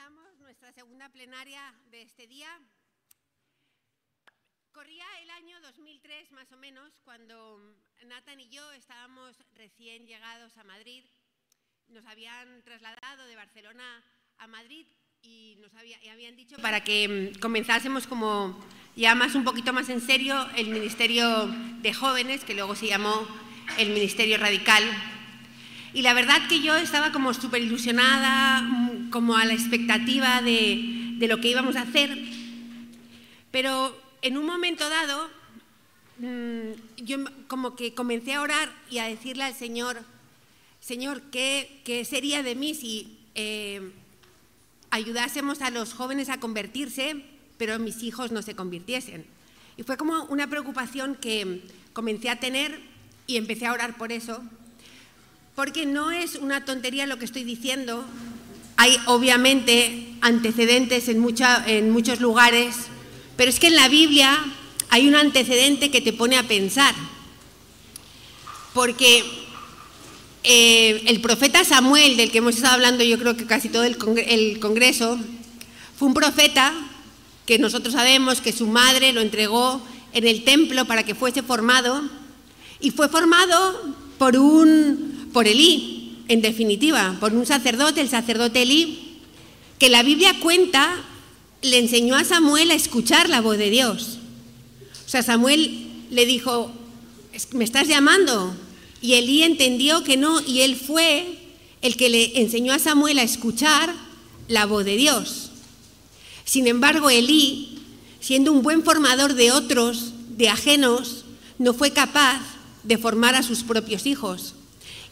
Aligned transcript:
comenzamos 0.00 0.38
nuestra 0.38 0.72
segunda 0.72 1.08
plenaria 1.10 1.60
de 1.90 2.02
este 2.02 2.26
día. 2.26 2.48
Corría 4.72 5.04
el 5.22 5.30
año 5.30 5.60
2003 5.60 6.32
más 6.32 6.50
o 6.52 6.56
menos 6.56 6.90
cuando 7.04 7.60
Nathan 8.06 8.40
y 8.40 8.48
yo 8.48 8.72
estábamos 8.72 9.36
recién 9.56 10.06
llegados 10.06 10.56
a 10.56 10.64
Madrid. 10.64 11.04
Nos 11.88 12.06
habían 12.06 12.62
trasladado 12.62 13.26
de 13.26 13.36
Barcelona 13.36 14.02
a 14.38 14.46
Madrid 14.46 14.86
y 15.22 15.58
nos 15.60 15.72
habían 15.74 16.36
dicho 16.36 16.56
para 16.62 16.82
que 16.82 17.32
mm, 17.34 17.40
comenzásemos 17.40 18.06
como 18.06 18.58
ya 18.96 19.14
más 19.14 19.34
un 19.34 19.44
poquito 19.44 19.74
más 19.74 19.90
en 19.90 20.00
serio 20.00 20.48
el 20.56 20.68
Ministerio 20.68 21.46
de 21.82 21.92
Jóvenes, 21.92 22.44
que 22.44 22.54
luego 22.54 22.74
se 22.74 22.86
llamó 22.86 23.26
el 23.76 23.90
Ministerio 23.90 24.38
Radical. 24.38 24.84
Y 25.92 26.02
la 26.02 26.14
verdad 26.14 26.46
que 26.48 26.62
yo 26.62 26.76
estaba 26.76 27.10
como 27.10 27.34
súper 27.34 27.60
ilusionada, 27.60 28.62
como 29.10 29.36
a 29.36 29.44
la 29.44 29.52
expectativa 29.52 30.40
de, 30.42 31.16
lo 31.20 31.40
que 31.40 31.48
íbamos 31.48 31.76
a 31.76 31.82
hacer. 31.82 32.16
Pero 33.50 33.96
en 34.22 34.38
un 34.38 34.46
momento 34.46 34.88
dado, 34.88 35.28
mm, 36.18 37.02
yo 37.04 37.18
como 37.48 37.76
que 37.76 37.94
comencé 37.94 38.34
a 38.34 38.42
orar 38.42 38.72
y 38.90 38.98
a 38.98 39.04
decirle 39.04 39.44
al 39.44 39.54
Señor, 39.54 40.02
Señor, 40.80 41.22
¿qué, 41.30 41.80
qué 41.84 42.04
sería 42.04 42.42
de 42.42 42.54
mí 42.54 42.74
si 42.74 43.18
eh, 43.34 43.92
ayudásemos 44.90 45.60
a 45.60 45.70
los 45.70 45.92
jóvenes 45.92 46.30
a 46.30 46.40
convertirse, 46.40 47.22
pero 47.58 47.78
mis 47.78 48.02
hijos 48.02 48.32
no 48.32 48.40
se 48.42 48.54
convirtiesen? 48.54 49.26
Y 49.76 49.82
fue 49.82 49.96
como 49.96 50.24
una 50.24 50.48
preocupación 50.48 51.16
que 51.16 51.62
comencé 51.92 52.30
a 52.30 52.40
tener 52.40 52.80
y 53.26 53.36
empecé 53.36 53.66
a 53.66 53.72
orar 53.72 53.98
por 53.98 54.12
eso 54.12 54.42
porque 55.60 55.84
no 55.84 56.10
es 56.10 56.36
una 56.36 56.64
tontería 56.64 57.06
lo 57.06 57.18
que 57.18 57.26
estoy 57.26 57.44
diciendo. 57.44 58.02
Hay 58.82 58.96
obviamente 59.04 60.06
antecedentes 60.22 61.10
en, 61.10 61.20
muchos 61.20 62.18
lugares, 62.18 62.74
pero 63.36 63.50
es 63.50 63.60
que 63.60 63.66
en 63.66 63.76
la 63.76 63.88
Biblia 63.88 64.42
hay 64.88 65.06
un 65.06 65.16
antecedente 65.16 65.90
que 65.90 66.00
te 66.00 66.14
pone 66.14 66.38
a 66.38 66.48
pensar. 66.48 66.94
Porque 68.72 69.22
eh, 70.44 71.02
el 71.08 71.20
profeta 71.20 71.62
Samuel, 71.62 72.16
del 72.16 72.30
que 72.30 72.38
hemos 72.38 72.56
estado 72.56 72.72
hablando 72.72 73.04
yo 73.04 73.18
creo 73.18 73.36
que 73.36 73.44
casi 73.44 73.68
todo 73.68 73.84
el, 73.84 73.98
el 74.26 74.58
Congreso, 74.60 75.18
fue 75.98 76.08
un 76.08 76.14
profeta 76.14 76.72
que 77.44 77.58
nosotros 77.58 77.92
sabemos 77.92 78.40
que 78.40 78.50
su 78.50 78.66
madre 78.66 79.12
lo 79.12 79.20
entregó 79.20 79.82
en 80.14 80.26
el 80.26 80.42
templo 80.42 80.86
para 80.86 81.02
que 81.02 81.14
fuese 81.14 81.42
formado 81.42 82.02
y 82.80 82.92
fue 82.92 83.10
formado 83.10 83.94
por 84.16 84.38
un 84.38 85.28
por 85.34 85.46
Elí, 85.46 85.99
en 86.30 86.42
definitiva, 86.42 87.16
por 87.18 87.34
un 87.34 87.44
sacerdote, 87.44 88.00
el 88.00 88.08
sacerdote 88.08 88.62
Elí, 88.62 89.18
que 89.80 89.88
la 89.88 90.04
Biblia 90.04 90.38
cuenta 90.38 91.04
le 91.60 91.78
enseñó 91.78 92.14
a 92.14 92.22
Samuel 92.22 92.70
a 92.70 92.74
escuchar 92.74 93.28
la 93.28 93.40
voz 93.40 93.58
de 93.58 93.68
Dios. 93.68 94.18
O 95.04 95.08
sea, 95.08 95.24
Samuel 95.24 95.88
le 96.08 96.26
dijo, 96.26 96.70
¿me 97.50 97.64
estás 97.64 97.88
llamando? 97.88 98.54
Y 99.02 99.14
Elí 99.14 99.42
entendió 99.42 100.04
que 100.04 100.16
no, 100.16 100.40
y 100.46 100.60
él 100.60 100.76
fue 100.76 101.26
el 101.82 101.96
que 101.96 102.08
le 102.08 102.40
enseñó 102.40 102.72
a 102.74 102.78
Samuel 102.78 103.18
a 103.18 103.24
escuchar 103.24 103.92
la 104.46 104.66
voz 104.66 104.84
de 104.84 104.96
Dios. 104.96 105.50
Sin 106.44 106.68
embargo, 106.68 107.10
Elí, 107.10 107.80
siendo 108.20 108.52
un 108.52 108.62
buen 108.62 108.84
formador 108.84 109.34
de 109.34 109.50
otros, 109.50 110.12
de 110.36 110.48
ajenos, 110.48 111.24
no 111.58 111.74
fue 111.74 111.90
capaz 111.90 112.40
de 112.84 112.98
formar 112.98 113.34
a 113.34 113.42
sus 113.42 113.64
propios 113.64 114.06
hijos. 114.06 114.54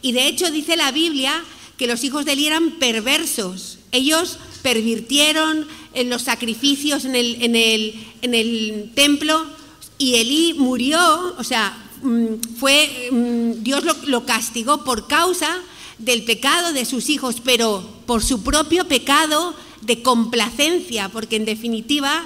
Y 0.01 0.11
de 0.13 0.27
hecho 0.27 0.51
dice 0.51 0.77
la 0.77 0.91
Biblia 0.91 1.43
que 1.77 1.87
los 1.87 2.03
hijos 2.03 2.25
de 2.25 2.33
Eli 2.33 2.47
eran 2.47 2.71
perversos. 2.71 3.79
Ellos 3.91 4.37
pervirtieron 4.61 5.67
en 5.93 6.09
los 6.09 6.23
sacrificios 6.23 7.05
en 7.05 7.15
el, 7.15 8.91
templo 8.93 9.45
y 9.97 10.15
Elí 10.15 10.53
murió, 10.53 11.35
o 11.37 11.43
sea, 11.43 11.77
mm, 12.01 12.57
fue, 12.59 13.09
mm, 13.11 13.63
Dios 13.63 13.83
lo 14.05 14.25
castigó 14.25 14.83
por 14.83 15.07
causa 15.07 15.59
del 15.97 16.23
pecado 16.23 16.73
de 16.73 16.85
sus 16.85 17.09
hijos, 17.09 17.37
pero 17.43 17.87
por 18.05 18.23
su 18.23 18.43
propio 18.43 18.87
pecado 18.87 19.53
de 19.81 20.01
complacencia, 20.01 21.09
porque 21.09 21.35
en 21.35 21.45
definitiva 21.45 22.25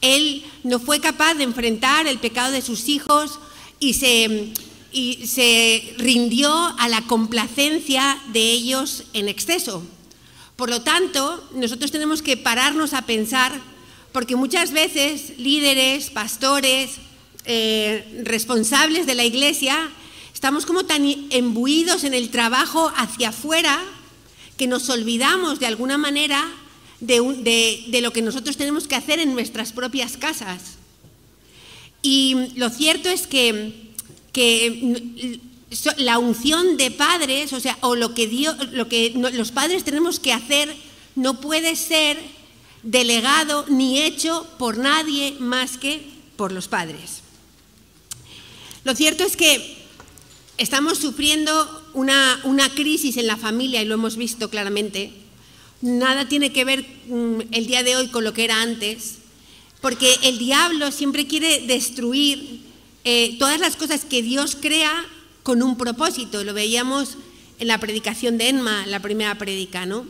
él 0.00 0.44
no 0.64 0.78
fue 0.78 1.00
capaz 1.00 1.34
de 1.34 1.44
enfrentar 1.44 2.06
el 2.06 2.18
pecado 2.18 2.52
de 2.52 2.62
sus 2.62 2.88
hijos 2.88 3.38
y 3.78 3.94
se, 3.94 4.52
y 4.92 5.26
se 5.26 5.94
rindió 5.98 6.52
a 6.78 6.88
la 6.88 7.02
complacencia 7.02 8.20
de 8.32 8.50
ellos 8.50 9.04
en 9.12 9.28
exceso. 9.28 9.82
Por 10.56 10.70
lo 10.70 10.82
tanto, 10.82 11.48
nosotros 11.54 11.90
tenemos 11.90 12.22
que 12.22 12.36
pararnos 12.36 12.92
a 12.92 13.02
pensar, 13.02 13.52
porque 14.12 14.36
muchas 14.36 14.72
veces 14.72 15.38
líderes, 15.38 16.10
pastores, 16.10 16.96
eh, 17.46 18.22
responsables 18.24 19.06
de 19.06 19.14
la 19.14 19.24
iglesia, 19.24 19.90
estamos 20.34 20.66
como 20.66 20.84
tan 20.84 21.04
embuidos 21.30 22.04
en 22.04 22.14
el 22.14 22.30
trabajo 22.30 22.92
hacia 22.96 23.30
afuera 23.30 23.80
que 24.56 24.66
nos 24.66 24.90
olvidamos 24.90 25.60
de 25.60 25.66
alguna 25.66 25.96
manera 25.96 26.46
de, 27.00 27.86
de 27.88 28.00
lo 28.02 28.12
que 28.12 28.20
nosotros 28.20 28.58
tenemos 28.58 28.86
que 28.86 28.96
hacer 28.96 29.20
en 29.20 29.32
nuestras 29.32 29.72
propias 29.72 30.16
casas. 30.16 30.76
Y 32.02 32.36
lo 32.56 32.70
cierto 32.70 33.08
es 33.08 33.26
que 33.26 33.89
que 34.32 35.40
la 35.96 36.18
unción 36.18 36.76
de 36.76 36.90
padres, 36.90 37.52
o 37.52 37.60
sea, 37.60 37.78
o 37.80 37.94
lo 37.94 38.14
que, 38.14 38.26
Dios, 38.26 38.56
lo 38.72 38.88
que 38.88 39.12
los 39.32 39.52
padres 39.52 39.84
tenemos 39.84 40.18
que 40.18 40.32
hacer 40.32 40.74
no 41.14 41.40
puede 41.40 41.76
ser 41.76 42.18
delegado 42.82 43.66
ni 43.68 44.00
hecho 44.00 44.46
por 44.58 44.78
nadie 44.78 45.36
más 45.38 45.76
que 45.76 46.02
por 46.36 46.52
los 46.52 46.68
padres. 46.68 47.20
Lo 48.84 48.94
cierto 48.94 49.24
es 49.24 49.36
que 49.36 49.76
estamos 50.56 50.98
sufriendo 50.98 51.90
una, 51.94 52.40
una 52.44 52.68
crisis 52.70 53.16
en 53.16 53.26
la 53.26 53.36
familia 53.36 53.82
y 53.82 53.84
lo 53.84 53.94
hemos 53.94 54.16
visto 54.16 54.48
claramente. 54.48 55.12
Nada 55.82 56.28
tiene 56.28 56.52
que 56.52 56.64
ver 56.64 56.84
mm, 57.06 57.40
el 57.52 57.66
día 57.66 57.82
de 57.82 57.96
hoy 57.96 58.08
con 58.08 58.24
lo 58.24 58.32
que 58.32 58.44
era 58.44 58.62
antes, 58.62 59.16
porque 59.80 60.16
el 60.22 60.38
diablo 60.38 60.90
siempre 60.92 61.26
quiere 61.26 61.60
destruir 61.66 62.69
eh, 63.04 63.36
todas 63.38 63.60
las 63.60 63.76
cosas 63.76 64.04
que 64.04 64.22
Dios 64.22 64.56
crea 64.60 65.06
con 65.42 65.62
un 65.62 65.76
propósito. 65.76 66.44
Lo 66.44 66.54
veíamos 66.54 67.16
en 67.58 67.68
la 67.68 67.78
predicación 67.78 68.38
de 68.38 68.48
Enma, 68.48 68.86
la 68.86 69.00
primera 69.00 69.36
predica, 69.36 69.86
¿no? 69.86 70.06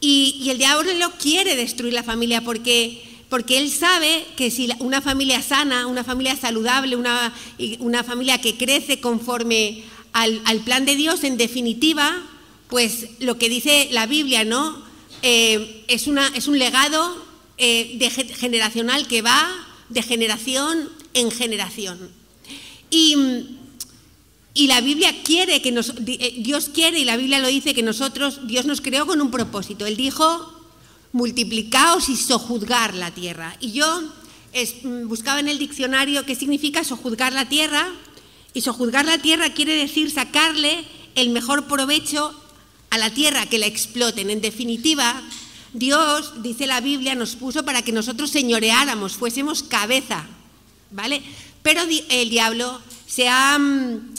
Y, 0.00 0.48
el 0.50 0.58
diablo 0.58 0.92
lo 0.94 1.10
quiere 1.12 1.56
destruir 1.56 1.92
la 1.92 2.02
familia 2.02 2.42
porque, 2.42 3.02
porque 3.28 3.58
él 3.58 3.70
sabe 3.70 4.26
que 4.36 4.50
si 4.50 4.68
una 4.78 5.00
familia 5.00 5.42
sana, 5.42 5.86
una 5.86 6.04
familia 6.04 6.36
saludable, 6.36 6.96
una, 6.96 7.32
una 7.78 8.04
familia 8.04 8.40
que 8.40 8.56
crece 8.56 9.00
conforme 9.00 9.82
al, 10.12 10.60
plan 10.64 10.84
de 10.84 10.96
Dios, 10.96 11.24
en 11.24 11.36
definitiva, 11.36 12.22
pues 12.68 13.08
lo 13.20 13.38
que 13.38 13.48
dice 13.48 13.88
la 13.92 14.06
Biblia, 14.06 14.44
¿no? 14.44 14.84
Eh, 15.22 15.84
es, 15.88 16.06
una, 16.06 16.28
es 16.28 16.46
un 16.46 16.58
legado 16.58 17.24
eh, 17.58 17.98
generacional 18.34 19.06
que 19.06 19.22
va 19.22 19.48
de 19.88 20.02
generación 20.02 20.90
en 21.16 21.30
generación. 21.30 22.10
Y, 22.90 23.56
la 24.54 24.80
Biblia 24.80 25.14
quiere 25.22 25.60
que 25.60 25.72
nos, 25.72 25.92
eh, 26.06 26.36
Dios 26.38 26.70
quiere 26.72 26.98
y 26.98 27.04
la 27.04 27.16
Biblia 27.16 27.40
lo 27.40 27.48
dice 27.48 27.74
que 27.74 27.82
nosotros, 27.82 28.46
Dios 28.46 28.64
nos 28.64 28.80
creó 28.80 29.06
con 29.06 29.20
un 29.20 29.30
propósito. 29.30 29.84
Él 29.86 29.96
dijo, 29.96 30.52
multiplicaos 31.12 32.08
y 32.08 32.16
sojuzgar 32.16 32.94
la 32.94 33.10
tierra. 33.10 33.56
Y 33.60 33.72
yo 33.72 34.02
mm, 34.82 35.08
buscaba 35.08 35.40
en 35.40 35.48
el 35.48 35.58
diccionario 35.58 36.24
qué 36.24 36.34
significa 36.34 36.84
sojuzgar 36.84 37.32
la 37.32 37.48
tierra. 37.48 37.86
Y 38.54 38.62
sojuzgar 38.62 39.04
la 39.04 39.18
tierra 39.18 39.52
quiere 39.52 39.74
decir 39.74 40.10
sacarle 40.10 40.84
el 41.14 41.30
mejor 41.30 41.66
provecho 41.66 42.34
a 42.90 42.98
la 42.98 43.10
tierra, 43.10 43.46
que 43.46 43.58
la 43.58 43.66
exploten. 43.66 44.30
En 44.30 44.40
definitiva, 44.40 45.22
Dios, 45.74 46.42
dice 46.42 46.66
la 46.66 46.80
Biblia, 46.80 47.14
nos 47.14 47.36
puso 47.36 47.64
para 47.64 47.82
que 47.82 47.92
nosotros 47.92 48.30
señoreáramos, 48.30 49.16
fuésemos 49.16 49.62
cabeza 49.62 50.26
¿vale? 50.90 51.22
Pero 51.62 51.82
el 52.08 52.30
diablo 52.30 52.80
se 53.06 53.28
mm, 53.28 54.14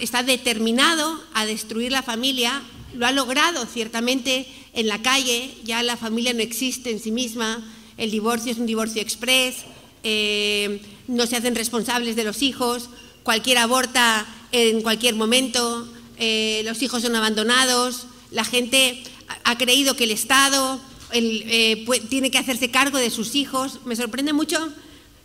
está 0.00 0.22
determinado 0.22 1.22
a 1.34 1.46
destruir 1.46 1.92
la 1.92 2.02
familia, 2.02 2.62
lo 2.94 3.06
ha 3.06 3.12
logrado 3.12 3.66
ciertamente 3.66 4.46
en 4.72 4.88
la 4.88 5.02
calle, 5.02 5.54
ya 5.64 5.82
la 5.82 5.96
familia 5.96 6.32
no 6.32 6.40
existe 6.40 6.90
en 6.90 7.00
sí 7.00 7.10
misma, 7.10 7.64
el 7.96 8.10
divorcio 8.10 8.52
es 8.52 8.58
un 8.58 8.66
divorcio 8.66 9.00
express, 9.00 9.64
eh, 10.02 10.80
no 11.08 11.26
se 11.26 11.36
hacen 11.36 11.54
responsables 11.54 12.16
de 12.16 12.24
los 12.24 12.42
hijos, 12.42 12.90
cualquiera 13.22 13.62
aborta 13.62 14.26
en 14.52 14.82
cualquier 14.82 15.14
momento, 15.14 15.88
eh, 16.16 16.62
los 16.64 16.82
hijos 16.82 17.02
son 17.02 17.16
abandonados, 17.16 18.06
la 18.30 18.44
gente 18.44 19.02
ha 19.44 19.58
creído 19.58 19.96
que 19.96 20.04
el 20.04 20.10
Estado 20.10 20.80
eh, 21.12 21.86
tiene 22.08 22.30
que 22.30 22.38
hacerse 22.38 22.70
cargo 22.70 22.98
de 22.98 23.10
sus 23.10 23.34
hijos. 23.34 23.80
Me 23.84 23.94
sorprende 23.94 24.32
mucho 24.32 24.72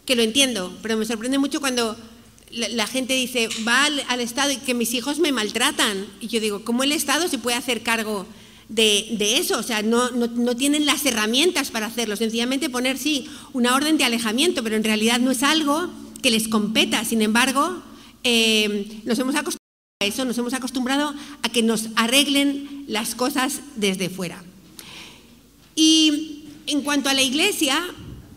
que 0.09 0.15
lo 0.15 0.23
entiendo, 0.23 0.75
pero 0.81 0.97
me 0.97 1.05
sorprende 1.05 1.37
mucho 1.37 1.59
cuando 1.59 1.95
la, 2.49 2.87
gente 2.87 3.13
dice, 3.13 3.47
va 3.67 3.85
al, 3.85 4.21
Estado 4.21 4.49
y 4.49 4.57
que 4.57 4.73
mis 4.73 4.95
hijos 4.95 5.19
me 5.19 5.31
maltratan. 5.31 6.03
Y 6.19 6.29
yo 6.29 6.39
digo, 6.39 6.65
¿cómo 6.65 6.81
el 6.81 6.93
Estado 6.93 7.27
se 7.27 7.37
puede 7.37 7.55
hacer 7.55 7.83
cargo 7.83 8.25
de, 8.69 9.37
eso, 9.37 9.59
o 9.59 9.61
sea, 9.61 9.83
no, 9.83 10.09
no, 10.09 10.55
tienen 10.55 10.87
las 10.87 11.05
herramientas 11.05 11.69
para 11.69 11.85
hacerlo, 11.85 12.15
sencillamente 12.15 12.71
poner, 12.71 12.97
sí, 12.97 13.29
una 13.53 13.75
orden 13.75 13.99
de 13.99 14.03
alejamiento, 14.03 14.63
pero 14.63 14.77
en 14.77 14.83
realidad 14.83 15.19
no 15.19 15.29
es 15.29 15.43
algo 15.43 15.91
que 16.23 16.31
les 16.31 16.47
competa, 16.47 17.05
sin 17.05 17.21
embargo, 17.21 17.83
eh, 18.23 19.01
nos 19.05 19.19
hemos 19.19 19.35
acostumbrado 19.35 19.59
a 20.01 20.05
eso, 20.05 20.25
nos 20.25 20.39
hemos 20.39 20.55
acostumbrado 20.55 21.13
a 21.43 21.49
que 21.49 21.61
nos 21.61 21.89
arreglen 21.95 22.85
las 22.87 23.13
cosas 23.13 23.61
desde 23.75 24.09
fuera. 24.09 24.43
Y 25.75 26.45
en 26.65 26.81
cuanto 26.81 27.09
a 27.09 27.13
la 27.13 27.21
iglesia, 27.21 27.79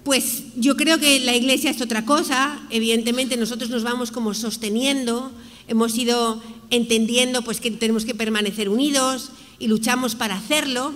pues 0.05 0.45
yo 0.57 0.77
creo 0.77 0.99
que 0.99 1.21
la 1.21 1.37
iglesia 1.37 1.71
es 1.71 1.81
otra 1.81 2.05
cosa, 2.05 2.61
evidentemente 2.71 3.37
nosotros 3.37 3.71
nos 3.71 3.85
vamos 3.85 4.11
como 4.11 4.35
sosteniendo, 4.35 5.31
hemos 5.69 5.97
ido 5.97 6.43
entendiendo 6.71 7.43
pues 7.43 7.61
que 7.61 7.71
tenemos 7.71 8.05
que 8.05 8.15
permanecer 8.15 8.69
unidos 8.69 9.31
y 9.59 9.69
luchamos 9.69 10.17
para 10.17 10.35
hacerlo, 10.35 10.93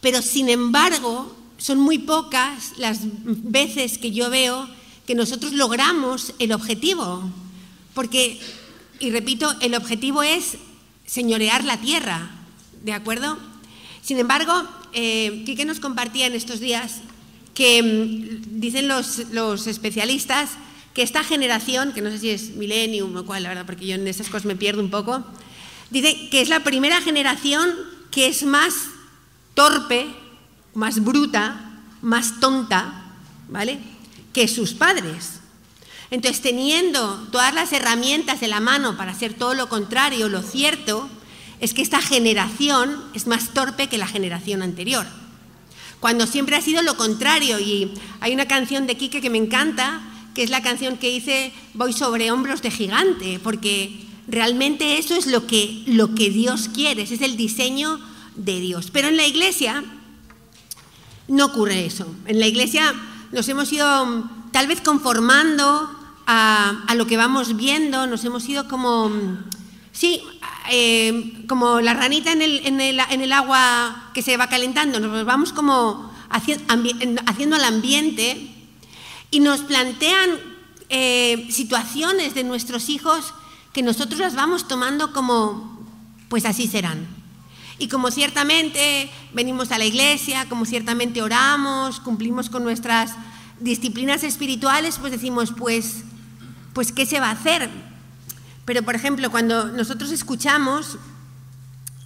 pero 0.00 0.22
sin 0.22 0.48
embargo 0.48 1.34
son 1.58 1.78
muy 1.78 1.98
pocas 1.98 2.72
las 2.76 3.00
veces 3.24 3.98
que 3.98 4.12
yo 4.12 4.30
veo 4.30 4.68
que 5.06 5.14
nosotros 5.14 5.52
logramos 5.52 6.34
el 6.38 6.52
objetivo, 6.52 7.28
porque, 7.94 8.38
y 9.00 9.10
repito, 9.10 9.52
el 9.60 9.74
objetivo 9.74 10.22
es 10.22 10.56
señorear 11.06 11.64
la 11.64 11.80
tierra, 11.80 12.30
¿de 12.84 12.92
acuerdo? 12.92 13.38
Sin 14.02 14.18
embargo, 14.18 14.52
eh, 14.92 15.42
Quique 15.44 15.64
nos 15.64 15.80
compartía 15.80 16.26
en 16.26 16.34
estos 16.34 16.60
días 16.60 17.00
que 17.54 17.82
mm, 17.82 18.60
dicen 18.60 18.88
los, 18.88 19.30
los, 19.30 19.66
especialistas 19.66 20.50
que 20.94 21.02
esta 21.02 21.24
generación, 21.24 21.92
que 21.92 22.02
no 22.02 22.10
sé 22.10 22.18
si 22.18 22.30
es 22.30 22.50
millennium 22.50 23.16
o 23.16 23.24
cuál, 23.24 23.44
la 23.44 23.50
verdad, 23.50 23.66
porque 23.66 23.86
yo 23.86 23.94
en 23.94 24.06
esas 24.06 24.28
cosas 24.28 24.44
me 24.44 24.56
pierdo 24.56 24.82
un 24.82 24.90
poco, 24.90 25.24
dice 25.90 26.28
que 26.30 26.40
es 26.40 26.48
la 26.48 26.60
primera 26.60 27.00
generación 27.00 27.70
que 28.10 28.26
es 28.26 28.42
más 28.42 28.74
torpe, 29.54 30.06
más 30.74 31.02
bruta, 31.02 31.80
más 32.02 32.40
tonta, 32.40 33.14
¿vale? 33.48 33.78
Que 34.32 34.48
sus 34.48 34.74
padres. 34.74 35.40
Entonces, 36.10 36.42
teniendo 36.42 37.26
todas 37.32 37.54
las 37.54 37.72
herramientas 37.72 38.42
en 38.42 38.50
la 38.50 38.60
mano 38.60 38.98
para 38.98 39.12
hacer 39.12 39.32
todo 39.32 39.54
lo 39.54 39.70
contrario, 39.70 40.28
lo 40.28 40.42
cierto 40.42 41.08
es 41.58 41.72
que 41.72 41.80
esta 41.80 42.02
generación 42.02 43.02
es 43.14 43.26
más 43.26 43.54
torpe 43.54 43.88
que 43.88 43.96
la 43.96 44.06
generación 44.06 44.60
anterior 44.60 45.06
cuando 46.02 46.26
siempre 46.26 46.56
ha 46.56 46.60
sido 46.60 46.82
lo 46.82 46.96
contrario. 46.96 47.60
Y 47.60 47.92
hay 48.18 48.34
una 48.34 48.48
canción 48.48 48.88
de 48.88 48.96
Quique 48.96 49.20
que 49.20 49.30
me 49.30 49.38
encanta, 49.38 50.00
que 50.34 50.42
es 50.42 50.50
la 50.50 50.60
canción 50.60 50.96
que 50.96 51.08
dice 51.10 51.52
Voy 51.74 51.92
sobre 51.92 52.32
hombros 52.32 52.60
de 52.60 52.72
gigante, 52.72 53.38
porque 53.38 54.04
realmente 54.26 54.98
eso 54.98 55.14
es 55.14 55.28
lo 55.28 55.46
que, 55.46 55.84
lo 55.86 56.12
que 56.16 56.28
Dios 56.30 56.68
quiere, 56.74 57.02
es 57.02 57.12
el 57.12 57.36
diseño 57.36 58.00
de 58.34 58.58
Dios. 58.58 58.90
Pero 58.92 59.06
en 59.06 59.16
la 59.16 59.28
iglesia 59.28 59.84
no 61.28 61.46
ocurre 61.46 61.86
eso. 61.86 62.12
En 62.26 62.40
la 62.40 62.48
iglesia 62.48 62.92
nos 63.30 63.48
hemos 63.48 63.72
ido 63.72 64.28
tal 64.50 64.66
vez 64.66 64.80
conformando 64.80 65.88
a, 66.26 66.82
a 66.88 66.94
lo 66.96 67.06
que 67.06 67.16
vamos 67.16 67.54
viendo, 67.54 68.08
nos 68.08 68.24
hemos 68.24 68.48
ido 68.48 68.66
como, 68.66 69.08
sí, 69.92 70.20
eh, 70.70 71.44
como 71.48 71.80
la 71.80 71.94
ranita 71.94 72.32
en 72.32 72.80
el, 72.80 73.32
agua 73.32 74.10
que 74.14 74.22
se 74.22 74.36
va 74.36 74.48
calentando, 74.48 75.00
nos 75.00 75.24
vamos 75.24 75.52
como 75.52 76.12
haciendo 76.30 77.56
al 77.56 77.64
ambiente 77.64 78.50
y 79.30 79.40
nos 79.40 79.60
plantean 79.60 80.30
eh, 80.88 81.48
situaciones 81.50 82.34
de 82.34 82.44
nuestros 82.44 82.88
hijos 82.88 83.34
que 83.72 83.82
nosotros 83.82 84.20
las 84.20 84.34
vamos 84.34 84.68
tomando 84.68 85.12
como, 85.12 85.86
pues 86.28 86.44
así 86.44 86.68
serán. 86.68 87.06
Y 87.78 87.88
como 87.88 88.10
ciertamente 88.10 89.10
venimos 89.32 89.72
a 89.72 89.78
la 89.78 89.84
iglesia, 89.84 90.48
como 90.48 90.66
ciertamente 90.66 91.22
oramos, 91.22 91.98
cumplimos 92.00 92.50
con 92.50 92.62
nuestras 92.62 93.12
disciplinas 93.58 94.22
espirituales, 94.22 94.98
pues 94.98 95.12
decimos, 95.12 95.52
pues, 95.56 96.04
pues 96.74 96.92
¿qué 96.92 97.06
se 97.06 97.18
va 97.18 97.28
a 97.28 97.32
hacer? 97.32 97.70
Pero, 98.64 98.82
por 98.82 98.94
ejemplo, 98.94 99.30
cuando 99.30 99.66
nosotros 99.66 100.10
escuchamos 100.12 100.98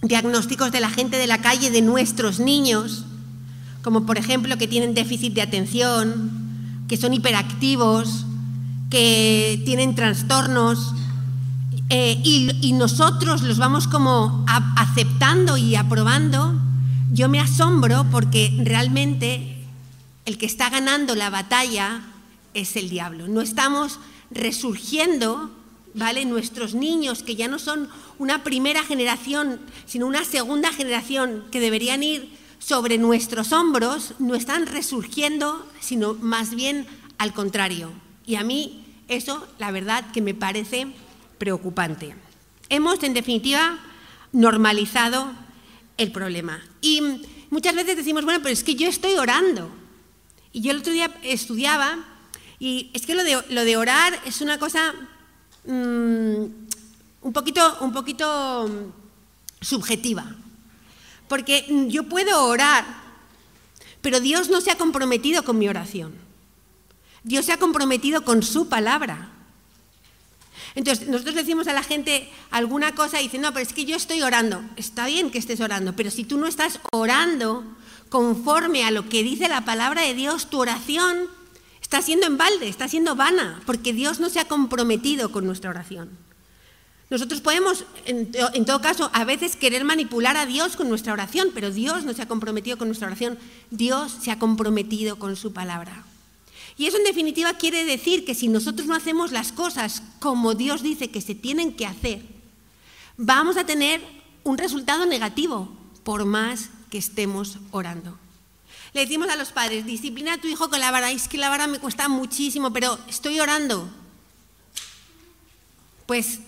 diagnósticos 0.01 0.71
de 0.71 0.79
la 0.79 0.89
gente 0.89 1.17
de 1.17 1.27
la 1.27 1.41
calle 1.41 1.71
de 1.71 1.81
nuestros 1.81 2.39
niños, 2.39 3.05
como 3.81 4.05
por 4.05 4.17
ejemplo 4.17 4.57
que 4.57 4.67
tienen 4.67 4.93
déficit 4.93 5.33
de 5.33 5.41
atención, 5.41 6.85
que 6.87 6.97
son 6.97 7.13
hiperactivos, 7.13 8.25
que 8.89 9.61
tienen 9.65 9.95
trastornos, 9.95 10.93
eh, 11.89 12.21
y, 12.23 12.73
nosotros 12.73 13.43
los 13.43 13.57
vamos 13.57 13.87
como 13.87 14.45
aceptando 14.75 15.55
y 15.55 15.75
aprobando, 15.75 16.59
yo 17.13 17.29
me 17.29 17.39
asombro 17.39 18.05
porque 18.11 18.53
realmente 18.63 19.65
el 20.25 20.37
que 20.37 20.45
está 20.45 20.69
ganando 20.69 21.15
la 21.15 21.29
batalla 21.29 22.01
es 22.53 22.75
el 22.75 22.89
diablo. 22.89 23.29
No 23.29 23.39
estamos 23.39 23.99
resurgiendo 24.31 25.49
¿vale? 25.97 26.25
Nuestros 26.25 26.73
niños, 26.73 27.23
que 27.23 27.35
ya 27.35 27.47
no 27.47 27.59
son 27.59 27.89
una 28.19 28.43
primera 28.43 28.83
generación, 28.83 29.59
sino 29.85 30.05
una 30.05 30.23
segunda 30.23 30.71
generación 30.71 31.45
que 31.51 31.59
deberían 31.59 32.03
ir 32.03 32.29
sobre 32.59 32.97
nuestros 32.97 33.51
hombros, 33.51 34.13
no 34.19 34.35
están 34.35 34.67
resurgiendo, 34.67 35.67
sino 35.79 36.13
más 36.13 36.55
bien 36.55 36.85
al 37.17 37.33
contrario. 37.33 37.91
Y 38.25 38.35
a 38.35 38.43
mí 38.43 38.85
eso, 39.07 39.45
la 39.57 39.71
verdad, 39.71 40.11
que 40.11 40.21
me 40.21 40.33
parece 40.33 40.87
preocupante. 41.37 42.15
Hemos, 42.69 43.01
en 43.03 43.13
definitiva, 43.13 43.79
normalizado 44.31 45.31
el 45.97 46.11
problema. 46.11 46.61
Y 46.81 47.01
muchas 47.49 47.73
veces 47.75 47.95
decimos, 47.95 48.23
bueno, 48.23 48.39
pero 48.43 48.53
es 48.53 48.63
que 48.63 48.75
yo 48.75 48.87
estoy 48.87 49.13
orando. 49.13 49.71
Y 50.51 50.61
yo 50.61 50.71
el 50.71 50.79
otro 50.79 50.93
día 50.93 51.11
estudiaba, 51.23 51.97
y 52.59 52.91
es 52.93 53.05
que 53.05 53.15
lo 53.15 53.23
de, 53.23 53.41
lo 53.49 53.63
de 53.63 53.77
orar 53.77 54.19
es 54.25 54.41
una 54.41 54.59
cosa 54.59 54.93
Mm, 55.67 56.45
un, 57.21 57.33
poquito, 57.33 57.77
un 57.81 57.91
poquito 57.91 58.67
mm, 58.67 59.63
subjetiva. 59.63 60.25
Porque 61.27 61.65
yo 61.89 62.03
puedo 62.03 62.45
orar, 62.45 62.85
pero 64.01 64.21
Dios 64.21 64.49
no 64.49 64.61
se 64.61 64.71
ha 64.71 64.77
comprometido 64.77 65.43
con 65.43 65.57
mi 65.57 65.67
oración. 65.67 66.15
Dios 67.23 67.45
se 67.45 67.51
ha 67.51 67.57
comprometido 67.57 68.23
con 68.23 68.43
su 68.43 68.69
palabra. 68.69 69.29
Entonces, 70.75 71.07
nosotros 71.09 71.35
decimos 71.35 71.67
a 71.67 71.73
la 71.73 71.83
gente 71.83 72.31
alguna 72.49 72.95
cosa 72.95 73.21
y 73.21 73.27
no, 73.39 73.51
pero 73.51 73.65
es 73.65 73.73
que 73.73 73.83
yo 73.83 73.97
estoy 73.97 74.21
orando. 74.21 74.61
Está 74.77 75.07
bien 75.07 75.31
que 75.31 75.39
estés 75.39 75.59
orando, 75.59 75.93
pero 75.97 76.11
si 76.11 76.23
tú 76.23 76.37
no 76.37 76.47
estás 76.47 76.79
orando 76.91 77.65
conforme 78.09 78.85
a 78.85 78.91
lo 78.91 79.09
que 79.09 79.23
dice 79.23 79.49
la 79.49 79.65
palabra 79.65 80.03
de 80.03 80.13
Dios, 80.13 80.49
tu 80.49 80.59
oración 80.59 81.27
Está 81.87 82.01
siendo 82.01 82.27
en 82.27 82.37
balde, 82.37 82.67
está 82.67 82.89
siendo 82.89 83.15
vana, 83.15 83.61
porque 83.65 83.93
Dios 83.93 84.19
no 84.19 84.27
se 84.27 84.41
ha 84.41 84.45
comprometido 84.49 85.31
con 85.31 85.45
nuestra 85.45 85.69
oración. 85.69 86.09
Nosotros 87.09 87.39
podemos, 87.39 87.85
en, 88.03 88.65
todo 88.65 88.81
caso, 88.81 89.09
a 89.13 89.23
veces 89.23 89.55
querer 89.55 89.85
manipular 89.85 90.35
a 90.35 90.45
Dios 90.45 90.75
con 90.75 90.89
nuestra 90.89 91.13
oración, 91.13 91.51
pero 91.53 91.71
Dios 91.71 92.03
no 92.03 92.11
se 92.11 92.21
ha 92.21 92.27
comprometido 92.27 92.77
con 92.77 92.89
nuestra 92.89 93.07
oración, 93.07 93.39
Dios 93.71 94.13
se 94.21 94.31
ha 94.31 94.37
comprometido 94.37 95.17
con 95.17 95.37
su 95.37 95.53
palabra. 95.53 96.03
Y 96.77 96.87
eso 96.87 96.97
en 96.97 97.05
definitiva 97.05 97.53
quiere 97.53 97.85
decir 97.85 98.25
que 98.25 98.35
si 98.35 98.49
nosotros 98.49 98.85
no 98.85 98.93
hacemos 98.93 99.31
las 99.31 99.53
cosas 99.53 100.03
como 100.19 100.55
Dios 100.55 100.83
dice 100.83 101.09
que 101.09 101.21
se 101.21 101.35
tienen 101.35 101.73
que 101.73 101.85
hacer, 101.85 102.21
vamos 103.15 103.55
a 103.55 103.65
tener 103.65 104.01
un 104.43 104.57
resultado 104.57 105.05
negativo, 105.05 105.71
por 106.03 106.25
más 106.25 106.69
que 106.89 106.97
estemos 106.97 107.59
orando. 107.71 108.19
Le 108.93 109.01
decimos 109.01 109.29
a 109.29 109.35
los 109.35 109.51
padres, 109.51 109.85
disciplina 109.85 110.33
a 110.33 110.37
tu 110.37 110.47
hijo 110.47 110.69
con 110.69 110.79
la 110.79 110.91
vara. 110.91 111.11
Es 111.11 111.27
que 111.27 111.37
la 111.37 111.49
vara 111.49 111.67
me 111.67 111.79
cuesta 111.79 112.07
muchísimo, 112.07 112.71
pero 112.71 112.97
estoy 113.07 113.39
orando. 113.39 113.89
Pues 116.05 116.39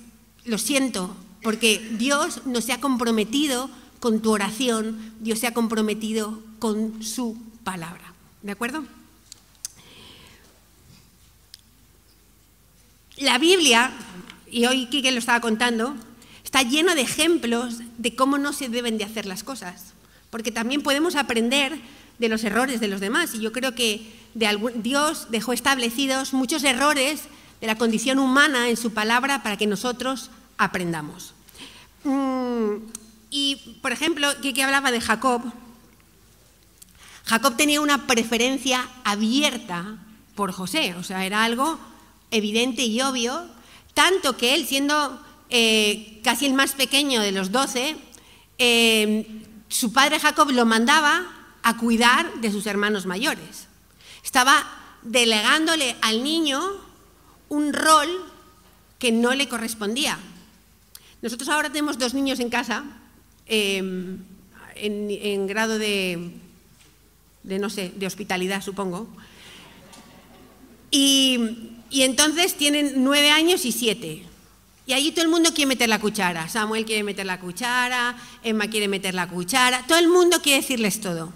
lo 0.46 0.58
siento, 0.58 1.16
porque 1.44 1.80
Dios 1.98 2.46
no 2.46 2.62
se 2.62 2.74
ha 2.74 2.80
comprometido 2.80 3.70
con 4.00 4.22
tu 4.22 4.32
oración, 4.32 5.14
Dios 5.20 5.40
se 5.40 5.48
ha 5.48 5.54
comprometido 5.54 6.42
con 6.60 7.04
su 7.04 7.38
palabra. 7.64 8.14
¿De 8.42 8.52
acuerdo? 8.52 8.86
La 13.18 13.38
Biblia, 13.38 13.92
y 14.50 14.66
hoy 14.66 14.86
Kike 14.86 15.12
lo 15.12 15.20
estaba 15.20 15.42
contando, 15.42 15.94
está 16.44 16.64
lleno 16.64 16.96
de 16.96 17.02
ejemplos 17.02 17.80
de 17.98 18.16
cómo 18.16 18.38
no 18.38 18.54
se 18.54 18.70
deben 18.70 18.98
de 18.98 19.04
hacer 19.04 19.26
las 19.26 19.44
cosas. 19.44 19.94
Porque 20.30 20.52
también 20.52 20.82
podemos 20.84 21.16
aprender 21.16 21.80
de 22.20 22.30
los 22.30 22.44
errores 22.44 22.80
de 22.80 22.88
los 22.88 23.00
demás. 23.00 23.34
Y 23.34 23.40
yo 23.40 23.52
creo 23.52 23.74
que 23.74 24.14
Dios 24.76 25.28
dejó 25.30 25.54
establecidos 25.54 26.34
muchos 26.34 26.64
errores 26.64 27.24
de 27.62 27.68
la 27.68 27.78
condición 27.78 28.20
humana 28.20 28.70
en 28.70 28.78
su 28.78 28.94
palabra 28.94 29.42
para 29.42 29.58
que 29.58 29.68
nosotros 29.68 30.30
aprendamos. 30.58 31.34
Mm, 32.04 32.76
y, 33.32 33.78
por 33.82 33.92
ejemplo, 33.92 34.30
que 34.42 34.64
hablaba 34.64 34.92
de 34.92 35.02
Jacob. 35.02 35.42
Jacob 37.26 37.56
tenía 37.56 37.82
una 37.82 38.08
preferencia 38.08 38.88
abierta 39.04 39.98
por 40.36 40.52
José, 40.52 40.96
o 40.96 41.04
sea, 41.04 41.26
era 41.26 41.44
algo 41.44 41.80
evidente 42.32 42.84
y 42.84 43.02
obvio, 43.02 43.46
tanto 43.94 44.38
que 44.38 44.56
él, 44.56 44.66
siendo 44.66 45.22
eh, 45.50 46.22
casi 46.24 46.46
el 46.46 46.54
más 46.54 46.74
pequeño 46.74 47.22
de 47.22 47.32
los 47.32 47.52
doce, 47.52 47.98
eh, 48.58 49.44
su 49.68 49.94
padre 49.94 50.20
Jacob 50.20 50.50
lo 50.52 50.66
mandaba 50.66 51.39
a 51.64 51.78
cuidar 51.78 52.42
de 52.42 52.52
sus 52.52 52.66
hermanos 52.66 53.06
mayores. 53.06 53.68
Estaba 54.24 54.66
delegándole 55.02 55.96
al 56.02 56.24
niño 56.24 56.62
un 57.50 57.74
rol 57.74 58.10
que 58.98 59.12
no 59.12 59.34
le 59.34 59.48
correspondía. 59.48 60.18
Nosotros 61.22 61.50
ahora 61.50 61.70
tenemos 61.70 61.98
dos 61.98 62.14
niños 62.14 62.40
en 62.40 62.50
casa, 62.50 62.84
em, 63.48 64.20
en, 64.76 65.48
grado 65.48 65.78
de, 65.78 66.32
de, 67.44 67.60
no 67.60 67.70
sé, 67.70 67.92
de 67.96 68.08
hospitalidad, 68.08 68.62
supongo. 68.62 69.08
Y, 70.92 71.74
y 71.90 72.04
entonces 72.04 72.56
tienen 72.56 73.04
nueve 73.04 73.32
años 73.32 73.66
y 73.66 73.72
siete. 73.72 74.24
Y 74.86 74.94
allí 74.94 75.12
todo 75.12 75.24
el 75.24 75.30
mundo 75.30 75.54
quiere 75.54 75.68
meter 75.68 75.90
la 75.90 76.00
cuchara. 76.00 76.48
Samuel 76.50 76.86
quiere 76.86 77.04
meter 77.04 77.26
la 77.26 77.40
cuchara, 77.40 78.18
Emma 78.44 78.68
quiere 78.70 78.88
meter 78.88 79.14
la 79.14 79.28
cuchara, 79.28 79.86
todo 79.88 80.00
el 80.00 80.08
mundo 80.08 80.42
quiere 80.42 80.62
decirles 80.62 81.00
todo. 81.00 81.34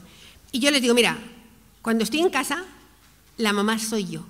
Y 0.53 0.59
yo 0.59 0.71
les 0.71 0.81
digo, 0.81 0.93
mira, 0.93 1.17
cuando 1.81 2.05
estoy 2.05 2.21
en 2.21 2.29
casa, 2.29 2.63
la 3.37 3.51
mamá 3.51 3.79
soy 3.79 4.07
yo. 4.07 4.23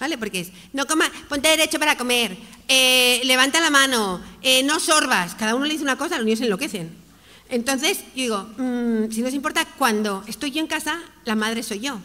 ¿Vale? 0.00 0.18
Porque 0.18 0.40
es, 0.40 0.52
no 0.72 0.86
coma, 0.86 1.12
ponte 1.28 1.48
derecho 1.48 1.78
para 1.78 1.96
comer, 1.96 2.36
eh, 2.66 3.20
levanta 3.24 3.60
la 3.60 3.70
mano, 3.70 4.20
eh, 4.40 4.62
no 4.64 4.80
sorbas. 4.80 5.36
Cada 5.36 5.54
uno 5.54 5.66
le 5.66 5.74
dice 5.74 5.84
una 5.84 5.98
cosa, 5.98 6.16
los 6.16 6.24
niños 6.24 6.40
se 6.40 6.46
enloquecen. 6.46 6.90
Entonces, 7.50 8.00
yo 8.16 8.22
digo, 8.22 8.42
mm, 8.56 9.12
si 9.12 9.20
no 9.20 9.28
os 9.28 9.34
importa, 9.34 9.66
cuando 9.78 10.24
estoy 10.26 10.50
yo 10.50 10.60
en 10.60 10.66
casa, 10.66 10.98
la 11.26 11.36
madre 11.36 11.62
soy 11.62 11.80
yo. 11.80 12.00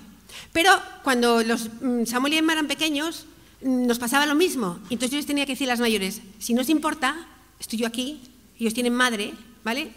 Pero 0.52 0.70
cuando 1.04 1.42
los 1.42 1.70
mm, 1.82 2.06
Samuel 2.06 2.34
y 2.34 2.38
Emma 2.38 2.54
eran 2.54 2.68
pequeños, 2.68 3.26
nos 3.62 3.98
pasaba 4.00 4.26
lo 4.26 4.36
mismo. 4.36 4.80
Entonces 4.90 5.12
yo 5.12 5.18
les 5.18 5.26
tenía 5.26 5.46
que 5.46 5.54
decir 5.54 5.70
a 5.70 5.74
las 5.74 5.80
mayores, 5.80 6.22
si 6.40 6.54
no 6.54 6.62
os 6.62 6.70
importa, 6.70 7.26
estoy 7.60 7.80
yo 7.80 7.88
aquí, 7.88 8.22
ellos 8.60 8.74
tienen 8.74 8.94
madre, 8.94 9.34
¿vale? 9.64 9.94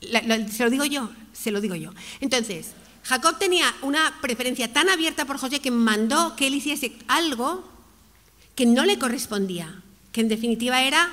Se 0.00 0.64
lo 0.64 0.70
digo 0.70 0.84
yo, 0.84 1.10
se 1.32 1.50
lo 1.50 1.60
digo 1.60 1.74
yo. 1.74 1.92
Entonces, 2.20 2.72
Jacob 3.04 3.38
tenía 3.38 3.74
una 3.82 4.18
preferencia 4.20 4.72
tan 4.72 4.88
abierta 4.88 5.24
por 5.24 5.38
José 5.38 5.60
que 5.60 5.70
mandó 5.70 6.36
que 6.36 6.46
él 6.46 6.54
hiciese 6.54 6.92
algo 7.08 7.68
que 8.54 8.66
no 8.66 8.84
le 8.84 8.98
correspondía, 8.98 9.82
que 10.12 10.20
en 10.20 10.28
definitiva 10.28 10.82
era, 10.82 11.08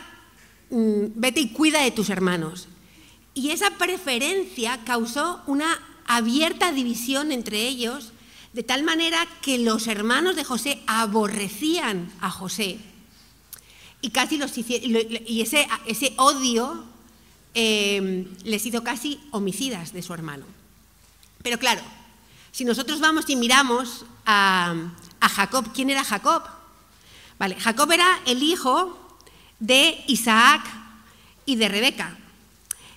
mm, 0.69 1.05
vete 1.15 1.39
y 1.39 1.49
cuida 1.49 1.81
de 1.81 1.91
tus 1.91 2.09
hermanos. 2.09 2.67
Y 3.33 3.51
esa 3.51 3.71
preferencia 3.71 4.79
causó 4.83 5.41
una 5.45 5.79
abierta 6.05 6.71
división 6.71 7.31
entre 7.31 7.67
ellos 7.67 8.11
de 8.53 8.63
tal 8.63 8.83
manera 8.83 9.27
que 9.41 9.59
los 9.59 9.87
hermanos 9.87 10.35
de 10.35 10.43
José 10.43 10.81
aborrecían 10.87 12.11
a 12.21 12.31
José 12.31 12.79
y 14.01 14.09
casi 14.09 14.37
los 14.37 14.57
y 14.57 15.41
ese, 15.41 15.67
ese 15.85 16.13
odio 16.17 16.85
eh, 17.53 18.27
les 18.43 18.65
hizo 18.65 18.83
casi 18.83 19.19
homicidas 19.31 19.93
de 19.93 20.01
su 20.01 20.13
hermano. 20.13 20.45
Pero 21.43 21.57
claro, 21.59 21.81
si 22.51 22.65
nosotros 22.65 22.99
vamos 22.99 23.25
y 23.29 23.35
miramos 23.35 24.05
a, 24.25 24.75
Jacob, 25.21 25.71
¿quién 25.73 25.89
era 25.89 26.03
Jacob? 26.03 26.43
Vale, 27.37 27.55
Jacob 27.55 27.91
era 27.91 28.19
el 28.25 28.41
hijo 28.41 29.17
de 29.59 30.03
Isaac 30.07 30.63
y 31.45 31.55
de 31.55 31.69
Rebeca. 31.69 32.17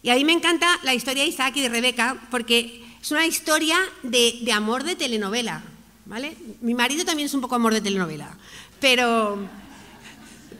Y 0.02 0.10
a 0.10 0.14
mí 0.14 0.24
me 0.24 0.32
encanta 0.32 0.66
la 0.82 0.94
historia 0.94 1.24
de 1.24 1.28
Isaac 1.28 1.56
y 1.56 1.60
de 1.60 1.68
Rebeca 1.68 2.20
porque 2.30 2.86
es 3.02 3.10
una 3.10 3.26
historia 3.26 3.76
de, 4.02 4.50
amor 4.52 4.82
de 4.82 4.96
telenovela, 4.96 5.62
¿vale? 6.06 6.36
Mi 6.62 6.74
marido 6.74 7.04
también 7.04 7.26
es 7.26 7.34
un 7.34 7.42
poco 7.42 7.54
amor 7.54 7.74
de 7.74 7.82
telenovela, 7.82 8.34
pero, 8.80 9.38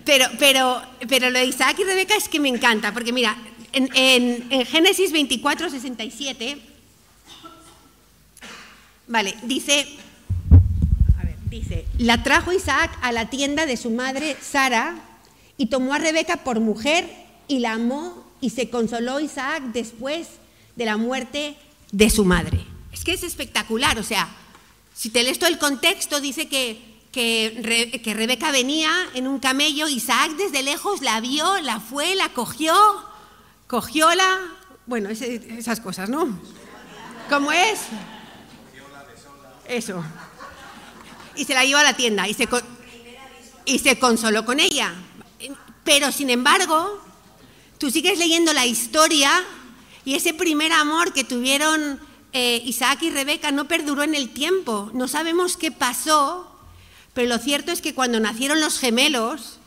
pero, 0.04 0.26
pero, 0.38 0.82
pero 1.08 1.30
lo 1.30 1.38
de 1.38 1.46
Isaac 1.46 1.78
y 1.78 1.84
Rebeca 1.84 2.16
es 2.16 2.28
que 2.28 2.38
me 2.38 2.50
encanta, 2.50 2.92
porque 2.92 3.12
mira, 3.12 3.36
en, 3.72 4.66
Génesis 4.66 5.12
24, 5.12 5.70
67, 5.70 6.58
vale, 9.06 9.34
dice, 9.42 9.86
dice, 11.48 11.86
la 11.98 12.22
trajo 12.22 12.52
Isaac 12.52 12.96
a 13.02 13.12
la 13.12 13.30
tienda 13.30 13.66
de 13.66 13.76
su 13.76 13.90
madre 13.90 14.36
Sara 14.40 14.96
y 15.56 15.66
tomó 15.66 15.94
a 15.94 15.98
Rebeca 15.98 16.38
por 16.38 16.60
mujer 16.60 17.08
y 17.48 17.58
la 17.58 17.72
amó 17.72 18.24
y 18.40 18.50
se 18.50 18.70
consoló 18.70 19.20
Isaac 19.20 19.62
después 19.72 20.28
de 20.76 20.84
la 20.84 20.96
muerte 20.96 21.56
de 21.92 22.10
su 22.10 22.24
madre. 22.24 22.64
Es 22.92 23.04
que 23.04 23.12
es 23.12 23.22
espectacular, 23.22 23.98
o 23.98 24.02
sea, 24.02 24.28
si 24.94 25.10
te 25.10 25.22
lees 25.22 25.38
todo 25.38 25.48
el 25.48 25.58
contexto, 25.58 26.20
dice 26.20 26.48
que, 26.48 26.78
que, 27.12 28.12
Rebeca 28.14 28.50
venía 28.50 28.90
en 29.14 29.26
un 29.26 29.38
camello, 29.38 29.88
Isaac 29.88 30.32
desde 30.36 30.62
lejos 30.62 31.00
la 31.02 31.20
vio, 31.20 31.60
la 31.60 31.80
fue, 31.80 32.14
la 32.14 32.30
cogió, 32.30 32.74
cogióla, 33.70 34.40
bueno, 34.86 35.10
esas 35.10 35.78
cosas, 35.78 36.08
¿no? 36.08 36.40
¿Cómo 37.28 37.52
es? 37.52 37.82
Eso. 39.68 40.02
Y 41.36 41.44
se 41.44 41.54
la 41.54 41.64
llevó 41.64 41.78
a 41.78 41.84
la 41.84 41.94
tienda 41.94 42.26
y 42.26 42.34
se, 42.34 42.48
y 43.64 43.78
se 43.78 43.96
consoló 44.00 44.44
con 44.44 44.58
ella. 44.58 44.92
Pero 45.84 46.10
sin 46.10 46.30
embargo, 46.30 47.00
tú 47.78 47.92
sigues 47.92 48.18
leyendo 48.18 48.52
la 48.52 48.66
historia 48.66 49.30
y 50.04 50.16
ese 50.16 50.34
primer 50.34 50.72
amor 50.72 51.12
que 51.12 51.22
tuvieron 51.22 52.00
eh, 52.32 52.60
Isaac 52.64 53.02
y 53.02 53.10
Rebeca 53.10 53.52
no 53.52 53.68
perduró 53.68 54.02
en 54.02 54.16
el 54.16 54.30
tiempo. 54.30 54.90
No 54.94 55.06
sabemos 55.06 55.56
qué 55.56 55.70
pasó, 55.70 56.52
pero 57.14 57.28
lo 57.28 57.38
cierto 57.38 57.70
es 57.70 57.80
que 57.80 57.94
cuando 57.94 58.18
nacieron 58.18 58.60
los 58.60 58.80
gemelos, 58.80 59.60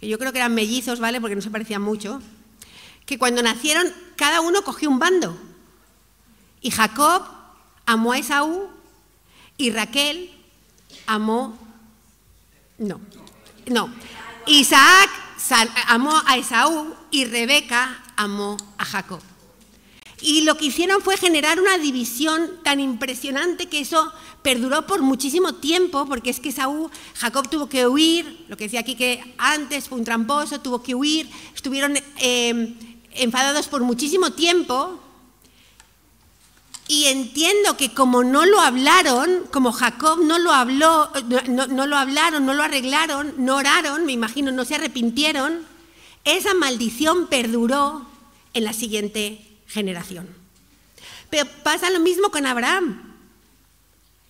que 0.00 0.08
yo 0.08 0.18
creo 0.18 0.32
que 0.32 0.38
eran 0.38 0.56
mellizos, 0.56 0.98
¿vale? 0.98 1.20
Porque 1.20 1.36
no 1.36 1.42
se 1.42 1.50
parecían 1.50 1.82
mucho, 1.82 2.20
que 3.06 3.18
cuando 3.18 3.42
nacieron 3.42 3.90
cada 4.16 4.40
uno 4.40 4.62
cogió 4.62 4.90
un 4.90 4.98
bando. 4.98 5.38
Y 6.60 6.70
Jacob 6.70 7.22
amó 7.86 8.12
a 8.12 8.18
Esaú 8.18 8.68
y 9.56 9.70
Raquel 9.70 10.30
amó... 11.06 11.56
No, 12.78 13.00
no. 13.66 13.88
Isaac 14.46 15.10
amó 15.86 16.20
a 16.26 16.36
Esaú 16.36 16.94
y 17.10 17.24
Rebeca 17.24 18.02
amó 18.16 18.56
a 18.76 18.84
Jacob. 18.84 19.20
Y 20.20 20.42
lo 20.42 20.56
que 20.56 20.66
hicieron 20.66 21.02
fue 21.02 21.16
generar 21.16 21.60
una 21.60 21.78
división 21.78 22.50
tan 22.64 22.80
impresionante 22.80 23.66
que 23.66 23.80
eso 23.80 24.12
perduró 24.42 24.86
por 24.86 25.02
muchísimo 25.02 25.56
tiempo, 25.56 26.06
porque 26.06 26.30
es 26.30 26.40
que 26.40 26.48
Esaú, 26.48 26.90
Jacob 27.14 27.48
tuvo 27.50 27.68
que 27.68 27.86
huir, 27.86 28.44
lo 28.48 28.56
que 28.56 28.64
decía 28.64 28.80
aquí 28.80 28.96
que 28.96 29.34
antes 29.36 29.88
fue 29.88 29.98
un 29.98 30.04
tramposo, 30.04 30.60
tuvo 30.60 30.82
que 30.82 30.94
huir, 30.94 31.28
estuvieron 31.54 31.96
eh, 32.18 32.74
enfadados 33.18 33.68
por 33.68 33.82
muchísimo 33.82 34.32
tiempo. 34.32 35.00
Y 36.88 37.06
entiendo 37.06 37.76
que 37.76 37.92
como 37.92 38.22
no 38.22 38.46
lo 38.46 38.60
hablaron, 38.60 39.44
como 39.50 39.72
Jacob 39.72 40.20
no 40.22 40.38
lo 40.38 40.52
habló, 40.52 41.10
no, 41.48 41.86
lo 41.86 41.96
hablaron, 41.96 42.46
no 42.46 42.54
lo 42.54 42.62
arreglaron, 42.62 43.34
no 43.38 43.56
oraron, 43.56 44.06
me 44.06 44.12
imagino, 44.12 44.52
no 44.52 44.64
se 44.64 44.76
arrepintieron, 44.76 45.66
esa 46.24 46.54
maldición 46.54 47.26
perduró 47.26 48.06
en 48.54 48.64
la 48.64 48.72
siguiente 48.72 49.40
generación. 49.66 50.28
Pero 51.28 51.48
pasa 51.64 51.90
lo 51.90 51.98
mismo 51.98 52.30
con 52.30 52.46
Abraham. 52.46 53.14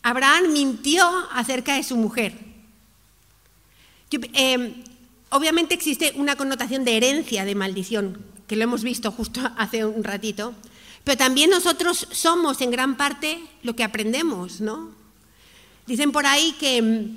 Abraham 0.03 0.53
mintió 0.53 1.07
acerca 1.33 1.75
de 1.75 1.83
su 1.83 1.97
mujer. 1.97 2.33
Em, 4.33 4.83
obviamente 5.31 5.75
existe 5.75 6.13
una 6.17 6.37
connotación 6.37 6.85
de 6.85 6.97
herencia, 6.97 7.45
de 7.45 7.55
maldición, 7.55 8.25
que 8.47 8.57
lo 8.57 8.65
hemos 8.65 8.83
visto 8.83 9.11
justo 9.13 9.41
hace 9.57 9.85
un 9.85 10.05
ratito, 10.05 10.55
pero 11.05 11.19
también 11.19 11.51
nosotros 11.51 12.09
somos 12.11 12.61
en 12.61 12.71
gran 12.71 12.97
parte 12.97 13.41
lo 13.63 13.77
que 13.77 13.85
aprendemos, 13.85 14.61
¿no? 14.61 14.91
Dicen 15.87 16.11
por 16.11 16.27
ahí 16.27 16.55
que, 16.59 17.11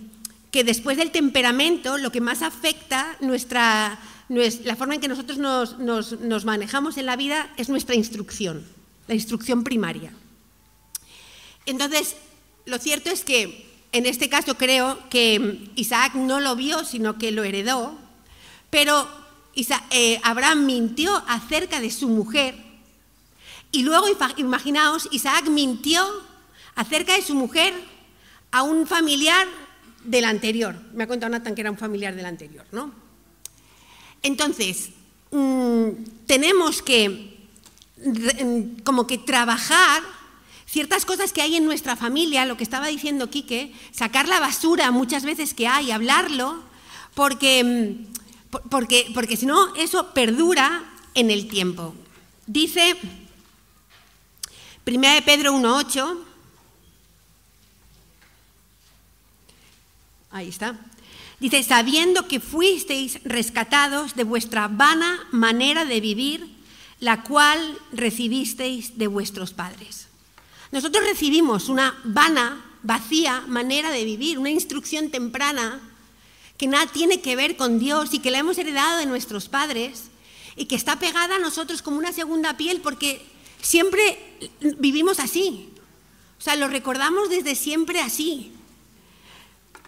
que 0.52 0.64
después 0.64 0.98
del 0.98 1.12
temperamento 1.12 1.98
lo 1.98 2.12
que 2.12 2.22
más 2.22 2.44
afecta 2.44 3.18
nuestra 3.20 4.00
la 4.30 4.76
forma 4.76 4.96
en 4.96 5.02
que 5.02 5.08
nosotros 5.08 5.40
nos, 5.40 6.46
manejamos 6.46 6.98
en 6.98 7.08
la 7.08 7.16
vida 7.16 7.52
es 7.58 7.68
nuestra 7.68 7.96
instrucción, 7.96 8.64
la 9.08 9.16
instrucción 9.16 9.64
primaria. 9.64 10.14
Entonces, 11.66 12.16
lo 12.66 12.78
cierto 12.78 13.10
es 13.10 13.24
que 13.24 13.68
en 13.92 14.06
este 14.06 14.30
caso 14.30 14.56
creo 14.56 15.00
que 15.10 15.72
Isaac 15.76 16.14
no 16.14 16.40
lo 16.40 16.56
vio, 16.56 16.86
sino 16.86 17.18
que 17.18 17.32
lo 17.32 17.44
heredó, 17.44 17.98
pero 18.70 19.10
eh, 19.56 20.20
Abraham 20.24 20.66
mintió 20.66 21.24
acerca 21.28 21.80
de 21.80 21.92
su 21.92 22.08
mujer 22.08 22.56
y 23.72 23.84
luego, 23.84 24.08
imaginaos, 24.38 25.08
Isaac 25.12 25.48
mintió 25.50 26.02
acerca 26.76 27.16
de 27.16 27.22
su 27.22 27.36
mujer 27.36 27.74
a 28.52 28.64
un 28.64 28.88
familiar 28.88 29.48
del 30.04 30.26
anterior. 30.26 30.76
Me 30.94 31.04
ha 31.04 31.08
contado 31.08 31.30
Nathan 31.30 31.54
que 31.54 31.62
era 31.62 31.72
un 31.72 31.78
familiar 31.78 32.16
del 32.16 32.26
anterior, 32.26 32.66
¿no? 32.72 32.92
Entonces, 34.24 34.90
mm, 35.32 35.90
tenemos 36.26 36.82
que 36.82 37.38
mm, 37.98 38.82
como 38.84 39.06
que 39.06 39.18
trabajar 39.18 40.02
ciertas 40.66 41.06
cosas 41.06 41.32
que 41.34 41.42
hay 41.42 41.56
en 41.56 41.66
nuestra 41.66 41.96
familia, 41.96 42.46
lo 42.46 42.58
que 42.58 42.64
estaba 42.64 42.88
diciendo 42.88 43.30
Quique, 43.30 43.74
sacar 43.92 44.28
la 44.28 44.40
basura 44.40 44.92
muchas 44.92 45.26
veces 45.26 45.54
que 45.54 45.68
hay, 45.68 45.92
hablarlo, 45.92 46.64
porque, 47.14 47.64
mm, 47.64 48.19
porque, 48.70 49.12
porque 49.14 49.38
si 49.38 49.46
no, 49.46 49.76
eso 49.76 50.14
perdura 50.14 50.84
en 51.14 51.32
el 51.32 51.48
tiempo. 51.48 51.94
Dice 52.48 52.96
Primera 54.84 55.14
de 55.14 55.22
Pedro 55.22 55.54
1.8. 55.54 56.18
Ahí 60.32 60.50
está. 60.50 60.80
Dice, 61.40 61.62
sabiendo 61.64 62.28
que 62.28 62.40
fuisteis 62.40 63.24
rescatados 63.24 64.16
de 64.16 64.24
vuestra 64.24 64.68
vana 64.68 65.28
manera 65.32 65.86
de 65.86 66.02
vivir, 66.02 66.48
la 67.00 67.24
cual 67.24 67.78
recibisteis 67.92 68.98
de 68.98 69.08
vuestros 69.08 69.54
padres. 69.54 70.08
Nosotros 70.72 71.04
recibimos 71.06 71.70
una 71.70 71.98
vana, 72.04 72.66
vacía 72.84 73.42
manera 73.48 73.92
de 73.92 74.04
vivir, 74.04 74.40
una 74.40 74.50
instrucción 74.50 75.12
temprana 75.12 75.80
que 76.60 76.68
nada 76.68 76.86
tiene 76.88 77.22
que 77.22 77.38
ver 77.38 77.56
con 77.56 77.80
Dios 77.80 78.14
y 78.14 78.20
que 78.20 78.32
la 78.32 78.40
hemos 78.40 78.58
heredado 78.58 79.00
de 79.00 79.06
nuestros 79.06 79.48
padres 79.48 80.10
y 80.58 80.66
que 80.66 80.76
está 80.76 81.00
pegada 81.00 81.38
a 81.38 81.40
nosotros 81.40 81.82
como 81.82 81.98
una 81.98 82.12
segunda 82.12 82.58
piel 82.58 82.82
porque 82.82 83.26
siempre 83.62 84.38
vivimos 84.78 85.20
así. 85.20 85.70
O 86.38 86.42
sea, 86.42 86.58
lo 86.58 86.68
recordamos 86.68 87.30
desde 87.30 87.56
siempre 87.56 88.02
así. 88.02 88.52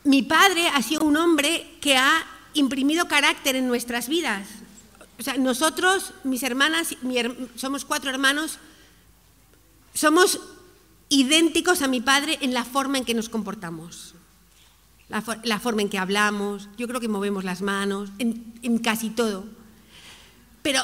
Mi 0.05 0.23
padre 0.23 0.69
ha 0.69 0.81
sido 0.81 1.03
un 1.03 1.17
hombre 1.17 1.77
que 1.81 1.97
ha 1.97 2.25
imprimido 2.53 3.07
carácter 3.09 3.57
en 3.57 3.67
nuestras 3.67 4.07
vidas. 4.07 4.47
O 5.19 5.23
sea, 5.23 5.35
nosotros, 5.35 6.13
mis 6.23 6.41
hermanas, 6.41 6.95
somos 7.55 7.83
cuatro 7.83 8.09
hermanos, 8.09 8.59
somos 9.93 10.39
idénticos 11.09 11.81
a 11.81 11.89
mi 11.89 11.99
padre 11.99 12.39
en 12.39 12.53
la 12.53 12.63
forma 12.63 12.97
en 12.97 13.03
que 13.03 13.13
nos 13.13 13.27
comportamos, 13.27 14.15
la, 15.43 15.59
forma 15.59 15.81
en 15.81 15.89
que 15.89 15.97
hablamos, 15.97 16.69
yo 16.77 16.87
creo 16.87 16.99
que 16.99 17.07
movemos 17.07 17.43
las 17.43 17.61
manos, 17.61 18.09
en 18.19 18.77
casi 18.79 19.09
todo. 19.09 19.45
Pero 20.61 20.81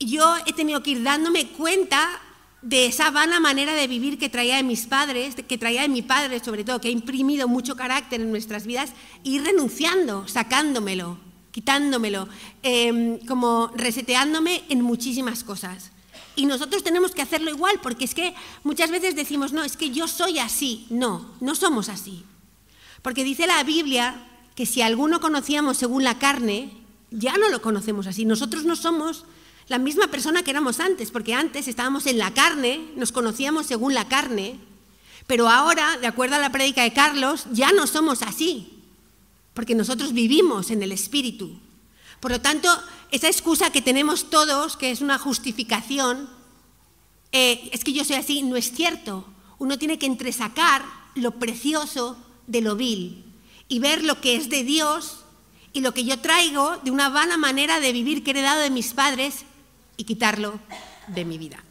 yo 0.00 0.36
he 0.46 0.52
tenido 0.52 0.82
que 0.82 0.92
ir 0.92 1.02
dándome 1.02 1.48
cuenta 1.48 2.20
de 2.62 2.86
esa 2.86 3.10
vana 3.10 3.38
manera 3.40 3.74
de 3.74 3.86
vivir 3.86 4.18
que 4.18 4.28
traía 4.28 4.56
de 4.56 4.62
mis 4.62 4.86
padres, 4.86 5.36
que 5.36 5.58
traía 5.58 5.82
de 5.82 5.88
mi 5.88 6.02
padre 6.02 6.40
sobre 6.40 6.64
todo, 6.64 6.80
que 6.80 6.88
ha 6.88 6.92
imprimido 6.92 7.48
mucho 7.48 7.76
carácter 7.76 8.20
en 8.20 8.30
nuestras 8.30 8.66
vidas, 8.66 8.92
y 9.22 9.38
renunciando, 9.38 10.26
sacándomelo, 10.26 11.18
quitándomelo, 11.52 12.28
em, 12.62 13.18
como 13.26 13.70
reseteándome 13.74 14.64
en 14.68 14.82
muchísimas 14.82 15.44
cosas. 15.44 15.92
Y 16.36 16.46
nosotros 16.46 16.84
tenemos 16.84 17.12
que 17.12 17.22
hacerlo 17.22 17.50
igual, 17.50 17.80
porque 17.82 18.04
es 18.04 18.14
que 18.14 18.34
muchas 18.62 18.90
veces 18.90 19.16
decimos, 19.16 19.52
no, 19.52 19.64
es 19.64 19.76
que 19.76 19.90
yo 19.90 20.06
soy 20.06 20.38
así. 20.38 20.86
No, 20.88 21.34
no 21.40 21.54
somos 21.56 21.88
así. 21.88 22.24
Porque 23.02 23.24
dice 23.24 23.46
la 23.46 23.62
Biblia 23.62 24.26
que 24.54 24.66
si 24.66 24.82
alguno 24.82 25.20
conocíamos 25.20 25.76
según 25.76 26.04
la 26.04 26.18
carne, 26.18 26.72
ya 27.10 27.36
no 27.36 27.48
lo 27.48 27.62
conocemos 27.62 28.06
así. 28.06 28.24
Nosotros 28.24 28.64
no 28.64 28.76
somos 28.76 29.24
la 29.68 29.78
misma 29.78 30.08
persona 30.08 30.42
que 30.42 30.50
éramos 30.50 30.80
antes, 30.80 31.10
porque 31.10 31.34
antes 31.34 31.68
estábamos 31.68 32.06
en 32.06 32.18
la 32.18 32.32
carne, 32.32 32.90
nos 32.96 33.12
conocíamos 33.12 33.66
según 33.66 33.94
la 33.94 34.08
carne, 34.08 34.58
pero 35.26 35.48
ahora, 35.48 35.98
de 35.98 36.06
acuerdo 36.06 36.36
a 36.36 36.38
la 36.38 36.50
prédica 36.50 36.82
de 36.82 36.94
Carlos, 36.94 37.44
ya 37.52 37.70
no 37.72 37.86
somos 37.86 38.22
así, 38.22 38.82
porque 39.52 39.74
nosotros 39.74 40.14
vivimos 40.14 40.70
en 40.70 40.82
el 40.82 40.90
Espíritu. 40.90 41.58
Por 42.18 42.30
lo 42.30 42.40
tanto, 42.40 42.68
esa 43.10 43.28
excusa 43.28 43.70
que 43.70 43.82
tenemos 43.82 44.30
todos, 44.30 44.76
que 44.76 44.90
es 44.90 45.02
una 45.02 45.18
justificación, 45.18 46.28
eh, 47.32 47.68
es 47.72 47.84
que 47.84 47.92
yo 47.92 48.04
soy 48.04 48.16
así, 48.16 48.42
no 48.42 48.56
es 48.56 48.72
cierto. 48.72 49.26
Uno 49.58 49.78
tiene 49.78 49.98
que 49.98 50.06
entresacar 50.06 50.82
lo 51.14 51.32
precioso 51.32 52.16
de 52.48 52.62
lo 52.62 52.74
vil 52.74 53.24
y 53.68 53.78
ver 53.78 54.02
lo 54.02 54.20
que 54.20 54.34
es 54.34 54.48
de 54.48 54.64
Dios 54.64 55.20
y 55.72 55.80
lo 55.80 55.94
que 55.94 56.04
yo 56.04 56.18
traigo 56.18 56.78
de 56.78 56.90
una 56.90 57.10
vana 57.10 57.36
manera 57.36 57.78
de 57.78 57.92
vivir 57.92 58.24
que 58.24 58.30
he 58.30 58.34
heredado 58.34 58.60
de 58.62 58.70
mis 58.70 58.94
padres 58.94 59.44
y 59.96 60.04
quitarlo 60.04 60.58
de 61.06 61.24
mi 61.24 61.38
vida. 61.38 61.62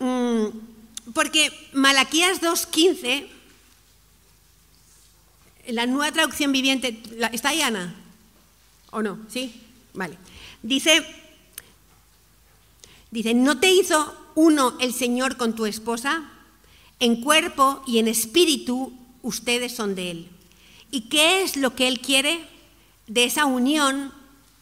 Mm, 0.00 0.46
porque 1.12 1.52
Malaquías 1.74 2.40
2.15, 2.40 3.28
la 5.68 5.86
nueva 5.86 6.12
traducción 6.12 6.50
viviente, 6.50 7.00
¿está 7.32 7.50
ahí 7.50 7.60
Ana? 7.60 7.94
¿O 8.90 9.02
no? 9.02 9.18
¿Sí? 9.28 9.60
Vale. 9.92 10.16
Dice, 10.62 11.04
dice, 13.10 13.34
¿no 13.34 13.60
te 13.60 13.70
hizo 13.70 14.16
uno 14.34 14.76
el 14.80 14.94
Señor 14.94 15.36
con 15.36 15.54
tu 15.54 15.66
esposa? 15.66 16.30
En 17.00 17.20
cuerpo 17.20 17.82
y 17.86 17.98
en 17.98 18.08
espíritu 18.08 18.92
ustedes 19.22 19.74
son 19.74 19.94
de 19.94 20.10
Él. 20.10 20.28
¿Y 20.90 21.02
qué 21.02 21.42
es 21.42 21.56
lo 21.56 21.74
que 21.74 21.88
Él 21.88 22.00
quiere? 22.00 22.46
De 23.06 23.24
esa 23.24 23.46
unión 23.46 24.12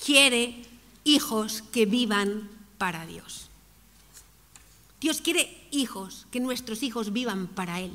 quiere 0.04 0.56
hijos 1.04 1.62
que 1.72 1.86
vivan 1.86 2.48
para 2.78 3.06
Dios. 3.06 3.48
Dios 5.00 5.20
quiere 5.20 5.66
hijos, 5.72 6.26
que 6.30 6.40
nuestros 6.40 6.82
hijos 6.82 7.12
vivan 7.12 7.48
para 7.48 7.80
Él. 7.80 7.92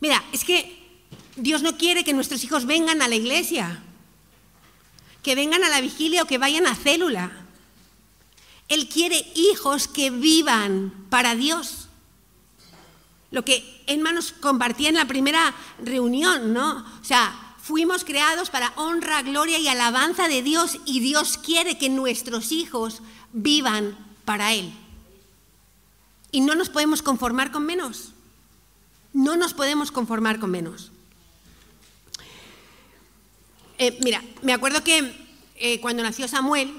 Mira, 0.00 0.22
es 0.32 0.44
que 0.44 0.84
Dios 1.36 1.62
no 1.62 1.76
quiere 1.76 2.04
que 2.04 2.12
nuestros 2.12 2.42
hijos 2.44 2.66
vengan 2.66 3.02
a 3.02 3.08
la 3.08 3.14
iglesia, 3.14 3.82
que 5.22 5.34
vengan 5.34 5.62
a 5.64 5.68
la 5.68 5.80
vigilia 5.80 6.22
o 6.22 6.26
que 6.26 6.38
vayan 6.38 6.66
a 6.66 6.74
célula. 6.74 7.32
Él 8.68 8.88
quiere 8.88 9.24
hijos 9.34 9.86
que 9.86 10.10
vivan 10.10 11.06
para 11.08 11.34
Dios. 11.34 11.85
Lo 13.30 13.44
que 13.44 13.82
Emma 13.86 14.12
nos 14.12 14.32
compartía 14.32 14.88
en 14.88 14.94
la 14.94 15.06
primera 15.06 15.54
reunión, 15.82 16.52
¿no? 16.52 16.84
O 17.00 17.04
sea, 17.04 17.46
Fuimos 17.66 18.04
creados 18.04 18.48
para 18.48 18.72
honra, 18.76 19.22
gloria 19.22 19.58
y 19.58 19.66
alabanza 19.66 20.28
de 20.28 20.40
Dios 20.40 20.78
y 20.84 21.00
Dios 21.00 21.36
quiere 21.36 21.76
que 21.76 21.88
nuestros 21.88 22.52
hijos 22.52 23.02
vivan 23.32 23.98
para 24.24 24.54
Él. 24.54 24.72
Y 26.30 26.42
no 26.42 26.54
nos 26.54 26.68
podemos 26.68 27.02
conformar 27.02 27.50
con 27.50 27.66
menos. 27.66 28.12
No 29.12 29.36
nos 29.36 29.52
podemos 29.52 29.90
conformar 29.90 30.38
con 30.38 30.52
menos. 30.52 30.92
Eh, 33.78 33.98
mira, 34.00 34.22
me 34.42 34.52
acuerdo 34.52 34.84
que 34.84 35.26
eh, 35.56 35.80
cuando 35.80 36.04
nació 36.04 36.28
Samuel, 36.28 36.72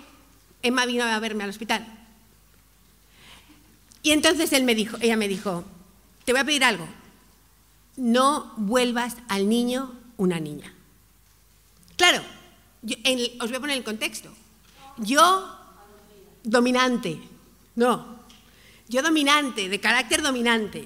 Emma 0.62 0.86
vino 0.86 1.04
a 1.04 1.20
verme 1.20 1.44
al 1.44 1.50
hospital. 1.50 1.86
Y 4.04 4.12
entonces 4.12 4.54
él 4.54 4.64
me 4.64 4.74
dijo, 4.74 4.96
ella 5.02 5.18
me 5.18 5.28
dijo, 5.28 5.66
te 6.28 6.34
voy 6.34 6.42
a 6.42 6.44
pedir 6.44 6.66
algo, 6.66 6.86
no 7.96 8.52
vuelvas 8.58 9.16
al 9.30 9.48
niño 9.48 9.94
una 10.18 10.42
niña. 10.42 10.74
Claro, 11.96 12.22
os 13.40 13.48
voy 13.48 13.56
a 13.56 13.60
poner 13.62 13.78
el 13.78 13.86
contexto. 13.86 14.30
Yo, 14.98 15.58
dominante, 16.44 17.18
no, 17.76 18.20
yo 18.90 19.02
dominante, 19.04 19.70
de 19.70 19.80
carácter 19.80 20.22
dominante, 20.22 20.86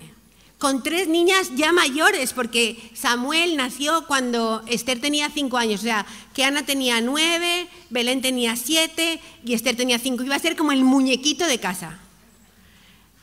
con 0.60 0.84
tres 0.84 1.08
niñas 1.08 1.50
ya 1.56 1.72
mayores, 1.72 2.34
porque 2.34 2.92
Samuel 2.94 3.58
nació 3.58 4.06
cuando 4.06 4.62
Esther 4.68 5.02
tenía 5.02 5.32
cinco 5.32 5.58
años, 5.58 5.80
o 5.80 5.84
sea, 5.86 6.06
que 6.36 6.44
Ana 6.44 6.68
tenía 6.68 7.02
nueve, 7.02 7.68
Belén 7.90 8.22
tenía 8.22 8.56
siete 8.56 9.20
y 9.44 9.56
Esther 9.56 9.76
tenía 9.76 9.98
cinco. 9.98 10.22
Iba 10.22 10.36
a 10.36 10.40
ser 10.40 10.56
como 10.56 10.72
el 10.72 10.84
muñequito 10.84 11.48
de 11.48 11.60
casa. 11.60 11.98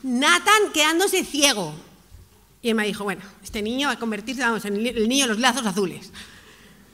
Nathan 0.03 0.73
quedándose 0.75 1.25
ciego. 1.25 1.87
Y 2.61 2.71
Emma 2.71 2.83
dijo, 2.83 3.05
bueno, 3.05 3.23
este 3.43 3.63
niño 3.63 3.89
va 3.89 3.95
a 3.95 3.99
convertirse, 3.99 4.43
vamos, 4.43 4.65
en 4.65 4.85
el 4.85 5.09
niño 5.09 5.27
de 5.27 5.29
los 5.29 5.39
lazos 5.39 5.65
azules. 5.65 6.11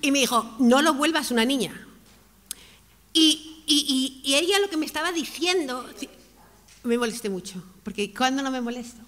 Y 0.02 0.10
me 0.10 0.18
dijo, 0.18 0.54
no 0.58 0.82
lo 0.82 0.94
vuelvas 0.94 1.30
una 1.30 1.44
niña. 1.44 1.86
Y, 3.12 3.50
ella 4.26 4.58
lo 4.58 4.68
que 4.68 4.76
me 4.76 4.84
estaba 4.84 5.12
diciendo, 5.12 5.88
me 6.82 6.98
molesté 6.98 7.30
mucho, 7.30 7.62
porque 7.82 8.12
¿cuándo 8.12 8.42
no 8.42 8.50
me 8.50 8.60
molesto? 8.60 9.00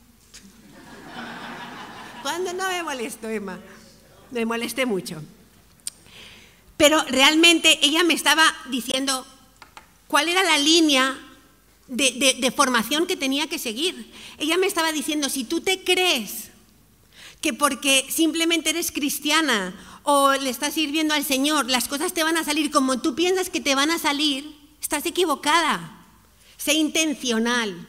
¿Cuándo 2.23 2.53
no 2.55 2.69
me 2.69 2.83
molesto, 2.83 3.29
Emma? 3.29 3.59
Me 4.31 4.47
molesté 4.47 4.87
mucho. 4.87 5.23
Pero 6.77 7.03
realmente 7.05 7.79
ella 7.83 8.03
me 8.05 8.15
estaba 8.15 8.45
diciendo 8.71 9.27
cuál 10.07 10.29
era 10.29 10.43
la 10.43 10.59
línea 10.59 11.19
de, 11.89 12.53
formación 12.55 13.07
que 13.07 13.17
tenía 13.17 13.47
que 13.47 13.59
seguir. 13.59 14.11
Ella 14.39 14.57
me 14.57 14.67
estaba 14.67 14.93
diciendo, 14.93 15.29
si 15.29 15.45
tú 15.45 15.61
te 15.61 15.83
crees 15.85 16.51
que 17.41 17.53
porque 17.53 18.07
simplemente 18.09 18.71
eres 18.71 18.91
cristiana 18.91 19.75
o 20.03 20.33
le 20.33 20.51
estás 20.51 20.75
sirviendo 20.75 21.15
al 21.15 21.25
Señor, 21.25 21.71
las 21.71 21.89
cosas 21.89 22.13
te 22.13 22.25
van 22.25 22.37
a 22.37 22.45
salir 22.45 22.71
como 22.71 23.01
tú 23.01 23.15
piensas 23.15 23.51
que 23.51 23.61
te 23.61 23.75
van 23.75 23.91
a 23.91 23.99
salir, 23.99 24.57
estás 24.81 25.07
equivocada. 25.07 25.93
Sé 26.57 26.75
intencional. 26.75 27.87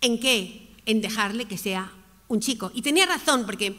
¿En 0.00 0.20
qué? 0.20 0.68
En 0.84 1.00
dejarle 1.00 1.46
que 1.46 1.56
sea 1.56 1.92
un 2.28 2.40
chico. 2.40 2.70
Y 2.74 2.82
tenía 2.82 3.06
razón, 3.06 3.46
porque 3.46 3.76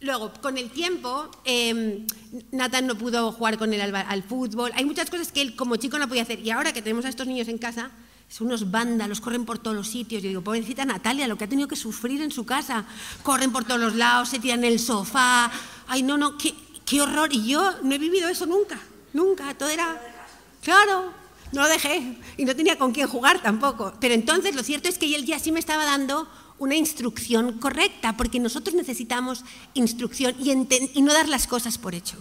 luego, 0.00 0.32
con 0.42 0.58
el 0.58 0.70
tiempo, 0.70 1.30
eh, 1.44 2.04
Nathan 2.50 2.86
no 2.86 2.98
pudo 2.98 3.32
jugar 3.32 3.56
con 3.56 3.72
él 3.72 3.80
al, 3.80 3.94
al, 3.94 4.22
fútbol. 4.22 4.72
Hay 4.74 4.84
muchas 4.84 5.08
cosas 5.08 5.32
que 5.32 5.40
él 5.40 5.56
como 5.56 5.76
chico 5.76 5.98
no 5.98 6.08
podía 6.08 6.22
hacer. 6.22 6.40
Y 6.40 6.50
ahora 6.50 6.72
que 6.72 6.82
tenemos 6.82 7.04
a 7.04 7.08
estos 7.08 7.26
niños 7.26 7.48
en 7.48 7.58
casa, 7.58 7.90
son 8.28 8.48
unos 8.48 8.70
vándalos, 8.70 9.20
corren 9.20 9.44
por 9.44 9.58
todos 9.58 9.76
los 9.76 9.88
sitios. 9.88 10.22
Yo 10.22 10.28
digo, 10.28 10.42
pobrecita 10.42 10.84
Natalia, 10.84 11.28
lo 11.28 11.38
que 11.38 11.44
ha 11.44 11.48
tenido 11.48 11.68
que 11.68 11.76
sufrir 11.76 12.20
en 12.22 12.32
su 12.32 12.44
casa. 12.44 12.84
Corren 13.22 13.52
por 13.52 13.64
todos 13.64 13.80
los 13.80 13.94
lados, 13.94 14.28
se 14.28 14.38
tiran 14.38 14.64
el 14.64 14.78
sofá. 14.78 15.50
Ay, 15.86 16.02
no, 16.02 16.18
no, 16.18 16.36
qué, 16.36 16.54
qué 16.84 17.00
horror. 17.00 17.32
Y 17.32 17.46
yo 17.46 17.72
no 17.82 17.94
he 17.94 17.98
vivido 17.98 18.28
eso 18.28 18.46
nunca, 18.46 18.78
nunca. 19.12 19.54
Todo 19.54 19.68
era, 19.68 20.00
claro, 20.62 21.12
No 21.52 21.62
lo 21.62 21.68
dejé 21.68 22.18
y 22.36 22.44
no 22.44 22.56
tenía 22.56 22.76
con 22.76 22.92
quién 22.92 23.06
jugar 23.06 23.40
tampoco. 23.40 23.94
Pero 24.00 24.14
entonces 24.14 24.54
lo 24.54 24.62
cierto 24.64 24.88
es 24.88 24.98
que 24.98 25.14
él 25.14 25.24
ya 25.24 25.38
sí 25.38 25.52
me 25.52 25.60
estaba 25.60 25.84
dando 25.84 26.28
una 26.58 26.74
instrucción 26.74 27.58
correcta, 27.58 28.16
porque 28.16 28.40
nosotros 28.40 28.74
necesitamos 28.74 29.44
instrucción 29.74 30.34
y, 30.38 30.50
y 30.50 31.02
no 31.02 31.12
dar 31.12 31.28
las 31.28 31.46
cosas 31.46 31.78
por 31.78 31.94
hecho. 31.94 32.16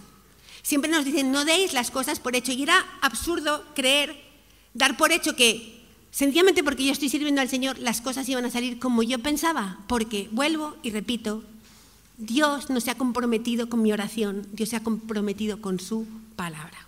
Siempre 0.61 0.91
nos 0.91 1.05
dicen, 1.05 1.31
no 1.31 1.45
deis 1.45 1.73
las 1.73 1.89
cosas 1.89 2.19
por 2.19 2.35
hecho. 2.35 2.51
Y 2.51 2.63
era 2.63 2.85
absurdo 3.01 3.63
creer, 3.75 4.15
dar 4.73 4.97
por 4.97 5.11
hecho 5.11 5.35
que 5.35 5.74
sencillamente 6.15 6.63
porque 6.63 6.85
yo 6.85 6.93
estoy 6.93 7.09
sirviendo 7.09 7.41
al 7.41 7.49
Señor, 7.49 7.77
las 7.77 7.99
cosas 7.99 8.29
iban 8.29 8.45
a 8.45 8.49
salir 8.49 8.79
como 8.79 9.03
yo 9.03 9.19
pensaba. 9.19 9.79
Porque, 9.87 10.29
vuelvo 10.31 10.77
y 10.81 10.91
repito, 10.91 11.43
Dios 12.17 12.69
no 12.69 12.79
se 12.79 12.89
ha 12.89 12.95
comprometido 12.95 13.67
con 13.67 13.81
mi 13.81 13.91
oración, 13.91 14.47
Dios 14.53 14.69
se 14.69 14.77
ha 14.77 14.83
comprometido 14.83 15.59
con 15.59 15.77
su 15.77 16.07
palabra. 16.37 16.87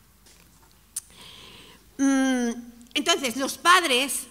Mm, 1.97 2.51
entonces, 2.93 3.35
los 3.35 3.57
padres 3.57 4.27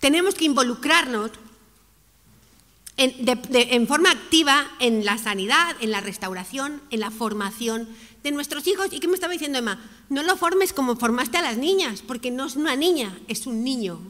tenemos 0.00 0.34
que 0.34 0.44
involucrarnos 0.44 1.30
en, 2.98 3.86
forma 3.86 4.10
activa 4.10 4.66
en 4.80 5.06
la 5.06 5.16
sanidad, 5.16 5.76
en 5.80 5.90
la 5.90 6.02
restauración, 6.02 6.82
en 6.90 7.00
la 7.00 7.10
formación 7.10 7.88
de 8.26 8.32
nuestros 8.32 8.66
hijos. 8.66 8.88
¿Y 8.90 8.98
qué 8.98 9.06
me 9.08 9.14
estaba 9.14 9.32
diciendo 9.32 9.58
Emma? 9.58 9.78
No 10.08 10.22
lo 10.22 10.36
formes 10.36 10.72
como 10.72 10.96
formaste 10.96 11.38
a 11.38 11.42
las 11.42 11.56
niñas, 11.56 12.02
porque 12.02 12.30
no 12.30 12.46
es 12.46 12.56
una 12.56 12.74
niña, 12.74 13.16
es 13.28 13.46
un 13.46 13.62
niño. 13.62 14.00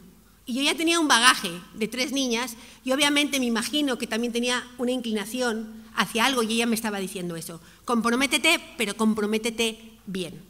Y 0.47 0.55
yo 0.55 0.63
ya 0.63 0.75
tenía 0.75 0.99
un 0.99 1.09
bagaje 1.09 1.51
de 1.75 1.87
tres 1.87 2.13
niñas 2.13 2.57
y 2.85 2.93
obviamente 2.93 3.39
me 3.39 3.47
imagino 3.47 3.99
que 3.99 4.07
también 4.07 4.33
tenía 4.33 4.67
una 4.79 4.93
inclinación 4.93 5.85
hacia 5.95 6.25
algo 6.25 6.43
y 6.43 6.55
ella 6.55 6.67
me 6.67 6.77
estaba 6.77 6.99
diciendo 6.99 7.37
eso. 7.37 7.61
Comprométete, 7.85 8.61
pero 8.79 8.97
comprométete 8.97 9.99
bien. 10.07 10.41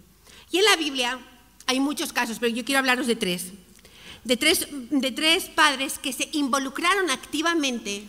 Y 0.53 0.59
en 0.59 0.65
la 0.65 0.77
Biblia 0.77 1.19
hay 1.67 1.81
muchos 1.81 2.13
casos, 2.13 2.39
pero 2.39 2.55
yo 2.55 2.65
quiero 2.65 2.79
hablaros 2.79 3.07
de 3.07 3.17
tres. 3.17 3.53
De 4.23 4.37
tres, 4.37 4.69
de 4.91 5.11
tres 5.11 5.45
padres 5.45 5.99
que 5.99 6.13
se 6.13 6.29
involucraron 6.33 7.11
activamente 7.11 8.05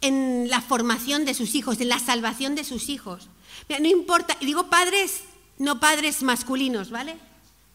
en 0.00 0.48
la 0.48 0.60
formación 0.60 1.24
de 1.24 1.34
sus 1.34 1.54
hijos, 1.54 1.80
en 1.80 1.88
la 1.88 1.98
salvación 1.98 2.54
de 2.54 2.64
sus 2.64 2.88
hijos. 2.88 3.28
No 3.68 3.86
importa, 3.86 4.36
digo 4.40 4.68
padres, 4.68 5.22
no 5.58 5.80
padres 5.80 6.22
masculinos, 6.22 6.90
¿vale? 6.90 7.16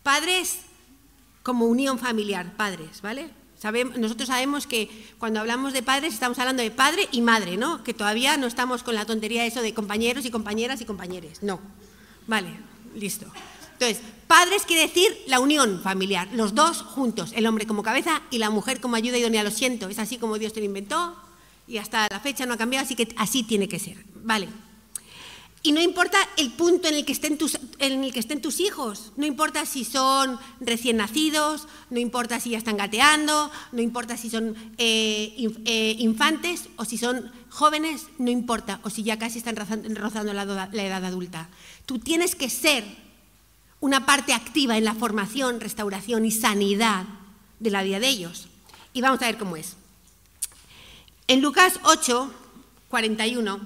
Padres 0.04 0.60
como 1.44 1.66
unión 1.66 2.00
familiar, 2.00 2.56
padres, 2.56 3.02
¿vale? 3.02 3.30
nosotros 3.98 4.28
sabemos 4.28 4.66
que 4.66 4.90
cuando 5.20 5.40
hablamos 5.40 5.74
de 5.74 5.84
padres 5.84 6.16
estamos 6.16 6.40
hablando 6.40 6.64
de 6.64 6.72
padre 6.72 7.08
y 7.12 7.22
madre, 7.22 7.58
¿no? 7.58 7.84
Que 7.84 7.94
todavía 7.94 8.36
no 8.38 8.48
estamos 8.48 8.82
con 8.82 8.96
la 8.96 9.06
tontería 9.06 9.46
eso 9.46 9.62
de 9.62 9.74
compañeros 9.74 10.26
y 10.26 10.32
compañeras 10.32 10.82
y 10.82 10.86
compañeres. 10.86 11.44
No. 11.44 11.60
Vale, 12.26 12.50
listo. 12.96 13.28
Entonces, 13.74 14.02
padres 14.26 14.64
quiere 14.66 14.84
decir 14.84 15.16
la 15.28 15.40
unión 15.40 15.80
familiar, 15.84 16.28
los 16.34 16.56
dos 16.56 16.82
juntos, 16.82 17.34
el 17.36 17.46
hombre 17.46 17.68
como 17.68 17.84
cabeza 17.84 18.24
y 18.32 18.40
la 18.40 18.50
mujer 18.50 18.82
como 18.82 18.96
ayuda 18.96 19.20
idónea. 19.20 19.44
Lo 19.44 19.52
siento, 19.52 19.90
es 19.90 20.00
así 20.00 20.18
como 20.18 20.40
Dios 20.40 20.54
te 20.54 20.60
lo 20.60 20.66
inventó, 20.66 21.16
y 21.68 21.78
hasta 21.78 22.08
la 22.10 22.20
fecha 22.20 22.46
no 22.46 22.56
ha 22.56 22.58
cambiado, 22.58 22.86
así 22.86 22.96
que 22.96 23.14
así 23.18 23.44
tiene 23.44 23.68
que 23.68 23.80
ser. 23.80 24.04
Vale. 24.24 24.50
Y 25.64 25.74
no 25.74 25.82
importa 25.82 26.18
el 26.38 26.52
punto 26.52 26.88
en 26.88 26.96
el, 26.96 27.06
que 27.06 27.12
estén 27.12 27.38
tus, 27.38 27.60
en 27.78 28.04
el 28.04 28.12
que 28.12 28.20
estén 28.20 28.42
tus 28.42 28.60
hijos, 28.60 29.12
no 29.16 29.28
importa 29.28 29.68
si 29.68 29.86
son 29.86 30.40
recién 30.60 30.98
nacidos, 30.98 31.68
no 31.92 32.00
importa 32.00 32.40
si 32.40 32.52
ya 32.52 32.58
están 32.58 32.78
gateando, 32.78 33.52
no 33.72 33.82
importa 33.82 34.18
si 34.18 34.32
son 34.32 34.56
eh, 34.80 35.36
eh, 35.66 35.96
infantes 36.00 36.68
o 36.78 36.86
si 36.86 36.98
son 36.98 37.32
jóvenes, 37.50 38.08
no 38.18 38.32
importa, 38.32 38.80
o 38.84 38.90
si 38.90 39.04
ya 39.04 39.20
casi 39.20 39.38
están 39.38 39.56
rozando 39.56 40.34
la, 40.34 40.46
la 40.46 40.84
edad 40.84 41.06
adulta. 41.06 41.48
Tú 41.86 42.00
tienes 42.00 42.34
que 42.34 42.50
ser 42.50 42.84
una 43.82 44.08
parte 44.08 44.34
activa 44.34 44.78
en 44.78 44.84
la 44.84 44.96
formación, 44.96 45.60
restauración 45.60 46.26
y 46.26 46.32
sanidad 46.32 47.06
de 47.60 47.70
la 47.70 47.84
vida 47.84 48.00
de 48.00 48.08
ellos. 48.08 48.48
Y 48.94 49.02
vamos 49.02 49.22
a 49.22 49.26
ver 49.26 49.38
cómo 49.38 49.58
es. 49.58 49.76
En 51.28 51.42
Lucas 51.42 51.80
8, 51.84 52.34
41, 52.90 53.62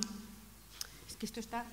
es 1.07 1.15
que 1.15 1.25
esto 1.25 1.39
está... 1.39 1.65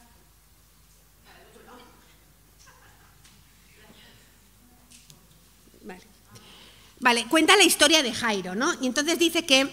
Vale. 7.00 7.26
cuenta 7.26 7.56
la 7.56 7.64
historia 7.64 8.02
de 8.02 8.12
Jairo, 8.12 8.54
¿no? 8.54 8.74
Y 8.80 8.86
entonces 8.86 9.18
dice 9.18 9.44
que 9.44 9.68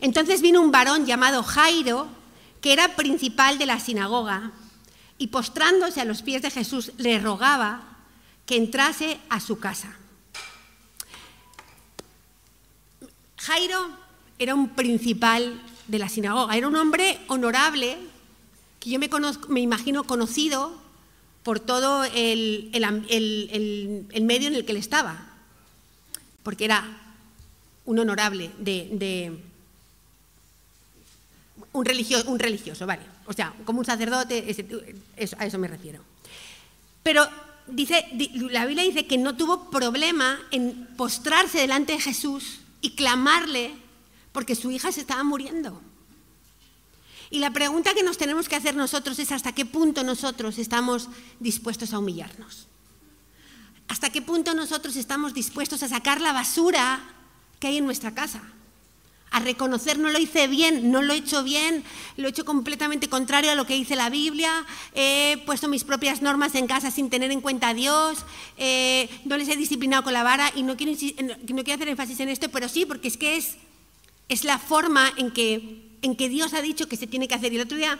entonces 0.00 0.40
vino 0.40 0.60
un 0.60 0.72
varón 0.72 1.06
llamado 1.06 1.42
Jairo, 1.42 2.08
que 2.60 2.72
era 2.72 2.96
principal 2.96 3.58
de 3.58 3.66
la 3.66 3.78
sinagoga, 3.78 4.52
y 5.18 5.28
postrándose 5.28 6.00
a 6.00 6.04
los 6.04 6.22
pies 6.22 6.42
de 6.42 6.50
Jesús 6.50 6.92
le 6.96 7.18
rogaba 7.18 7.82
que 8.46 8.56
entrase 8.56 9.20
a 9.28 9.38
su 9.38 9.58
casa. 9.58 9.96
Jairo 13.36 13.90
era 14.38 14.54
un 14.54 14.70
principal 14.70 15.60
de 15.86 15.98
la 15.98 16.08
sinagoga, 16.08 16.56
era 16.56 16.66
un 16.66 16.76
hombre 16.76 17.20
honorable 17.28 17.98
que 18.80 18.90
yo 18.90 18.98
me, 18.98 19.10
me 19.48 19.60
imagino 19.60 20.04
conocido 20.04 20.80
por 21.42 21.60
todo 21.60 22.04
el, 22.04 22.70
medio 24.20 24.48
en 24.48 24.54
el 24.54 24.64
que 24.64 24.72
él 24.72 24.78
estaba, 24.78 25.26
porque 26.42 26.64
era 26.64 26.84
un 27.86 27.98
honorable 27.98 28.50
de, 28.58 29.38
un, 31.72 31.84
religioso, 31.84 32.30
un 32.30 32.38
religioso, 32.38 32.86
vale, 32.86 33.02
o 33.26 33.32
sea, 33.32 33.54
como 33.64 33.78
un 33.80 33.84
sacerdote, 33.84 34.44
a 35.38 35.46
eso 35.46 35.58
me 35.58 35.68
refiero. 35.68 36.00
Pero 37.02 37.26
dice, 37.66 38.06
la 38.50 38.66
Biblia 38.66 38.84
dice 38.84 39.06
que 39.06 39.18
no 39.18 39.36
tuvo 39.36 39.70
problema 39.70 40.38
en 40.50 40.88
postrarse 40.96 41.58
delante 41.58 41.94
de 41.94 42.00
Jesús 42.00 42.60
y 42.80 42.90
clamarle 42.90 43.72
porque 44.32 44.54
su 44.54 44.70
hija 44.70 44.92
se 44.92 45.00
estaba 45.00 45.24
muriendo. 45.24 45.80
Y 47.30 47.38
la 47.38 47.52
pregunta 47.52 47.94
que 47.94 48.02
nos 48.02 48.18
tenemos 48.18 48.48
que 48.48 48.56
hacer 48.56 48.74
nosotros 48.74 49.18
es 49.18 49.30
hasta 49.30 49.52
qué 49.52 49.64
punto 49.64 50.02
nosotros 50.02 50.58
estamos 50.58 51.08
dispuestos 51.38 51.92
a 51.92 51.98
humillarnos. 51.98 52.66
¿Hasta 53.86 54.10
qué 54.10 54.20
punto 54.20 54.54
nosotros 54.54 54.96
estamos 54.96 55.32
dispuestos 55.32 55.82
a 55.82 55.88
sacar 55.88 56.20
la 56.20 56.32
basura 56.32 57.00
que 57.60 57.68
hay 57.68 57.78
en 57.78 57.84
nuestra 57.84 58.14
casa? 58.14 58.42
A 59.30 59.38
reconocer, 59.38 59.96
no 59.96 60.10
lo 60.10 60.18
hice 60.18 60.48
bien, 60.48 60.90
no 60.90 61.02
lo 61.02 61.12
he 61.12 61.18
hecho 61.18 61.44
bien, 61.44 61.84
lo 62.16 62.26
he 62.26 62.30
hecho 62.30 62.44
completamente 62.44 63.08
contrario 63.08 63.52
a 63.52 63.54
lo 63.54 63.64
que 63.64 63.74
dice 63.74 63.94
la 63.94 64.10
Biblia, 64.10 64.66
he 64.94 65.40
puesto 65.46 65.68
mis 65.68 65.84
propias 65.84 66.20
normas 66.20 66.56
en 66.56 66.66
casa 66.66 66.90
sin 66.90 67.10
tener 67.10 67.30
en 67.30 67.40
cuenta 67.40 67.68
a 67.68 67.74
Dios, 67.74 68.24
eh, 68.56 69.08
no 69.24 69.36
les 69.36 69.48
he 69.48 69.56
disciplinado 69.56 70.02
con 70.02 70.12
la 70.12 70.24
vara 70.24 70.50
y 70.56 70.64
no 70.64 70.76
quiero, 70.76 70.92
no 71.22 71.64
quiero 71.64 71.74
hacer 71.74 71.88
énfasis 71.88 72.18
en 72.18 72.28
esto, 72.28 72.48
pero 72.48 72.68
sí, 72.68 72.86
porque 72.86 73.06
es 73.06 73.16
que 73.16 73.36
es 73.36 73.56
es 74.30 74.44
la 74.44 74.60
forma 74.60 75.12
en 75.16 75.32
que, 75.32 75.89
en 76.02 76.16
que 76.16 76.28
Dios 76.28 76.54
ha 76.54 76.62
dicho 76.62 76.88
que 76.88 76.96
se 76.96 77.06
tiene 77.06 77.28
que 77.28 77.34
hacer. 77.34 77.52
Y 77.52 77.56
el 77.56 77.62
otro 77.62 77.76
día 77.76 77.98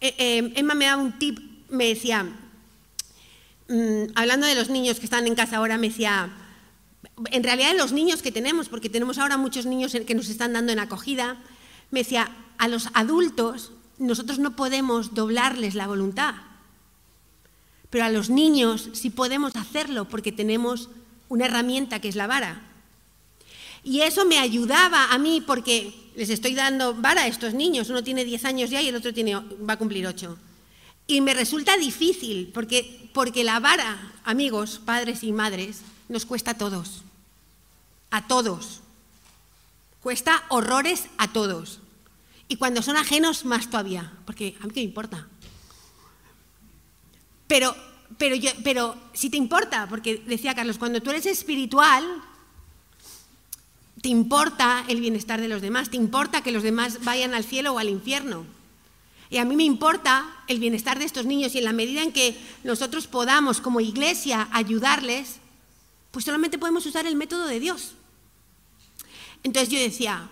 eh, 0.00 0.14
eh, 0.18 0.52
Emma 0.56 0.74
me 0.74 0.86
daba 0.86 1.02
un 1.02 1.18
tip, 1.18 1.38
me 1.68 1.86
decía, 1.86 2.24
mm, 3.68 4.12
hablando 4.14 4.46
de 4.46 4.54
los 4.54 4.70
niños 4.70 4.98
que 4.98 5.04
están 5.04 5.26
en 5.26 5.34
casa 5.34 5.58
ahora, 5.58 5.76
me 5.76 5.88
decía, 5.88 6.30
en 7.30 7.44
realidad 7.44 7.72
de 7.72 7.78
los 7.78 7.92
niños 7.92 8.22
que 8.22 8.32
tenemos, 8.32 8.68
porque 8.68 8.88
tenemos 8.88 9.18
ahora 9.18 9.36
muchos 9.36 9.66
niños 9.66 9.96
que 10.06 10.14
nos 10.14 10.28
están 10.28 10.52
dando 10.52 10.72
en 10.72 10.78
acogida, 10.78 11.36
me 11.90 12.00
decía, 12.00 12.30
a 12.58 12.68
los 12.68 12.88
adultos 12.94 13.72
nosotros 13.98 14.38
no 14.38 14.56
podemos 14.56 15.14
doblarles 15.14 15.74
la 15.74 15.86
voluntad, 15.86 16.34
pero 17.90 18.04
a 18.04 18.10
los 18.10 18.30
niños 18.30 18.88
sí 18.94 19.10
podemos 19.10 19.56
hacerlo 19.56 20.08
porque 20.08 20.32
tenemos 20.32 20.88
una 21.28 21.46
herramienta 21.46 22.00
que 22.00 22.08
es 22.08 22.16
la 22.16 22.26
vara. 22.26 22.69
Y 23.82 24.02
eso 24.02 24.24
me 24.24 24.38
ayudaba 24.38 25.12
a 25.12 25.18
mí 25.18 25.42
porque 25.46 25.94
les 26.14 26.30
estoy 26.30 26.54
dando 26.54 26.94
vara 26.94 27.22
a 27.22 27.26
estos 27.26 27.54
niños. 27.54 27.88
Uno 27.88 28.04
tiene 28.04 28.24
10 28.24 28.44
años 28.44 28.70
ya 28.70 28.80
y 28.82 28.88
el 28.88 28.96
otro 28.96 29.14
tiene, 29.14 29.34
va 29.34 29.74
a 29.74 29.78
cumplir 29.78 30.06
8. 30.06 30.36
Y 31.06 31.20
me 31.20 31.34
resulta 31.34 31.76
difícil 31.76 32.50
porque, 32.52 33.10
porque 33.12 33.42
la 33.42 33.58
vara, 33.58 34.12
amigos, 34.24 34.80
padres 34.84 35.24
y 35.24 35.32
madres, 35.32 35.80
nos 36.08 36.26
cuesta 36.26 36.52
a 36.52 36.58
todos. 36.58 37.02
A 38.10 38.26
todos. 38.26 38.80
Cuesta 40.02 40.44
horrores 40.48 41.06
a 41.18 41.32
todos. 41.32 41.80
Y 42.48 42.56
cuando 42.56 42.82
son 42.82 42.96
ajenos, 42.96 43.44
más 43.44 43.70
todavía. 43.70 44.12
Porque 44.26 44.56
a 44.60 44.66
mí 44.66 44.72
qué 44.72 44.80
me 44.80 44.84
importa. 44.84 45.26
Pero, 47.46 47.74
pero, 48.18 48.36
yo, 48.36 48.50
pero 48.62 48.96
si 49.12 49.30
te 49.30 49.36
importa, 49.36 49.88
porque 49.88 50.22
decía 50.26 50.54
Carlos, 50.54 50.78
cuando 50.78 51.00
tú 51.00 51.10
eres 51.10 51.26
espiritual, 51.26 52.04
te 54.00 54.08
importa 54.08 54.84
el 54.88 55.00
bienestar 55.00 55.40
de 55.40 55.48
los 55.48 55.62
demás, 55.62 55.90
te 55.90 55.96
importa 55.96 56.42
que 56.42 56.52
los 56.52 56.62
demás 56.62 57.04
vayan 57.04 57.34
al 57.34 57.44
cielo 57.44 57.74
o 57.74 57.78
al 57.78 57.88
infierno. 57.88 58.46
Y 59.28 59.38
a 59.38 59.44
mí 59.44 59.54
me 59.54 59.64
importa 59.64 60.26
el 60.48 60.58
bienestar 60.58 60.98
de 60.98 61.04
estos 61.04 61.26
niños 61.26 61.54
y 61.54 61.58
en 61.58 61.64
la 61.64 61.72
medida 61.72 62.02
en 62.02 62.12
que 62.12 62.36
nosotros 62.64 63.06
podamos 63.06 63.60
como 63.60 63.80
iglesia 63.80 64.48
ayudarles, 64.52 65.36
pues 66.10 66.24
solamente 66.24 66.58
podemos 66.58 66.84
usar 66.86 67.06
el 67.06 67.14
método 67.14 67.46
de 67.46 67.60
Dios. 67.60 67.92
Entonces 69.42 69.68
yo 69.68 69.78
decía, 69.78 70.28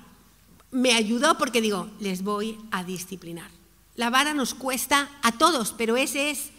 me 0.70 0.94
ayudó 0.94 1.38
porque 1.38 1.60
digo, 1.60 1.88
les 2.00 2.22
voy 2.22 2.58
a 2.70 2.82
disciplinar. 2.82 3.50
La 3.94 4.10
vara 4.10 4.34
nos 4.34 4.54
cuesta 4.54 5.10
a 5.22 5.32
todos, 5.32 5.74
pero 5.76 5.96
ese 5.96 6.30
es 6.30 6.50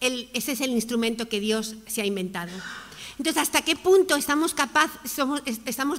el, 0.00 0.30
ese 0.34 0.52
es 0.52 0.60
el 0.60 0.70
instrumento 0.70 1.28
que 1.28 1.40
Dios 1.40 1.76
se 1.86 2.02
ha 2.02 2.06
inventado. 2.06 2.52
Entonces, 3.18 3.42
¿hasta 3.42 3.62
qué 3.62 3.76
punto 3.76 4.16
estamos, 4.16 4.54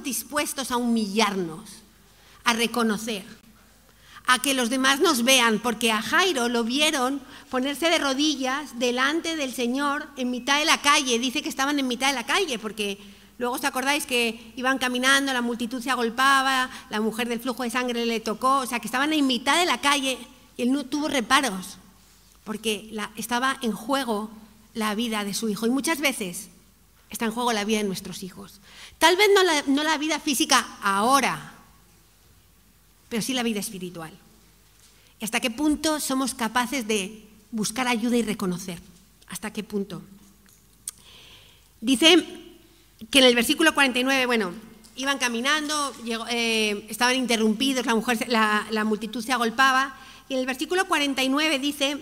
dispuestos 0.02 0.70
a 0.70 0.76
humillarnos, 0.76 1.82
a 2.44 2.52
reconocer, 2.52 3.24
a 4.26 4.38
que 4.40 4.52
los 4.54 4.68
demás 4.68 5.00
nos 5.00 5.24
vean? 5.24 5.60
Porque 5.60 5.92
a 5.92 6.02
Jairo 6.02 6.48
lo 6.48 6.62
vieron 6.62 7.22
ponerse 7.50 7.88
de 7.88 7.98
rodillas 7.98 8.78
delante 8.78 9.36
del 9.36 9.54
Señor 9.54 10.08
en 10.16 10.30
mitad 10.30 10.58
de 10.58 10.66
la 10.66 10.82
calle. 10.82 11.18
Dice 11.18 11.42
que 11.42 11.48
estaban 11.48 11.78
en 11.78 11.88
mitad 11.88 12.08
de 12.08 12.14
la 12.14 12.26
calle, 12.26 12.58
porque 12.58 12.98
luego 13.38 13.54
os 13.54 13.64
acordáis 13.64 14.04
que 14.04 14.52
iban 14.56 14.76
caminando, 14.76 15.32
la 15.32 15.40
multitud 15.40 15.82
se 15.82 15.90
agolpaba, 15.90 16.68
la 16.90 17.00
mujer 17.00 17.28
del 17.28 17.40
flujo 17.40 17.62
de 17.62 17.70
sangre 17.70 18.04
le 18.04 18.20
tocó, 18.20 18.58
o 18.58 18.66
sea, 18.66 18.78
que 18.78 18.88
estaban 18.88 19.14
en 19.14 19.26
mitad 19.26 19.58
de 19.58 19.64
la 19.64 19.80
calle 19.80 20.18
y 20.58 20.62
él 20.62 20.72
no 20.72 20.84
tuvo 20.84 21.08
reparos, 21.08 21.78
porque 22.44 22.94
estaba 23.16 23.56
en 23.62 23.72
juego 23.72 24.30
la 24.74 24.94
vida 24.94 25.24
de 25.24 25.32
su 25.32 25.48
hijo. 25.48 25.66
Y 25.66 25.70
muchas 25.70 26.00
veces 26.00 26.50
está 27.16 27.24
en 27.24 27.32
juego 27.32 27.54
la 27.54 27.64
vida 27.64 27.78
de 27.78 27.84
nuestros 27.84 28.22
hijos. 28.22 28.60
Tal 28.98 29.16
vez 29.16 29.28
no 29.66 29.82
la, 29.82 29.96
vida 29.96 30.20
física 30.20 30.76
ahora, 30.82 31.54
pero 33.08 33.22
sí 33.22 33.32
la 33.32 33.42
vida 33.42 33.58
espiritual. 33.58 34.12
¿Y 35.18 35.24
hasta 35.24 35.40
qué 35.40 35.50
punto 35.50 35.98
somos 35.98 36.34
capaces 36.34 36.86
de 36.86 37.24
buscar 37.52 37.88
ayuda 37.88 38.18
y 38.18 38.22
reconocer? 38.22 38.78
¿Hasta 39.28 39.50
qué 39.50 39.64
punto? 39.64 40.02
Dice 41.80 42.22
que 43.10 43.20
en 43.20 43.24
el 43.24 43.34
versículo 43.34 43.72
49, 43.72 44.26
bueno, 44.26 44.52
iban 44.96 45.16
caminando, 45.16 45.94
eh, 46.28 46.86
estaban 46.90 47.16
interrumpidos, 47.16 47.86
la 47.86 48.84
multitud 48.84 49.24
se 49.24 49.32
agolpaba, 49.32 49.96
y 50.28 50.34
en 50.34 50.40
el 50.40 50.46
versículo 50.46 50.86
49 50.86 51.58
dice 51.60 51.98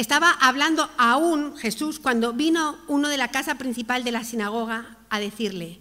estaba 0.00 0.30
hablando 0.30 0.88
aún 0.96 1.56
Jesús 1.56 1.98
cuando 1.98 2.32
vino 2.32 2.78
uno 2.86 3.08
de 3.08 3.16
la 3.16 3.32
casa 3.32 3.56
principal 3.56 4.04
de 4.04 4.12
la 4.12 4.22
sinagoga 4.22 4.96
a 5.10 5.18
decirle, 5.18 5.80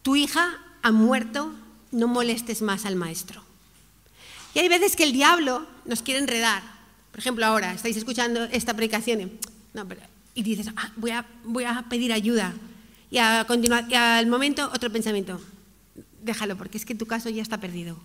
tu 0.00 0.16
hija 0.16 0.58
ha 0.80 0.90
muerto, 0.90 1.52
no 1.90 2.08
molestes 2.08 2.62
más 2.62 2.86
al 2.86 2.96
maestro. 2.96 3.42
Y 4.54 4.60
hay 4.60 4.68
veces 4.68 4.96
que 4.96 5.04
el 5.04 5.12
diablo 5.12 5.66
nos 5.84 6.00
quiere 6.00 6.20
enredar. 6.20 6.62
Por 7.10 7.20
ejemplo, 7.20 7.44
ahora 7.44 7.74
estáis 7.74 7.96
escuchando 7.98 8.44
esta 8.44 8.72
predicación 8.72 9.38
y, 10.34 10.42
dices, 10.42 10.68
ah, 10.74 10.90
voy, 10.96 11.10
a, 11.10 11.26
voy, 11.44 11.64
a, 11.64 11.84
pedir 11.90 12.10
ayuda. 12.10 12.54
Y, 13.10 13.18
a 13.18 13.44
continuar, 13.46 13.84
y 13.90 13.94
al 13.94 14.28
momento 14.28 14.70
otro 14.74 14.90
pensamiento, 14.90 15.38
déjalo 16.22 16.56
porque 16.56 16.78
es 16.78 16.86
que 16.86 16.94
tu 16.94 17.04
caso 17.04 17.28
ya 17.28 17.42
está 17.42 17.58
perdido. 17.58 17.98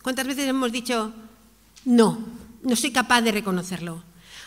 ¿Cuántas 0.00 0.26
veces 0.26 0.48
hemos 0.48 0.72
dicho, 0.72 1.12
no, 1.84 2.18
no 2.62 2.74
soy 2.74 2.90
capaz 2.90 3.20
de 3.20 3.32
reconocerlo? 3.32 4.02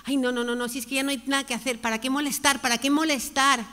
Ay, 0.05 0.17
no, 0.17 0.31
no, 0.31 0.43
no, 0.43 0.55
no, 0.55 0.67
si 0.69 0.79
es 0.79 0.85
que 0.85 0.95
ya 0.95 1.03
no 1.03 1.09
hay 1.09 1.23
nada 1.25 1.45
que 1.45 1.53
hacer, 1.53 1.79
¿para 1.79 1.99
qué 1.99 2.09
molestar? 2.09 2.61
¿Para 2.61 2.77
qué 2.77 2.89
molestar? 2.89 3.65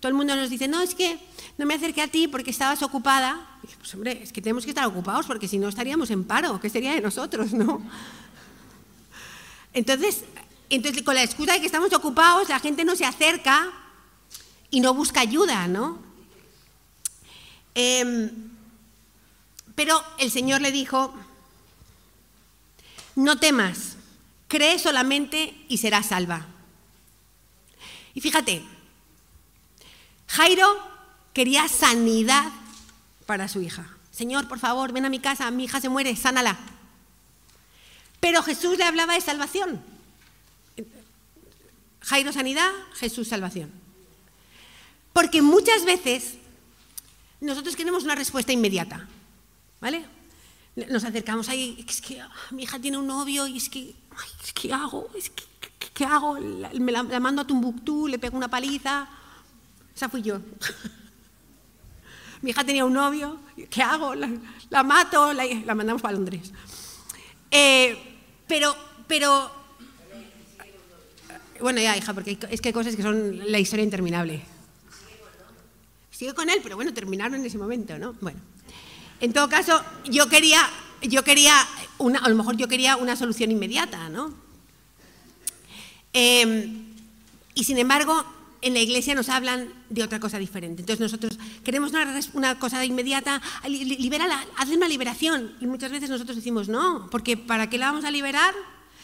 Todo 0.00 0.08
el 0.08 0.14
mundo 0.14 0.36
nos 0.36 0.50
dice, 0.50 0.68
no, 0.68 0.80
es 0.82 0.94
que 0.94 1.18
no 1.58 1.66
me 1.66 1.74
acerqué 1.74 2.02
a 2.02 2.08
ti 2.08 2.28
porque 2.28 2.50
estabas 2.50 2.82
ocupada. 2.82 3.58
pues 3.78 3.94
hombre, 3.94 4.20
es 4.22 4.32
que 4.32 4.42
tenemos 4.42 4.64
que 4.64 4.70
estar 4.70 4.86
ocupados 4.86 5.26
porque 5.26 5.48
si 5.48 5.58
no 5.58 5.68
estaríamos 5.68 6.10
en 6.10 6.24
paro, 6.24 6.60
¿qué 6.60 6.68
sería 6.68 6.94
de 6.94 7.00
nosotros, 7.00 7.52
no? 7.52 7.82
Entonces, 9.72 10.24
entonces, 10.68 11.02
con 11.02 11.14
la 11.14 11.22
excusa 11.22 11.52
de 11.52 11.60
que 11.60 11.66
estamos 11.66 11.92
ocupados, 11.92 12.48
la 12.48 12.58
gente 12.58 12.84
no 12.84 12.96
se 12.96 13.04
acerca 13.04 13.70
y 14.70 14.80
no 14.80 14.94
busca 14.94 15.20
ayuda, 15.20 15.68
¿no? 15.68 15.98
Em, 17.74 18.30
pero 19.74 20.02
el 20.18 20.30
Señor 20.30 20.60
le 20.60 20.72
dijo, 20.72 21.14
no 23.14 23.38
temas, 23.38 23.95
Cree 24.48 24.78
solamente 24.78 25.54
y 25.68 25.78
serás 25.78 26.06
salva. 26.06 26.46
Y 28.14 28.20
fíjate, 28.20 28.62
Jairo 30.28 30.78
quería 31.32 31.68
sanidad 31.68 32.50
para 33.26 33.48
su 33.48 33.60
hija. 33.60 33.88
Señor, 34.10 34.48
por 34.48 34.58
favor, 34.58 34.92
ven 34.92 35.04
a 35.04 35.10
mi 35.10 35.18
casa, 35.18 35.50
mi 35.50 35.64
hija 35.64 35.80
se 35.80 35.88
muere, 35.88 36.16
sánala. 36.16 36.56
Pero 38.20 38.42
Jesús 38.42 38.78
le 38.78 38.84
hablaba 38.84 39.14
de 39.14 39.20
salvación. 39.20 39.82
Jairo 42.00 42.32
sanidad, 42.32 42.70
Jesús 42.94 43.28
salvación. 43.28 43.70
Porque 45.12 45.42
muchas 45.42 45.84
veces 45.84 46.34
nosotros 47.40 47.76
queremos 47.76 48.04
una 48.04 48.14
respuesta 48.14 48.52
inmediata, 48.52 49.08
¿vale? 49.80 50.06
Nos 50.76 51.04
acercamos 51.04 51.48
ahí, 51.48 51.82
es 51.88 52.02
que 52.02 52.20
ah, 52.20 52.30
mi 52.50 52.64
hija 52.64 52.78
tiene 52.78 52.98
un 52.98 53.06
novio 53.06 53.46
y 53.46 53.56
es 53.56 53.70
que 53.70 53.94
¿qué 54.54 54.72
hago? 54.72 55.08
¿qué, 55.94 56.04
hago? 56.04 56.34
Me 56.34 56.92
la, 56.92 57.02
mando 57.02 57.42
a 57.42 57.46
Tumbuctú, 57.46 58.06
le 58.06 58.18
pego 58.18 58.36
una 58.36 58.48
paliza. 58.48 59.08
Esa 59.94 60.10
fui 60.10 60.20
yo. 60.20 60.38
Mi 62.42 62.50
hija 62.50 62.64
tenía 62.64 62.84
un 62.84 62.92
novio, 62.92 63.40
¿qué 63.70 63.82
hago? 63.82 64.14
La, 64.14 64.82
mato, 64.82 65.32
la, 65.32 65.74
mandamos 65.74 66.02
para 66.02 66.12
Londres. 66.12 66.52
Eh, 67.50 67.96
pero, 68.46 68.76
pero, 69.06 69.50
bueno, 71.60 71.80
ya, 71.80 71.96
hija, 71.96 72.12
porque 72.12 72.38
es 72.50 72.60
que 72.60 72.68
hay 72.68 72.74
cosas 72.74 72.94
que 72.94 73.02
son 73.02 73.50
la 73.50 73.58
historia 73.58 73.82
interminable. 73.82 74.42
Sigue 76.10 76.34
con 76.34 76.50
él, 76.50 76.60
pero 76.62 76.76
bueno, 76.76 76.92
terminaron 76.92 77.40
en 77.40 77.46
ese 77.46 77.56
momento, 77.56 77.98
¿no? 77.98 78.12
Bueno, 78.20 78.38
en 79.20 79.32
todo 79.32 79.48
caso, 79.48 79.82
yo 80.04 80.28
quería 80.28 80.60
yo 81.02 81.24
quería, 81.24 81.54
una, 81.98 82.18
a 82.20 82.28
lo 82.28 82.36
mejor 82.36 82.56
yo 82.56 82.68
quería 82.68 82.96
una 82.96 83.16
solución 83.16 83.50
inmediata, 83.50 84.08
¿no? 84.08 84.34
Em, 86.12 86.86
y 87.54 87.64
sin 87.64 87.78
embargo, 87.78 88.24
en 88.62 88.74
la 88.74 88.80
iglesia 88.80 89.14
nos 89.14 89.28
hablan 89.28 89.68
de 89.90 90.02
otra 90.02 90.18
cosa 90.18 90.38
diferente. 90.38 90.82
Entonces 90.82 91.00
nosotros 91.00 91.38
queremos 91.62 91.92
una, 92.32 92.58
cosa 92.58 92.84
inmediata, 92.84 93.40
libera 93.68 94.26
haz 94.56 94.68
una 94.70 94.88
liberación. 94.88 95.54
Y 95.60 95.66
muchas 95.66 95.92
veces 95.92 96.10
nosotros 96.10 96.36
decimos, 96.36 96.68
no, 96.68 97.08
porque 97.10 97.36
¿para 97.36 97.68
qué 97.68 97.78
la 97.78 97.86
vamos 97.86 98.04
a 98.04 98.10
liberar? 98.10 98.54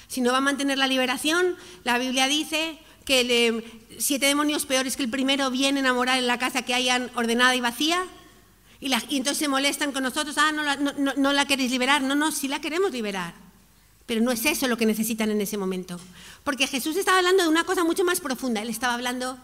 Si 0.09 0.21
no 0.21 0.33
va 0.33 0.39
a 0.39 0.43
mantener 0.43 0.79
la 0.79 0.87
liberación, 0.87 1.57
la 1.85 1.99
Biblia 1.99 2.29
dice 2.29 2.79
que 3.05 3.81
siete 3.99 4.27
demonios 4.27 4.65
peores 4.67 4.97
que 4.97 5.03
el 5.03 5.11
primero 5.11 5.51
vienen 5.51 5.87
a 5.87 5.93
morar 5.93 6.19
en 6.19 6.27
la 6.27 6.39
casa 6.39 6.63
que 6.63 6.75
hayan 6.75 7.11
ordenada 7.15 7.55
y 7.55 7.61
vacía. 7.61 8.05
Y, 8.83 8.93
entonces 9.17 9.39
se 9.39 9.47
molestan 9.47 9.93
con 9.93 10.03
nosotros, 10.03 10.37
ah, 10.39 10.51
no 10.51 10.65
la, 10.65 10.75
no, 10.75 11.33
la 11.33 11.47
queréis 11.47 11.71
liberar. 11.71 12.03
No, 12.03 12.17
no, 12.17 12.33
sí 12.33 12.49
la 12.49 12.61
queremos 12.61 12.91
liberar. 12.91 13.33
Pero 14.07 14.21
no 14.21 14.33
es 14.33 14.45
eso 14.45 14.67
lo 14.67 14.77
que 14.77 14.87
necesitan 14.87 15.31
en 15.31 15.41
ese 15.41 15.57
momento. 15.57 16.01
Porque 16.43 16.67
Jesús 16.67 16.97
estaba 16.97 17.19
hablando 17.19 17.45
de 17.45 17.49
una 17.49 17.63
cosa 17.63 17.85
mucho 17.85 18.05
más 18.05 18.21
profunda. 18.21 18.61
Él 18.61 18.69
estaba 18.69 18.95
hablando 18.95 19.39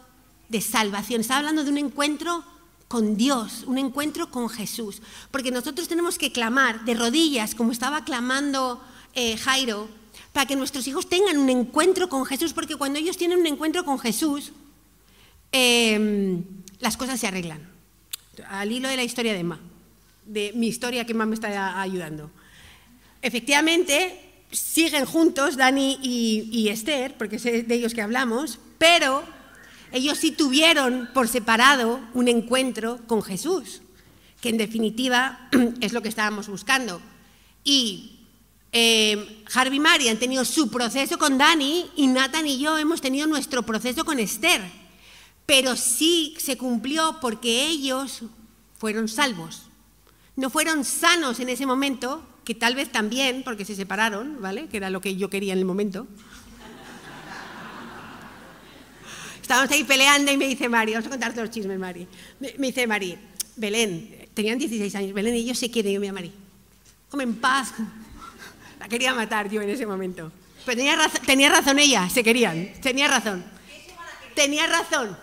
de 0.48 0.60
salvación, 0.60 1.20
estaba 1.20 1.38
hablando 1.38 1.62
de 1.62 1.70
un 1.70 1.78
encuentro 1.78 2.42
con 2.88 3.16
Dios, 3.16 3.62
un 3.68 3.78
encuentro 3.78 4.28
con 4.28 4.48
Jesús. 4.48 5.02
Porque 5.30 5.52
nosotros 5.52 5.86
tenemos 5.86 6.18
que 6.18 6.32
clamar 6.32 6.84
de 6.84 6.94
rodillas, 6.94 7.54
como 7.54 7.70
estaba 7.70 8.04
clamando 8.04 8.82
eh, 9.14 9.36
Jairo, 9.36 9.88
para 10.32 10.46
que 10.46 10.56
nuestros 10.56 10.88
hijos 10.88 11.08
tengan 11.08 11.38
un 11.38 11.48
encuentro 11.48 12.08
con 12.08 12.24
Jesús. 12.24 12.52
Porque 12.52 12.74
cuando 12.74 12.98
ellos 12.98 13.16
tienen 13.16 13.38
un 13.38 13.46
encuentro 13.46 13.84
con 13.84 14.00
Jesús, 14.00 14.50
em, 15.52 16.42
las 16.80 16.96
cosas 16.96 17.20
se 17.20 17.28
arreglan 17.28 17.67
al 18.48 18.72
hilo 18.72 18.88
de 18.88 18.96
la 18.96 19.04
historia 19.04 19.32
de 19.32 19.40
Emma, 19.40 19.58
de 20.24 20.52
mi 20.54 20.68
historia 20.68 21.04
que 21.04 21.12
Emma 21.12 21.26
me 21.26 21.34
está 21.34 21.80
ayudando. 21.80 22.30
Efectivamente, 23.22 24.44
siguen 24.50 25.04
juntos 25.04 25.56
Dani 25.56 25.98
y, 26.02 26.68
Esther, 26.68 27.16
porque 27.16 27.36
es 27.36 27.42
de 27.42 27.74
ellos 27.74 27.94
que 27.94 28.02
hablamos, 28.02 28.58
pero 28.78 29.24
ellos 29.92 30.18
sí 30.18 30.30
tuvieron 30.30 31.08
por 31.14 31.28
separado 31.28 32.00
un 32.14 32.28
encuentro 32.28 33.00
con 33.06 33.22
Jesús, 33.22 33.82
que 34.40 34.50
en 34.50 34.58
definitiva 34.58 35.48
es 35.80 35.92
lo 35.92 36.02
que 36.02 36.08
estábamos 36.08 36.48
buscando. 36.48 37.00
Y 37.64 38.20
eh, 38.72 39.42
Harvey 39.52 39.78
y 39.78 39.80
Mari 39.80 40.08
han 40.08 40.18
tenido 40.18 40.44
su 40.44 40.70
proceso 40.70 41.18
con 41.18 41.38
Dani 41.38 41.86
y 41.96 42.06
Nathan 42.06 42.46
y 42.46 42.58
yo 42.58 42.78
hemos 42.78 43.00
tenido 43.00 43.26
nuestro 43.26 43.62
proceso 43.62 44.04
con 44.04 44.18
Esther 44.18 44.77
pero 45.48 45.76
sí 45.76 46.34
se 46.38 46.58
cumplió 46.58 47.20
porque 47.22 47.68
ellos 47.68 48.20
fueron 48.76 49.08
salvos. 49.08 49.62
No 50.36 50.50
fueron 50.50 50.84
sanos 50.84 51.40
en 51.40 51.48
ese 51.48 51.64
momento, 51.64 52.22
que 52.44 52.54
tal 52.54 52.74
vez 52.74 52.92
también, 52.92 53.42
porque 53.42 53.64
se 53.64 53.74
separaron, 53.74 54.42
¿vale? 54.42 54.68
Que 54.68 54.76
era 54.76 54.90
lo 54.90 55.00
que 55.00 55.16
yo 55.16 55.30
quería 55.30 55.54
en 55.54 55.60
el 55.60 55.64
momento. 55.64 56.06
Estábamos 59.40 59.70
ahí 59.70 59.84
peleando 59.84 60.30
y 60.30 60.36
me 60.36 60.46
dice 60.46 60.68
Mari, 60.68 60.92
vamos 60.92 61.06
a 61.06 61.10
contarte 61.10 61.40
los 61.40 61.50
chismes, 61.50 61.78
Mari. 61.78 62.06
Me, 62.40 62.52
dice 62.58 62.86
Mari, 62.86 63.16
Belén, 63.56 64.28
tenían 64.34 64.58
16 64.58 64.94
años, 64.96 65.14
Belén 65.14 65.34
y 65.34 65.38
ellos 65.38 65.58
se 65.58 65.70
quieren, 65.70 65.94
yo 65.94 66.00
me 66.00 66.12
Mari, 66.12 66.30
come 67.08 67.24
en 67.24 67.36
paz. 67.36 67.72
La 68.78 68.86
quería 68.86 69.14
matar 69.14 69.48
yo 69.48 69.62
en 69.62 69.70
ese 69.70 69.86
momento. 69.86 70.30
Pero 70.66 70.76
tenía 70.76 70.98
tenía 71.24 71.48
razón 71.48 71.78
ella, 71.78 72.06
se 72.10 72.22
querían, 72.22 72.70
tenía 72.82 73.08
razón. 73.08 73.42
Tenía 74.34 74.66
razón. 74.66 75.16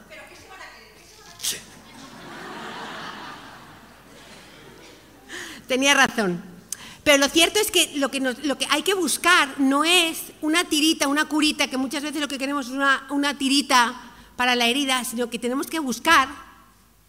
Tenía 5.67 5.93
razón. 5.93 6.41
Pero 7.03 7.19
lo 7.19 7.29
cierto 7.29 7.59
es 7.59 7.69
que 7.69 7.97
lo 7.97 8.09
que, 8.09 8.67
hay 8.69 8.81
que 8.81 8.95
buscar 8.95 9.59
no 9.59 9.83
es 9.83 10.33
una 10.41 10.63
tirita, 10.63 11.07
una 11.07 11.25
curita, 11.25 11.67
que 11.67 11.77
muchas 11.77 12.01
veces 12.01 12.19
lo 12.19 12.27
que 12.27 12.39
queremos 12.39 12.67
es 12.67 12.71
una, 12.71 13.05
una 13.11 13.37
tirita 13.37 13.93
para 14.35 14.55
la 14.55 14.67
herida, 14.67 15.03
sino 15.03 15.29
que 15.29 15.37
tenemos 15.37 15.67
que 15.67 15.79
buscar 15.79 16.29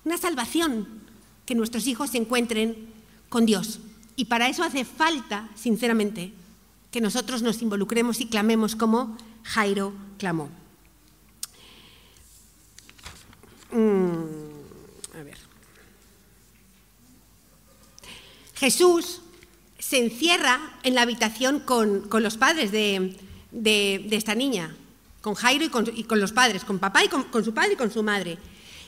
una 0.05 0.19
salvación, 0.19 0.87
que 1.47 1.55
nuestros 1.55 1.87
hijos 1.87 2.11
se 2.11 2.19
encuentren 2.19 2.77
con 3.29 3.47
Dios. 3.47 3.81
Y 4.17 4.27
para 4.27 4.49
eso 4.49 4.63
hace 4.63 4.85
falta, 4.85 5.49
sinceramente, 5.55 6.33
que 6.91 7.01
nosotros 7.01 7.43
nos 7.43 7.63
involucremos 7.63 8.21
y 8.21 8.27
clamemos 8.27 8.77
como 8.77 9.17
Jairo 9.45 9.93
clamó. 10.19 10.49
Mm, 13.73 15.19
a 15.19 15.23
ver. 15.23 15.39
Jesús 18.57 19.21
se 19.79 19.99
encierra 19.99 20.79
en 20.83 20.95
la 20.95 21.03
habitación 21.03 21.61
con, 21.61 22.09
los 22.11 22.37
padres 22.37 22.73
de, 22.73 23.17
esta 24.11 24.35
niña, 24.35 24.75
con 25.21 25.35
Jairo 25.35 25.65
y 25.65 26.05
con, 26.05 26.21
los 26.21 26.33
padres, 26.33 26.65
con 26.65 26.79
papá 26.79 27.05
y 27.05 27.09
con, 27.09 27.45
su 27.45 27.55
padre 27.55 27.75
y 27.75 27.77
con 27.77 27.91
su 27.91 28.03
madre. 28.03 28.39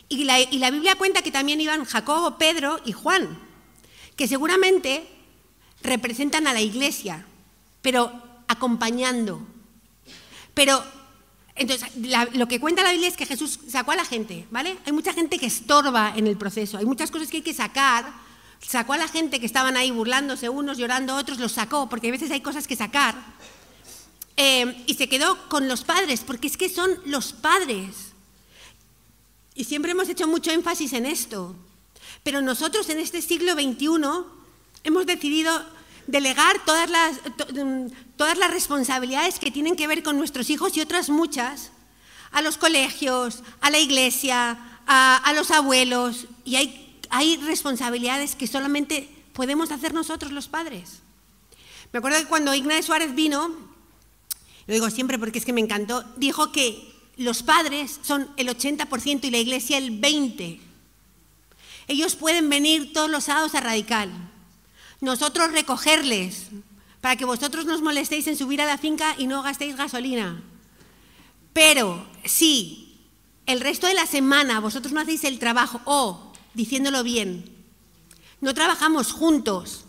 Y 0.09 0.25
la, 0.25 0.41
y 0.41 0.59
la 0.59 0.71
Biblia 0.71 0.95
cuenta 0.97 1.23
que 1.23 1.31
también 1.31 1.61
iban 1.61 1.85
Jacobo, 1.85 2.39
Pedro 2.39 2.81
y 2.85 2.93
Juan, 2.93 3.39
que 4.17 4.27
seguramente 4.27 5.07
representan 5.83 6.47
a 6.47 6.55
la 6.55 6.63
iglesia, 6.63 7.27
pero 7.83 8.11
acompañando. 8.49 9.47
Pero 10.55 10.83
entonces, 11.55 11.91
lo 12.35 12.49
que 12.49 12.61
cuenta 12.61 12.83
la 12.83 12.93
Biblia 12.93 13.09
es 13.09 13.17
que 13.17 13.27
Jesús 13.27 13.61
sacó 13.69 13.91
a 13.91 13.97
la 13.97 14.05
gente, 14.05 14.47
¿vale? 14.51 14.79
Hay 14.87 14.93
mucha 14.93 15.13
gente 15.13 15.39
que 15.39 15.47
estorba 15.47 16.15
en 16.17 16.27
el 16.27 16.37
proceso, 16.37 16.79
hay 16.79 16.87
muchas 16.87 17.11
cosas 17.11 17.29
que 17.29 17.39
hay 17.39 17.43
que 17.43 17.55
sacar. 17.55 18.28
Sacó 18.61 18.93
a 18.93 18.99
la 18.99 19.09
gente 19.09 19.41
que 19.41 19.47
estaban 19.47 19.77
ahí 19.77 19.91
burlándose 19.91 20.49
unos, 20.49 20.79
llorando 20.79 21.17
otros, 21.17 21.39
los 21.39 21.53
sacó, 21.53 21.89
porque 21.89 22.09
a 22.09 22.13
veces 22.13 22.31
hay 22.31 22.41
cosas 22.41 22.67
que 22.67 22.77
sacar. 22.77 23.15
Eh, 24.37 24.85
y 24.87 24.95
se 24.95 25.09
quedó 25.09 25.49
con 25.49 25.69
los 25.69 25.85
padres, 25.85 26.21
porque 26.27 26.47
es 26.47 26.57
que 26.57 26.69
son 26.69 26.91
los 27.05 27.33
padres. 27.33 28.13
Y 29.55 29.65
siempre 29.65 29.93
hemos 29.93 30.09
hecho 30.09 30.29
mucho 30.29 30.51
énfasis 30.51 30.93
en 30.93 31.07
esto. 31.07 31.57
Pero 32.23 32.41
nosotros 32.43 32.89
en 32.91 32.99
este 32.99 33.23
siglo 33.23 33.55
XXI 33.55 33.89
hemos 34.85 35.07
decidido 35.07 35.65
delegar 36.07 36.65
todas 36.65 36.89
las, 36.91 37.17
mm, 37.53 37.87
todas 38.17 38.39
las 38.39 38.51
responsabilidades 38.51 39.39
que 39.39 39.51
tienen 39.51 39.77
que 39.77 39.87
ver 39.87 40.03
con 40.03 40.19
nuestros 40.19 40.51
hijos 40.51 40.77
y 40.77 40.81
otras 40.81 41.11
muchas 41.11 41.71
a 42.31 42.43
los 42.43 42.59
colegios, 42.59 43.43
a 43.61 43.71
la 43.71 43.79
iglesia, 43.79 44.59
a, 44.87 45.33
los 45.35 45.51
abuelos. 45.51 46.27
Y 46.45 46.57
hay, 46.57 46.88
hay 47.11 47.37
responsabilidades 47.39 48.35
que 48.35 48.47
solamente 48.47 49.09
podemos 49.33 49.71
hacer 49.71 49.95
nosotros 49.95 50.33
los 50.33 50.49
padres. 50.49 51.01
Me 51.93 51.99
acuerdo 51.99 52.19
que 52.19 52.27
cuando 52.27 52.55
Ignacio 52.55 52.83
Suárez 52.83 53.15
vino, 53.15 53.49
lo 54.67 54.75
digo 54.75 54.91
siempre 54.91 55.19
porque 55.19 55.39
es 55.39 55.45
que 55.45 55.53
me 55.53 55.61
encantó, 55.61 56.05
dijo 56.17 56.53
que 56.53 56.95
los 57.17 57.43
padres 57.43 57.99
son 58.03 58.29
el 58.37 58.49
80% 58.49 59.25
y 59.25 59.31
la 59.31 59.39
iglesia 59.39 59.79
el 59.79 60.01
20%. 60.01 60.61
Ellos 61.89 62.17
pueden 62.17 62.51
venir 62.51 62.93
todos 62.93 63.09
los 63.09 63.25
sábados 63.25 63.55
a 63.55 63.61
Radical, 63.61 64.11
nosotros 65.01 65.53
recogerles, 65.53 66.49
para 67.01 67.17
que 67.17 67.25
vosotros 67.25 67.65
nos 67.65 67.81
molestéis 67.81 68.27
en 68.27 68.37
subir 68.37 68.61
a 68.61 68.67
la 68.67 68.77
finca 68.77 69.15
y 69.17 69.27
no 69.27 69.43
gastéis 69.43 69.77
gasolina. 69.77 70.43
Pero 71.55 72.07
si 72.25 73.01
el 73.47 73.61
resto 73.61 73.87
de 73.87 73.95
la 73.95 74.05
semana 74.05 74.61
vosotros 74.61 74.93
no 74.93 75.01
hacéis 75.01 75.25
el 75.25 75.39
trabajo, 75.39 75.81
o, 75.87 76.28
diciéndolo 76.59 77.05
bien, 77.05 77.45
no 78.41 78.53
trabajamos 78.53 79.13
juntos 79.13 79.85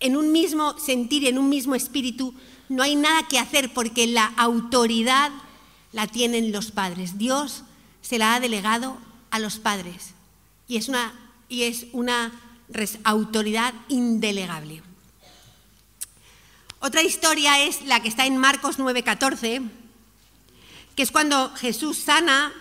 en 0.00 0.16
un 0.16 0.32
mismo 0.32 0.76
sentir 0.80 1.28
en 1.28 1.38
un 1.38 1.48
mismo 1.48 1.76
espíritu, 1.76 2.34
no 2.68 2.82
hay 2.82 2.96
nada 2.96 3.28
que 3.28 3.38
hacer 3.38 3.72
porque 3.72 4.08
la 4.08 4.26
autoridad 4.36 5.30
la 5.92 6.08
tienen 6.08 6.50
los 6.50 6.72
padres. 6.72 7.18
Dios 7.18 7.62
se 8.02 8.18
la 8.18 8.34
ha 8.34 8.40
delegado 8.40 8.98
a 9.30 9.38
los 9.38 9.60
padres 9.60 10.14
y 10.66 10.76
es 10.76 10.88
una, 10.88 11.14
y 11.48 11.62
es 11.62 11.86
una 11.92 12.32
autoridad 13.04 13.74
indelegable. 13.88 14.82
Otra 16.80 17.02
historia 17.02 17.62
es 17.62 17.82
la 17.82 18.00
que 18.00 18.08
está 18.08 18.26
en 18.26 18.38
Marcos 18.38 18.80
9:14, 18.80 19.70
que 20.96 21.02
es 21.04 21.12
cuando 21.12 21.54
Jesús 21.54 21.96
sana 21.96 22.52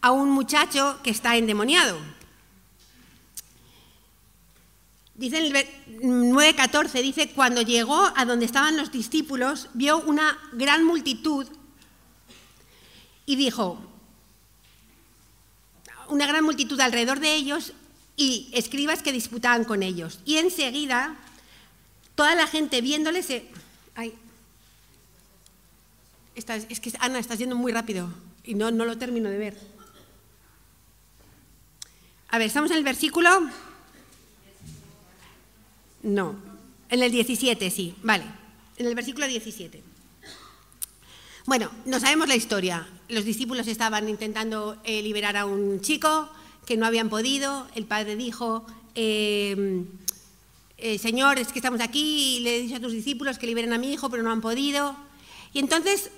a 0.00 0.10
un 0.12 0.30
muchacho 0.30 1.00
que 1.02 1.10
está 1.10 1.36
endemoniado. 1.36 1.98
Dice 5.14 5.38
en 5.38 5.56
el 5.56 5.66
9:14, 6.00 7.02
dice, 7.02 7.30
cuando 7.30 7.62
llegó 7.62 8.08
a 8.14 8.24
donde 8.24 8.46
estaban 8.46 8.76
los 8.76 8.92
discípulos, 8.92 9.68
vio 9.74 9.98
una 9.98 10.38
gran 10.52 10.84
multitud 10.84 11.46
y 13.26 13.34
dijo, 13.34 13.78
una 16.08 16.26
gran 16.26 16.44
multitud 16.44 16.80
alrededor 16.80 17.18
de 17.18 17.34
ellos 17.34 17.72
y 18.16 18.48
escribas 18.52 19.02
que 19.02 19.12
disputaban 19.12 19.64
con 19.64 19.82
ellos. 19.82 20.20
Y 20.24 20.36
enseguida, 20.36 21.16
toda 22.14 22.34
la 22.34 22.46
gente 22.46 22.80
viéndole 22.80 23.22
se... 23.22 23.48
Ay, 23.94 24.14
es 26.34 26.80
que 26.80 26.92
Ana, 27.00 27.18
estás 27.18 27.38
yendo 27.38 27.56
muy 27.56 27.72
rápido 27.72 28.08
y 28.44 28.54
no, 28.54 28.70
no 28.70 28.84
lo 28.84 28.96
termino 28.96 29.28
de 29.28 29.38
ver. 29.38 29.77
A 32.30 32.38
ver, 32.38 32.48
¿estamos 32.48 32.70
en 32.70 32.76
el 32.76 32.84
versículo? 32.84 33.30
No, 36.02 36.36
en 36.90 37.02
el 37.02 37.10
17, 37.10 37.70
sí, 37.70 37.94
vale, 38.02 38.24
en 38.76 38.86
el 38.86 38.94
versículo 38.94 39.26
17. 39.26 39.82
Bueno, 41.46 41.70
no 41.86 41.98
sabemos 41.98 42.28
la 42.28 42.36
historia. 42.36 42.86
Los 43.08 43.24
discípulos 43.24 43.66
estaban 43.66 44.08
intentando 44.10 44.76
eh, 44.84 45.00
liberar 45.02 45.38
a 45.38 45.46
un 45.46 45.80
chico, 45.80 46.28
que 46.66 46.76
no 46.76 46.84
habían 46.84 47.08
podido. 47.08 47.66
El 47.74 47.86
padre 47.86 48.14
dijo, 48.14 48.66
em, 48.94 49.86
eh, 50.76 50.98
Señor, 50.98 51.38
es 51.38 51.48
que 51.48 51.60
estamos 51.60 51.80
aquí 51.80 52.36
y 52.36 52.40
le 52.40 52.56
he 52.56 52.60
dicho 52.60 52.76
a 52.76 52.80
tus 52.80 52.92
discípulos 52.92 53.38
que 53.38 53.46
liberen 53.46 53.72
a 53.72 53.78
mi 53.78 53.90
hijo, 53.90 54.10
pero 54.10 54.22
no 54.22 54.30
han 54.30 54.42
podido. 54.42 54.94
Y 55.54 55.60
entonces 55.60 56.10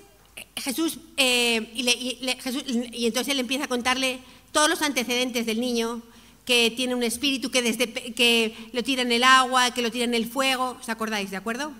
Jesús, 0.57 0.99
eh, 1.17 1.71
y, 1.73 3.05
entonces 3.05 3.33
él 3.33 3.39
empieza 3.39 3.65
a 3.65 3.67
contarle 3.67 4.19
todos 4.51 4.69
los 4.69 4.81
antecedentes 4.81 5.45
del 5.45 5.59
niño, 5.59 6.01
que 6.45 6.71
tiene 6.75 6.95
un 6.95 7.03
espíritu 7.03 7.51
que, 7.51 7.61
desde, 7.61 7.91
que 8.13 8.69
lo 8.73 8.83
tira 8.83 9.03
en 9.03 9.11
el 9.11 9.23
agua, 9.23 9.71
que 9.71 9.81
lo 9.81 9.91
tira 9.91 10.05
en 10.05 10.13
el 10.13 10.29
fuego, 10.29 10.77
¿os 10.79 10.89
acordáis, 10.89 11.31
de 11.31 11.37
acuerdo? 11.37 11.71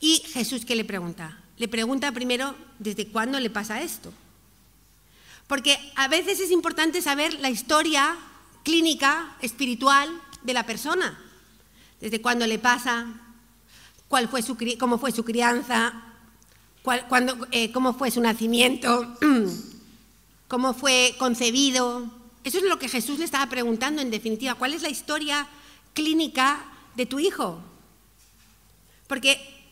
Y 0.00 0.22
Jesús, 0.32 0.64
¿qué 0.64 0.76
le 0.76 0.84
pregunta? 0.84 1.42
Le 1.56 1.68
pregunta 1.68 2.12
primero, 2.12 2.54
¿desde 2.78 3.08
cuándo 3.08 3.40
le 3.40 3.50
pasa 3.50 3.82
esto? 3.82 4.12
Porque 5.46 5.78
a 5.96 6.08
veces 6.08 6.38
es 6.40 6.50
importante 6.50 7.02
saber 7.02 7.40
la 7.40 7.50
historia 7.50 8.16
clínica, 8.62 9.36
espiritual 9.40 10.10
de 10.42 10.54
la 10.54 10.66
persona. 10.66 11.18
Desde 12.00 12.20
cuándo 12.20 12.46
le 12.46 12.58
pasa, 12.58 13.06
cuál 14.06 14.28
fue 14.28 14.42
su, 14.42 14.56
cómo 14.78 14.98
fue 14.98 15.10
su 15.10 15.24
crianza, 15.24 16.04
eh, 17.50 17.72
cómo 17.72 17.94
fue 17.94 18.10
su 18.10 18.20
nacimiento, 18.20 19.16
cómo 20.48 20.74
fue 20.74 21.14
concebido. 21.18 22.10
Eso 22.42 22.58
es 22.58 22.64
lo 22.64 22.78
que 22.78 22.88
Jesús 22.88 23.18
le 23.18 23.24
estaba 23.24 23.46
preguntando 23.46 24.02
en 24.02 24.10
definitiva. 24.10 24.54
¿Cuál 24.54 24.74
es 24.74 24.82
la 24.82 24.88
historia 24.88 25.46
clínica 25.94 26.64
de 26.96 27.06
tu 27.06 27.20
hijo? 27.20 27.60
Porque 29.06 29.68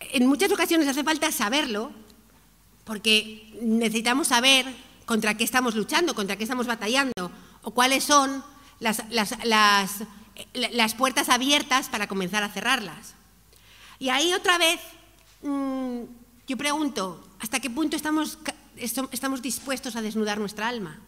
en 0.00 0.26
muchas 0.26 0.50
ocasiones 0.50 0.88
hace 0.88 1.04
falta 1.04 1.30
saberlo, 1.30 1.92
porque 2.84 3.52
necesitamos 3.60 4.28
saber 4.28 4.66
contra 5.06 5.36
qué 5.36 5.44
estamos 5.44 5.74
luchando, 5.74 6.14
contra 6.14 6.36
qué 6.36 6.44
estamos 6.44 6.66
batallando, 6.66 7.30
o 7.62 7.70
cuáles 7.72 8.04
son 8.04 8.42
las, 8.80 9.02
puertas 10.96 11.28
abiertas 11.28 11.88
para 11.88 12.06
comenzar 12.06 12.42
a 12.42 12.48
cerrarlas. 12.48 13.14
Y 13.98 14.08
ahí 14.08 14.32
otra 14.32 14.58
vez 14.58 14.80
mm, 15.42 16.02
yo 16.46 16.56
pregunto, 16.56 17.26
¿hasta 17.40 17.60
qué 17.60 17.70
punto 17.70 17.96
estamos, 17.96 18.38
estamos 18.76 19.42
dispuestos 19.42 19.96
a 19.96 20.02
desnudar 20.02 20.38
nuestra 20.38 20.68
alma? 20.68 21.00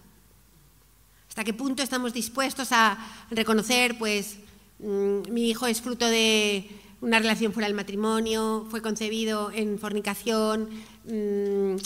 ¿Hasta 1.28 1.44
qué 1.44 1.52
punto 1.52 1.82
estamos 1.82 2.12
dispuestos 2.12 2.72
a 2.72 2.98
reconocer, 3.30 3.98
pues, 3.98 4.38
mm, 4.78 5.30
mi 5.30 5.50
hijo 5.50 5.66
es 5.66 5.82
fruto 5.82 6.06
de 6.06 6.68
una 7.00 7.18
relación 7.18 7.52
fuera 7.52 7.66
del 7.66 7.76
matrimonio, 7.76 8.66
fue 8.70 8.80
concebido 8.80 9.50
en 9.52 9.78
fornicación, 9.78 10.70
mm, 11.04 11.76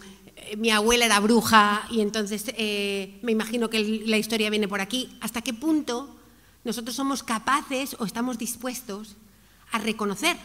mi 0.59 0.71
abuela 0.71 1.07
era 1.07 1.21
bruja 1.21 1.87
y 1.91 2.01
entonces 2.01 2.45
eh, 2.57 3.19
me 3.23 3.33
imagino 3.33 3.71
que 3.71 4.03
la 4.07 4.17
historia 4.17 4.51
viene 4.51 4.69
por 4.69 4.81
aquí. 4.81 5.17
¿Hasta 5.21 5.43
qué 5.43 5.53
punto 5.53 6.17
nosotros 6.65 6.97
somos 6.97 7.23
capaces 7.23 7.97
o 7.99 8.05
estamos 8.05 8.39
dispuestos 8.39 9.17
a 9.73 9.79
reconocer 9.79 10.37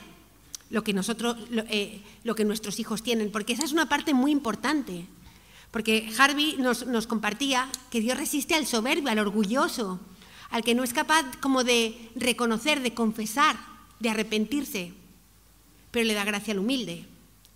lo 0.69 0.83
que, 0.83 0.93
nosotros, 0.93 1.37
lo, 1.49 1.63
eh, 1.69 2.01
que 2.35 2.45
nuestros 2.45 2.79
hijos 2.79 3.03
tienen? 3.03 3.31
Porque 3.31 3.53
esa 3.53 3.65
es 3.65 3.71
una 3.71 3.89
parte 3.89 4.13
muy 4.13 4.31
importante. 4.31 5.05
Porque 5.75 6.09
Harvey 6.17 6.55
nos, 6.57 7.05
compartía 7.05 7.69
que 7.91 7.99
Dios 7.99 8.17
resiste 8.17 8.55
al 8.55 8.65
soberbio, 8.65 9.09
al 9.09 9.19
orgulloso, 9.19 9.99
al 10.49 10.63
que 10.63 10.73
no 10.73 10.85
es 10.85 10.93
capaz 10.93 11.25
como 11.41 11.65
de 11.65 12.11
reconocer, 12.15 12.79
de 12.79 12.93
confesar, 12.93 13.57
de 13.99 14.09
arrepentirse, 14.09 14.93
pero 15.91 16.05
le 16.05 16.13
da 16.13 16.23
gracia 16.23 16.53
al 16.53 16.59
humilde. 16.59 17.05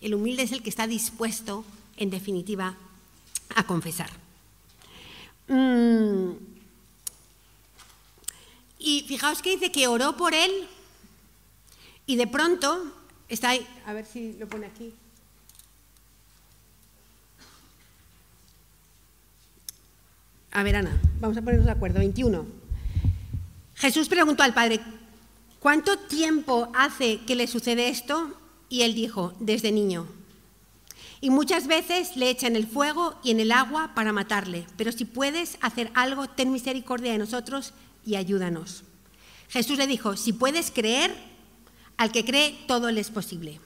El 0.01 0.15
humilde 0.15 0.43
es 0.43 0.51
el 0.51 0.61
que 0.61 0.70
está 0.70 0.86
dispuesto 0.86 1.63
en 1.95 2.09
definitiva, 2.09 2.76
a 3.55 3.63
confesar. 3.65 4.09
Mm. 5.47 6.32
Y 8.80 9.05
fijaos 9.07 9.41
que 9.41 9.51
dice 9.51 9.72
que 9.72 9.88
oró 9.88 10.17
por 10.17 10.34
él 10.34 10.67
y 12.05 12.17
de 12.17 12.28
pronto 12.28 12.84
está 13.30 13.51
ahí, 13.51 13.65
a 13.86 13.93
ver 13.93 14.05
si 14.05 14.34
lo 14.34 14.49
pone 14.49 14.65
aquí. 14.65 14.93
A 20.60 20.64
vamos 21.22 21.38
a 21.38 21.41
ponernos 21.41 21.68
de 21.68 21.72
acuerdo. 21.72 21.99
21. 21.99 22.45
Jesús 23.76 24.10
preguntó 24.10 24.43
al 24.43 24.53
Padre, 24.53 24.82
¿cuánto 25.62 25.97
tiempo 25.97 26.70
hace 26.76 27.22
que 27.22 27.38
le 27.38 27.47
sucede 27.47 27.88
esto? 27.88 28.38
Y 28.68 28.82
él 28.82 28.93
dijo, 28.93 29.34
desde 29.39 29.72
niño. 29.72 30.05
Y 31.22 31.30
muchas 31.30 31.68
veces 31.68 32.18
le 32.18 32.30
echan 32.30 32.57
el 32.57 32.68
fuego 32.68 33.16
y 33.24 33.32
en 33.32 33.39
el 33.39 33.53
agua 33.53 33.93
para 33.95 34.12
matarle. 34.12 34.66
Pero 34.76 34.91
si 34.91 35.05
puedes 35.05 35.57
hacer 35.62 35.91
algo, 35.93 36.28
ten 36.28 36.51
misericordia 36.51 37.14
de 37.14 37.20
nosotros 37.20 37.74
y 38.05 38.16
ayúdanos. 38.16 38.84
Jesús 39.47 39.78
le 39.78 39.88
dijo, 39.88 40.18
si 40.18 40.34
puedes 40.34 40.72
creer, 40.72 41.16
al 41.95 42.12
que 42.12 42.26
cree 42.26 42.66
todo 42.68 42.91
le 42.91 42.99
es 42.99 43.12
posible. 43.12 43.62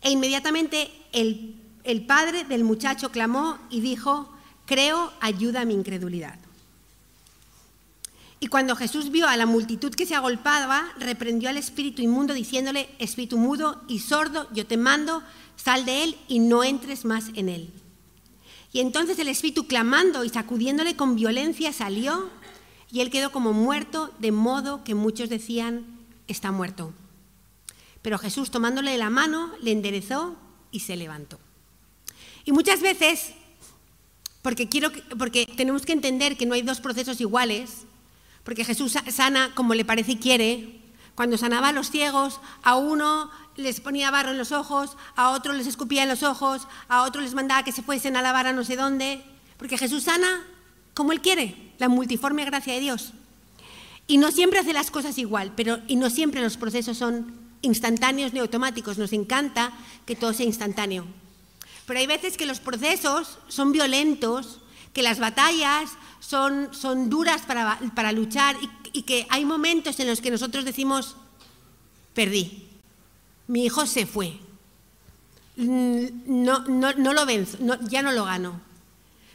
E 0.00 0.12
inmediatamente 0.12 0.90
el, 1.12 1.60
el 1.84 2.06
padre 2.06 2.44
del 2.44 2.64
muchacho 2.64 3.10
clamó 3.10 3.58
y 3.68 3.82
dijo, 3.82 4.32
creo, 4.66 5.12
ayuda 5.20 5.62
a 5.62 5.64
mi 5.64 5.74
incredulidad. 5.74 6.38
Y 8.38 8.48
cuando 8.48 8.76
Jesús 8.76 9.10
vio 9.10 9.26
a 9.26 9.36
la 9.36 9.46
multitud 9.46 9.94
que 9.94 10.04
se 10.04 10.14
agolpaba, 10.14 10.86
reprendió 10.98 11.48
al 11.48 11.56
espíritu 11.56 12.02
inmundo 12.02 12.34
diciéndole, 12.34 12.88
espíritu 12.98 13.38
mudo 13.38 13.82
y 13.88 14.00
sordo, 14.00 14.48
yo 14.52 14.66
te 14.66 14.76
mando, 14.76 15.22
sal 15.56 15.86
de 15.86 16.04
él 16.04 16.16
y 16.28 16.38
no 16.38 16.62
entres 16.62 17.06
más 17.06 17.30
en 17.34 17.48
él. 17.48 17.72
Y 18.72 18.80
entonces 18.80 19.18
el 19.18 19.28
espíritu 19.28 19.66
clamando 19.66 20.22
y 20.22 20.28
sacudiéndole 20.28 20.96
con 20.96 21.16
violencia 21.16 21.72
salió 21.72 22.28
y 22.92 23.00
él 23.00 23.10
quedó 23.10 23.32
como 23.32 23.54
muerto, 23.54 24.12
de 24.18 24.32
modo 24.32 24.84
que 24.84 24.94
muchos 24.94 25.30
decían, 25.30 25.86
está 26.28 26.52
muerto. 26.52 26.92
Pero 28.02 28.18
Jesús 28.18 28.50
tomándole 28.50 28.90
de 28.90 28.98
la 28.98 29.10
mano, 29.10 29.50
le 29.62 29.72
enderezó 29.72 30.36
y 30.70 30.80
se 30.80 30.96
levantó. 30.96 31.40
Y 32.44 32.52
muchas 32.52 32.80
veces, 32.82 33.32
porque, 34.46 34.68
quiero, 34.68 34.92
porque 35.18 35.44
tenemos 35.44 35.84
que 35.84 35.92
entender 35.92 36.36
que 36.36 36.46
no 36.46 36.54
hay 36.54 36.62
dos 36.62 36.78
procesos 36.78 37.20
iguales, 37.20 37.84
porque 38.44 38.64
Jesús 38.64 38.94
sana 39.10 39.50
como 39.56 39.74
le 39.74 39.84
parece 39.84 40.12
y 40.12 40.16
quiere. 40.18 40.82
Cuando 41.16 41.36
sanaba 41.36 41.70
a 41.70 41.72
los 41.72 41.90
ciegos, 41.90 42.40
a 42.62 42.76
uno 42.76 43.28
les 43.56 43.80
ponía 43.80 44.08
barro 44.12 44.30
en 44.30 44.38
los 44.38 44.52
ojos, 44.52 44.96
a 45.16 45.30
otro 45.30 45.52
les 45.52 45.66
escupía 45.66 46.04
en 46.04 46.08
los 46.08 46.22
ojos, 46.22 46.68
a 46.86 47.02
otro 47.02 47.22
les 47.22 47.34
mandaba 47.34 47.64
que 47.64 47.72
se 47.72 47.82
fuesen 47.82 48.16
a 48.16 48.22
lavar 48.22 48.46
a 48.46 48.52
no 48.52 48.62
sé 48.62 48.76
dónde, 48.76 49.20
porque 49.56 49.78
Jesús 49.78 50.04
sana 50.04 50.44
como 50.94 51.10
Él 51.10 51.22
quiere, 51.22 51.72
la 51.78 51.88
multiforme 51.88 52.44
gracia 52.44 52.74
de 52.74 52.78
Dios. 52.78 53.14
Y 54.06 54.18
no 54.18 54.30
siempre 54.30 54.60
hace 54.60 54.72
las 54.72 54.92
cosas 54.92 55.18
igual, 55.18 55.54
pero 55.56 55.80
y 55.88 55.96
no 55.96 56.08
siempre 56.08 56.40
los 56.40 56.56
procesos 56.56 56.96
son 56.96 57.34
instantáneos 57.62 58.32
ni 58.32 58.38
automáticos. 58.38 58.96
Nos 58.96 59.12
encanta 59.12 59.72
que 60.06 60.14
todo 60.14 60.32
sea 60.32 60.46
instantáneo. 60.46 61.04
Pero 61.86 62.00
hay 62.00 62.06
veces 62.06 62.36
que 62.36 62.46
los 62.46 62.58
procesos 62.58 63.38
son 63.48 63.72
violentos, 63.72 64.60
que 64.92 65.02
las 65.02 65.20
batallas 65.20 65.90
son, 66.20 66.74
son 66.74 67.08
duras 67.08 67.42
para, 67.42 67.78
para 67.94 68.12
luchar 68.12 68.56
y, 68.92 69.02
que 69.02 69.26
hay 69.28 69.44
momentos 69.44 70.00
en 70.00 70.08
los 70.08 70.20
que 70.20 70.30
nosotros 70.30 70.64
decimos, 70.64 71.16
perdí, 72.14 72.66
mi 73.46 73.66
hijo 73.66 73.86
se 73.86 74.06
fue, 74.06 74.38
no, 75.56 76.60
no, 76.60 76.92
no 76.94 77.12
lo 77.12 77.26
venzo, 77.26 77.58
ya 77.82 78.02
no 78.02 78.10
lo 78.10 78.24
gano. 78.24 78.60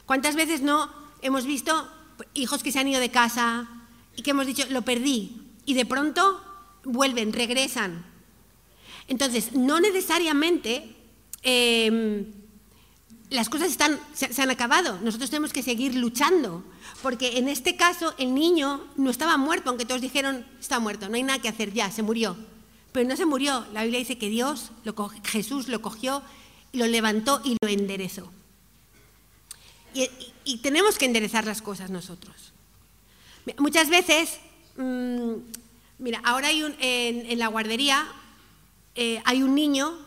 ¿Cuántas 0.05 0.35
veces 0.35 0.61
no 0.61 0.91
hemos 1.21 1.45
visto 1.45 1.87
hijos 2.33 2.63
que 2.63 2.71
se 2.71 2.79
han 2.79 2.87
ido 2.87 2.99
de 2.99 3.11
casa 3.11 3.69
y 4.15 4.23
que 4.23 4.31
hemos 4.31 4.47
dicho, 4.47 4.65
lo 4.69 4.81
perdí, 4.81 5.41
y 5.65 5.75
de 5.75 5.85
pronto 5.85 6.43
vuelven, 6.83 7.31
regresan? 7.31 8.03
Entonces, 9.07 9.53
no 9.53 9.79
necesariamente... 9.79 10.95
Eh, 11.43 12.40
las 13.31 13.49
cosas 13.49 13.71
están, 13.71 13.99
se, 14.13 14.41
han 14.41 14.51
acabado, 14.51 14.99
nosotros 15.01 15.29
tenemos 15.29 15.53
que 15.53 15.63
seguir 15.63 15.95
luchando, 15.95 16.63
porque 17.01 17.37
en 17.37 17.47
este 17.47 17.77
caso 17.77 18.13
el 18.17 18.35
niño 18.35 18.85
no 18.97 19.09
estaba 19.09 19.37
muerto, 19.37 19.69
aunque 19.69 19.85
todos 19.85 20.01
dijeron, 20.01 20.45
está 20.59 20.79
muerto, 20.79 21.09
no 21.09 21.15
hay 21.15 21.23
nada 21.23 21.41
que 21.41 21.47
hacer, 21.47 21.73
ya, 21.73 21.89
se 21.89 22.03
murió. 22.03 22.35
Pero 22.91 23.07
no 23.07 23.15
se 23.15 23.25
murió, 23.25 23.65
la 23.71 23.83
Biblia 23.83 23.99
dice 23.99 24.17
que 24.17 24.29
Dios, 24.29 24.71
lo, 24.83 24.93
Jesús 25.23 25.69
lo 25.69 25.81
cogió, 25.81 26.21
lo 26.73 26.85
levantó 26.87 27.41
y 27.43 27.55
lo 27.61 27.69
enderezó. 27.69 28.29
Y, 29.93 30.57
tenemos 30.57 30.97
que 30.97 31.05
enderezar 31.05 31.45
las 31.45 31.61
cosas 31.61 31.89
nosotros. 31.89 32.35
Muchas 33.57 33.89
veces, 33.89 34.39
mmm, 34.75 35.35
mira, 35.99 36.21
ahora 36.25 36.49
hay 36.49 36.63
un, 36.63 36.75
en, 36.79 37.31
en 37.31 37.39
la 37.39 37.47
guardería 37.47 38.07
eh, 38.95 39.21
hay 39.23 39.41
un 39.41 39.55
niño 39.55 39.97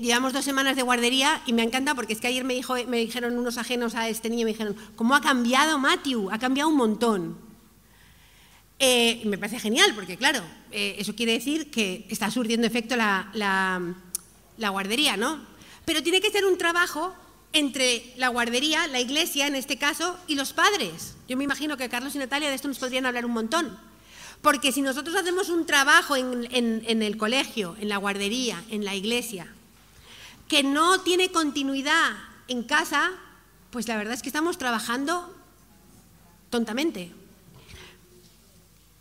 llevamos 0.00 0.32
dos 0.32 0.44
semanas 0.44 0.76
de 0.76 0.82
guardería 0.82 1.42
y 1.46 1.52
me 1.52 1.62
encanta 1.62 1.94
porque 1.94 2.12
es 2.12 2.20
que 2.20 2.26
ayer 2.26 2.44
me, 2.44 2.54
dijo, 2.54 2.74
me 2.86 2.98
dijeron 2.98 3.38
unos 3.38 3.58
ajenos 3.58 3.94
a 3.94 4.08
este 4.08 4.28
niño, 4.28 4.44
me 4.44 4.52
dijeron, 4.52 4.76
¿cómo 4.96 5.14
ha 5.14 5.20
cambiado 5.20 5.78
Matthew? 5.78 6.30
Ha 6.30 6.38
cambiado 6.38 6.70
un 6.70 6.76
montón. 6.76 7.38
Eh, 8.78 9.22
me 9.26 9.38
parece 9.38 9.60
genial 9.60 9.92
porque, 9.94 10.16
claro, 10.16 10.42
eh, 10.72 10.96
eso 10.98 11.14
quiere 11.14 11.32
decir 11.32 11.70
que 11.70 12.04
está 12.08 12.30
surtiendo 12.30 12.66
efecto 12.66 12.96
la, 12.96 13.94
guardería, 14.58 15.16
¿no? 15.16 15.38
Pero 15.84 16.02
tiene 16.02 16.20
que 16.20 16.30
ser 16.30 16.44
un 16.44 16.58
trabajo 16.58 17.14
entre 17.52 18.12
la 18.16 18.28
guardería, 18.28 18.86
la 18.88 19.00
iglesia 19.00 19.46
en 19.46 19.54
este 19.54 19.78
caso, 19.78 20.18
y 20.26 20.34
los 20.34 20.52
padres. 20.52 21.14
Yo 21.28 21.36
me 21.36 21.44
imagino 21.44 21.76
que 21.76 21.88
Carlos 21.88 22.14
y 22.16 22.18
Natalia 22.18 22.48
de 22.48 22.56
esto 22.56 22.68
nos 22.68 22.78
podrían 22.78 23.06
hablar 23.06 23.24
un 23.24 23.32
montón. 23.32 23.78
Porque 24.40 24.72
si 24.72 24.82
nosotros 24.82 25.14
hacemos 25.14 25.48
un 25.48 25.64
trabajo 25.66 26.16
en, 26.16 27.02
el 27.02 27.16
colegio, 27.16 27.76
en 27.80 27.88
la 27.88 27.98
guardería, 27.98 28.64
en 28.70 28.84
la 28.84 28.96
iglesia, 28.96 29.46
que 30.52 30.62
no 30.62 31.00
tiene 31.00 31.32
continuidad 31.32 32.10
en 32.46 32.62
casa, 32.62 33.10
pues 33.70 33.88
la 33.88 33.96
verdad 33.96 34.12
es 34.12 34.20
que 34.20 34.28
estamos 34.28 34.58
trabajando 34.58 35.34
tontamente. 36.50 37.10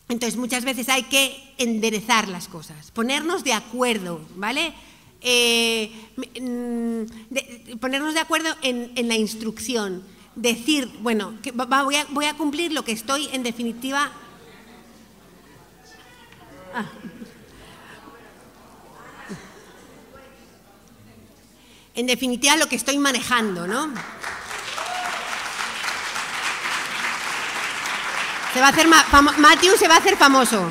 Entonces 0.07 0.37
muchas 0.39 0.63
veces 0.63 0.87
hay 0.87 1.03
que 1.03 1.53
enderezar 1.57 2.29
las 2.29 2.47
cosas, 2.47 2.91
ponernos 2.91 3.43
de 3.43 3.51
acuerdo, 3.51 4.21
¿vale? 4.37 4.73
Eh, 5.19 5.91
de, 6.15 7.77
ponernos 7.81 8.13
de 8.13 8.21
acuerdo 8.21 8.47
en, 8.61 8.93
en, 8.95 9.09
la 9.09 9.15
instrucción, 9.15 10.03
decir, 10.35 10.89
bueno, 11.01 11.33
voy 11.53 12.25
a 12.25 12.37
cumplir 12.37 12.71
lo 12.71 12.85
que 12.85 12.93
estoy 12.93 13.27
en 13.33 13.43
definitiva 13.43 14.09
Ah. 16.73 16.85
En 21.93 22.07
definitiva, 22.07 22.55
lo 22.55 22.67
que 22.67 22.75
estoy 22.75 22.97
manejando, 22.97 23.67
¿no? 23.67 23.91
Se 28.53 28.59
va 28.59 28.67
a 28.67 28.69
hacer 28.69 28.87
Matthew 28.87 29.77
se 29.77 29.87
va 29.87 29.95
a 29.95 29.97
hacer 29.97 30.17
famoso. 30.17 30.69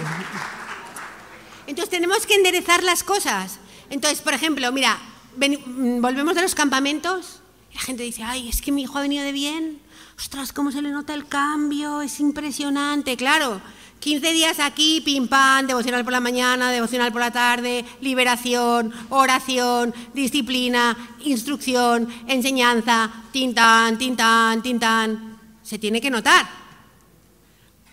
Entonces 1.67 1.91
tenemos 1.91 2.27
que 2.27 2.35
enderezar 2.35 2.83
las 2.83 3.03
cosas. 3.03 3.59
Entonces, 3.91 4.21
por 4.21 4.35
ejemplo, 4.35 4.71
mira, 4.73 4.99
ven, 5.37 6.01
volvemos 6.03 6.35
de 6.35 6.43
los 6.43 6.55
campamentos 6.55 7.41
y 7.71 7.77
la 7.77 7.81
gente 7.81 8.03
dice, 8.03 8.23
ay, 8.23 8.49
es 8.49 8.61
que 8.61 8.73
mi 8.73 8.83
hijo 8.83 8.99
ha 8.99 9.03
venido 9.03 9.25
de 9.25 9.33
bien. 9.33 9.81
Ostras, 10.19 10.53
cómo 10.53 10.73
se 10.73 10.83
le 10.83 10.91
nota 10.91 11.15
el 11.15 11.27
cambio, 11.27 12.03
es 12.03 12.21
impresionante. 12.21 13.17
Claro, 13.17 13.61
15 14.01 14.33
días 14.33 14.59
aquí, 14.61 15.03
pim 15.03 15.29
pam, 15.29 15.67
devocional 15.67 16.03
por 16.05 16.13
la 16.13 16.21
mañana, 16.21 16.71
devocional 16.71 17.13
por 17.13 17.21
la 17.21 17.31
tarde, 17.31 17.85
liberación, 18.01 18.93
oración, 19.11 19.95
disciplina, 20.15 20.97
instrucción, 21.21 22.09
enseñanza, 22.27 23.11
tintán, 23.31 23.99
tintán, 23.99 24.63
tintán. 24.63 25.39
Se 25.63 25.79
tiene 25.79 26.01
que 26.01 26.11
notar. 26.11 26.49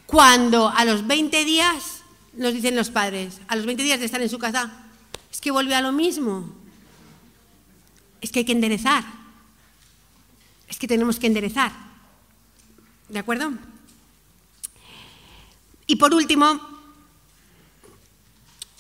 Cuando 0.06 0.70
a 0.70 0.86
los 0.86 1.06
20 1.06 1.44
días, 1.44 2.02
nos 2.34 2.54
dicen 2.54 2.78
los 2.78 2.90
padres, 2.90 3.42
a 3.50 3.58
los 3.58 3.66
20 3.66 3.84
días 3.84 4.00
de 4.00 4.06
estar 4.06 4.22
en 4.22 4.30
su 4.30 4.40
casa, 4.40 4.72
es 5.30 5.42
que 5.42 5.52
vuelve 5.52 5.76
a 5.76 5.82
lo 5.82 5.92
mismo. 5.92 6.50
Es 8.22 8.32
que 8.32 8.40
hay 8.40 8.46
que 8.46 8.54
enderezar. 8.54 9.04
Es 10.70 10.80
que 10.80 10.88
tenemos 10.88 11.20
que 11.20 11.28
enderezar. 11.28 11.74
¿De 13.10 13.20
acuerdo? 13.20 13.52
Y 15.88 15.96
por 15.96 16.14
último, 16.14 16.60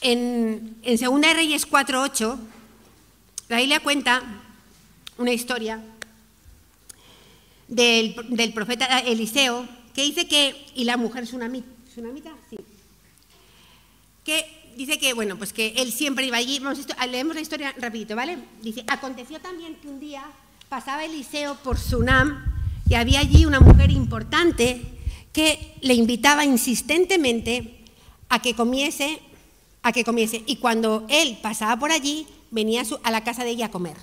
en, 0.02 0.78
en 0.84 0.98
Segunda 0.98 1.30
de 1.30 1.36
Reyes 1.36 1.70
4.8, 1.70 2.38
la 3.48 3.58
Biblia 3.58 3.80
cuenta 3.80 4.22
una 5.18 5.32
historia 5.32 5.82
del, 7.70 8.16
del, 8.30 8.54
profeta 8.54 9.00
Eliseo 9.00 9.68
que 9.96 10.04
dice 10.04 10.28
que, 10.28 10.66
y 10.76 10.84
la 10.84 10.98
mujer 10.98 11.24
tsunamita, 11.24 11.68
¿tsunamita? 11.90 12.32
Sí, 12.50 12.58
que 14.26 14.74
dice 14.76 15.00
que, 15.00 15.14
bueno, 15.14 15.38
pues 15.38 15.54
que 15.54 15.70
él 15.78 15.94
siempre 15.94 16.26
iba 16.26 16.36
allí, 16.36 16.60
vamos 16.60 16.86
a, 16.98 17.08
leemos 17.08 17.36
la 17.36 17.42
historia 17.42 17.74
rapidito, 17.80 18.16
¿vale? 18.16 18.38
Dice, 18.62 18.84
aconteció 18.88 19.40
también 19.40 19.76
que 19.76 19.88
un 19.88 20.02
día 20.02 20.26
pasaba 20.68 21.06
Eliseo 21.06 21.56
por 21.64 21.78
Sunam 21.78 22.44
y 22.90 22.96
había 22.96 23.22
allí 23.22 23.46
una 23.46 23.62
mujer 23.62 23.90
importante 23.92 24.97
que 25.38 25.76
le 25.82 25.94
invitaba 25.94 26.46
insistentemente 26.46 27.78
a 28.28 28.42
que 28.42 28.56
comiese, 28.56 29.20
a 29.84 29.92
que 29.92 30.04
comiese. 30.04 30.42
Y 30.48 30.56
cuando 30.56 31.06
él 31.10 31.38
pasaba 31.44 31.78
por 31.78 31.92
allí, 31.92 32.26
venía 32.50 32.82
a 33.04 33.12
la 33.12 33.24
casa 33.24 33.44
de 33.44 33.52
ella 33.52 33.68
a 33.68 33.72
comer. 33.72 33.98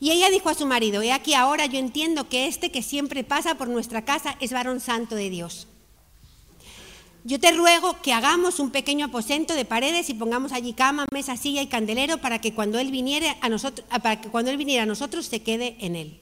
Y 0.00 0.10
ella 0.10 0.30
dijo 0.30 0.48
a 0.48 0.54
su 0.54 0.66
marido, 0.66 1.00
he 1.00 1.12
aquí 1.12 1.34
ahora 1.34 1.66
yo 1.66 1.78
entiendo 1.78 2.28
que 2.28 2.48
este 2.48 2.72
que 2.72 2.82
siempre 2.82 3.22
pasa 3.22 3.54
por 3.54 3.68
nuestra 3.68 4.04
casa 4.04 4.36
es 4.40 4.50
varón 4.50 4.80
santo 4.80 5.14
de 5.14 5.30
Dios. 5.30 5.68
Yo 7.22 7.38
te 7.38 7.52
ruego 7.52 8.02
que 8.02 8.12
hagamos 8.12 8.58
un 8.58 8.72
pequeño 8.72 9.06
aposento 9.06 9.54
de 9.54 9.64
paredes 9.64 10.10
y 10.10 10.14
pongamos 10.14 10.50
allí 10.50 10.72
cama, 10.72 11.06
mesa, 11.12 11.36
silla 11.36 11.62
y 11.62 11.68
candelero 11.68 12.18
para 12.18 12.40
que 12.40 12.52
cuando 12.52 12.80
él 12.80 12.90
viniera 12.90 13.36
a 13.40 13.48
nosotros, 13.48 13.86
para 13.88 14.20
que 14.20 14.28
cuando 14.28 14.50
él 14.50 14.56
viniera 14.56 14.82
a 14.82 14.86
nosotros 14.86 15.26
se 15.26 15.40
quede 15.40 15.76
en 15.78 15.94
él. 15.94 16.21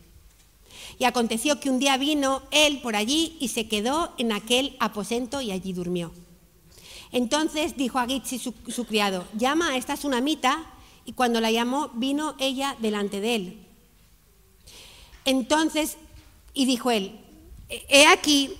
Y 1.01 1.05
aconteció 1.07 1.59
que 1.59 1.71
un 1.71 1.79
día 1.79 1.97
vino 1.97 2.43
él 2.51 2.83
por 2.83 2.95
allí 2.95 3.39
y 3.41 3.49
se 3.49 3.67
quedó 3.67 4.13
en 4.19 4.33
aquel 4.33 4.77
aposento 4.81 5.41
y 5.41 5.51
allí 5.51 5.73
durmió. 5.73 6.13
Entonces 7.11 7.75
dijo 7.75 7.99
a 7.99 8.07
Gitsi 8.07 8.39
su, 8.39 8.85
criado, 8.85 9.27
llama 9.35 9.71
a 9.71 9.77
esta 9.79 9.95
tsunamita, 9.95 10.63
y 11.07 11.15
cuando 11.15 11.41
la 11.41 11.51
llamó 11.51 11.89
vino 11.95 12.37
ella 12.39 12.77
delante 12.81 13.23
de 13.23 13.35
él. 13.35 13.67
Entonces, 15.25 15.97
y 16.53 16.67
dijo 16.67 16.91
él, 16.91 17.19
he 17.89 18.07
aquí, 18.07 18.51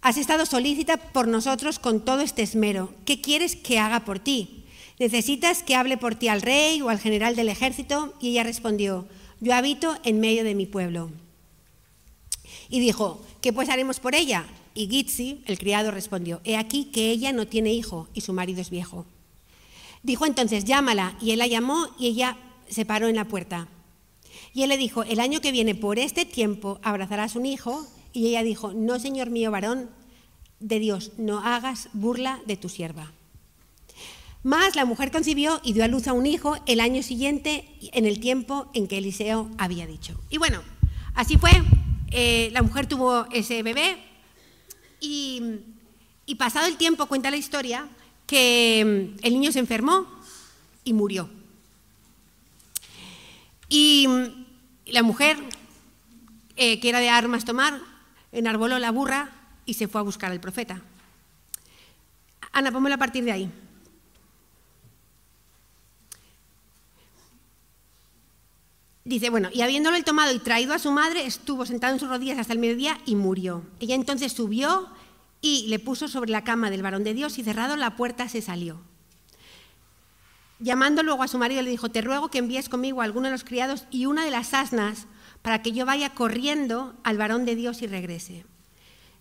has 0.00 0.16
estado 0.16 0.46
solícita 0.46 0.96
por 0.96 1.28
nosotros 1.28 1.78
con 1.78 2.02
todo 2.02 2.22
este 2.22 2.40
esmero. 2.40 2.94
¿Qué 3.04 3.20
quieres 3.20 3.56
que 3.56 3.78
haga 3.78 4.06
por 4.06 4.18
ti? 4.18 4.64
¿Necesitas 4.98 5.62
que 5.62 5.74
hable 5.74 5.98
por 5.98 6.14
ti 6.14 6.28
al 6.28 6.40
rey 6.40 6.80
o 6.80 6.88
al 6.88 6.98
general 6.98 7.36
del 7.36 7.50
ejército? 7.50 8.14
Y 8.20 8.30
ella 8.30 8.42
respondió, 8.42 9.06
yo 9.40 9.54
habito 9.54 9.94
en 10.02 10.18
medio 10.18 10.44
de 10.44 10.54
mi 10.54 10.64
pueblo. 10.64 11.10
Y 12.68 12.80
dijo, 12.80 13.20
¿qué 13.40 13.52
pues 13.52 13.68
haremos 13.68 14.00
por 14.00 14.14
ella? 14.14 14.46
Y 14.74 14.88
Gitzi, 14.88 15.42
el 15.46 15.58
criado, 15.58 15.90
respondió, 15.90 16.40
he 16.44 16.56
aquí 16.56 16.86
que 16.86 17.10
ella 17.10 17.32
no 17.32 17.46
tiene 17.46 17.72
hijo 17.72 18.08
y 18.14 18.22
su 18.22 18.32
marido 18.32 18.60
es 18.60 18.70
viejo. 18.70 19.06
Dijo 20.02 20.26
entonces, 20.26 20.64
llámala. 20.64 21.16
Y 21.20 21.30
él 21.30 21.38
la 21.38 21.46
llamó 21.46 21.88
y 21.98 22.08
ella 22.08 22.36
se 22.68 22.84
paró 22.84 23.08
en 23.08 23.16
la 23.16 23.26
puerta. 23.26 23.68
Y 24.52 24.62
él 24.62 24.68
le 24.68 24.76
dijo, 24.76 25.02
el 25.02 25.20
año 25.20 25.40
que 25.40 25.52
viene 25.52 25.74
por 25.74 25.98
este 25.98 26.24
tiempo 26.24 26.78
abrazarás 26.82 27.36
un 27.36 27.46
hijo. 27.46 27.86
Y 28.12 28.28
ella 28.28 28.42
dijo, 28.42 28.72
no, 28.72 28.98
señor 28.98 29.30
mío, 29.30 29.50
varón 29.50 29.90
de 30.60 30.78
Dios, 30.78 31.12
no 31.18 31.40
hagas 31.40 31.88
burla 31.92 32.40
de 32.46 32.56
tu 32.56 32.68
sierva. 32.68 33.12
Más 34.42 34.76
la 34.76 34.84
mujer 34.84 35.10
concibió 35.10 35.60
y 35.64 35.72
dio 35.72 35.84
a 35.84 35.88
luz 35.88 36.06
a 36.06 36.12
un 36.12 36.26
hijo 36.26 36.56
el 36.66 36.80
año 36.80 37.02
siguiente, 37.02 37.64
en 37.92 38.04
el 38.04 38.20
tiempo 38.20 38.66
en 38.74 38.86
que 38.86 38.98
Eliseo 38.98 39.50
había 39.56 39.86
dicho. 39.86 40.20
Y 40.28 40.38
bueno, 40.38 40.62
así 41.14 41.38
fue. 41.38 41.50
Eh, 42.10 42.50
la 42.52 42.62
mujer 42.62 42.86
tuvo 42.86 43.26
ese 43.32 43.62
bebé 43.62 43.98
y, 45.00 45.42
pasado 46.38 46.66
el 46.66 46.76
tiempo, 46.76 47.06
cuenta 47.06 47.30
la 47.30 47.36
historia, 47.36 47.88
que 48.26 49.14
mm, 49.18 49.24
el 49.24 49.32
niño 49.34 49.52
se 49.52 49.58
enfermó 49.58 50.06
y 50.84 50.92
murió. 50.92 51.28
Y 53.68 54.08
la 54.86 55.02
mujer, 55.02 55.36
eh, 56.56 56.80
que 56.80 56.88
era 56.88 57.00
de 57.00 57.08
armas 57.08 57.44
tomar, 57.44 57.80
enarboló 58.32 58.78
la 58.78 58.90
burra 58.90 59.32
y 59.66 59.74
se 59.74 59.88
fue 59.88 60.00
a 60.00 60.04
buscar 60.04 60.30
al 60.30 60.40
profeta. 60.40 60.82
Ana, 62.52 62.70
pónmelo 62.70 62.94
a 62.94 62.98
partir 62.98 63.24
de 63.24 63.32
ahí. 63.32 63.50
Dice, 69.04 69.28
bueno, 69.28 69.50
y 69.52 69.60
habiéndolo 69.60 69.96
el 69.96 70.04
tomado 70.04 70.32
y 70.32 70.38
traído 70.38 70.72
a 70.72 70.78
su 70.78 70.90
madre, 70.90 71.26
estuvo 71.26 71.66
sentado 71.66 71.92
en 71.92 72.00
sus 72.00 72.08
rodillas 72.08 72.38
hasta 72.38 72.54
el 72.54 72.58
mediodía 72.58 72.98
y 73.04 73.16
murió. 73.16 73.62
Ella 73.80 73.94
entonces 73.94 74.32
subió 74.32 74.88
y 75.40 75.66
le 75.68 75.78
puso 75.78 76.08
sobre 76.08 76.30
la 76.30 76.42
cama 76.42 76.70
del 76.70 76.82
varón 76.82 77.04
de 77.04 77.12
Dios 77.12 77.38
y 77.38 77.44
cerrado 77.44 77.76
la 77.76 77.96
puerta 77.96 78.28
se 78.28 78.40
salió. 78.40 78.80
Llamando 80.58 81.02
luego 81.02 81.22
a 81.22 81.28
su 81.28 81.36
marido 81.36 81.60
le 81.60 81.70
dijo, 81.70 81.90
te 81.90 82.00
ruego 82.00 82.30
que 82.30 82.38
envíes 82.38 82.70
conmigo 82.70 83.02
a 83.02 83.04
alguno 83.04 83.26
de 83.26 83.32
los 83.32 83.44
criados 83.44 83.86
y 83.90 84.06
una 84.06 84.24
de 84.24 84.30
las 84.30 84.54
asnas 84.54 85.06
para 85.42 85.60
que 85.60 85.72
yo 85.72 85.84
vaya 85.84 86.14
corriendo 86.14 86.94
al 87.04 87.18
varón 87.18 87.44
de 87.44 87.56
Dios 87.56 87.82
y 87.82 87.86
regrese. 87.86 88.46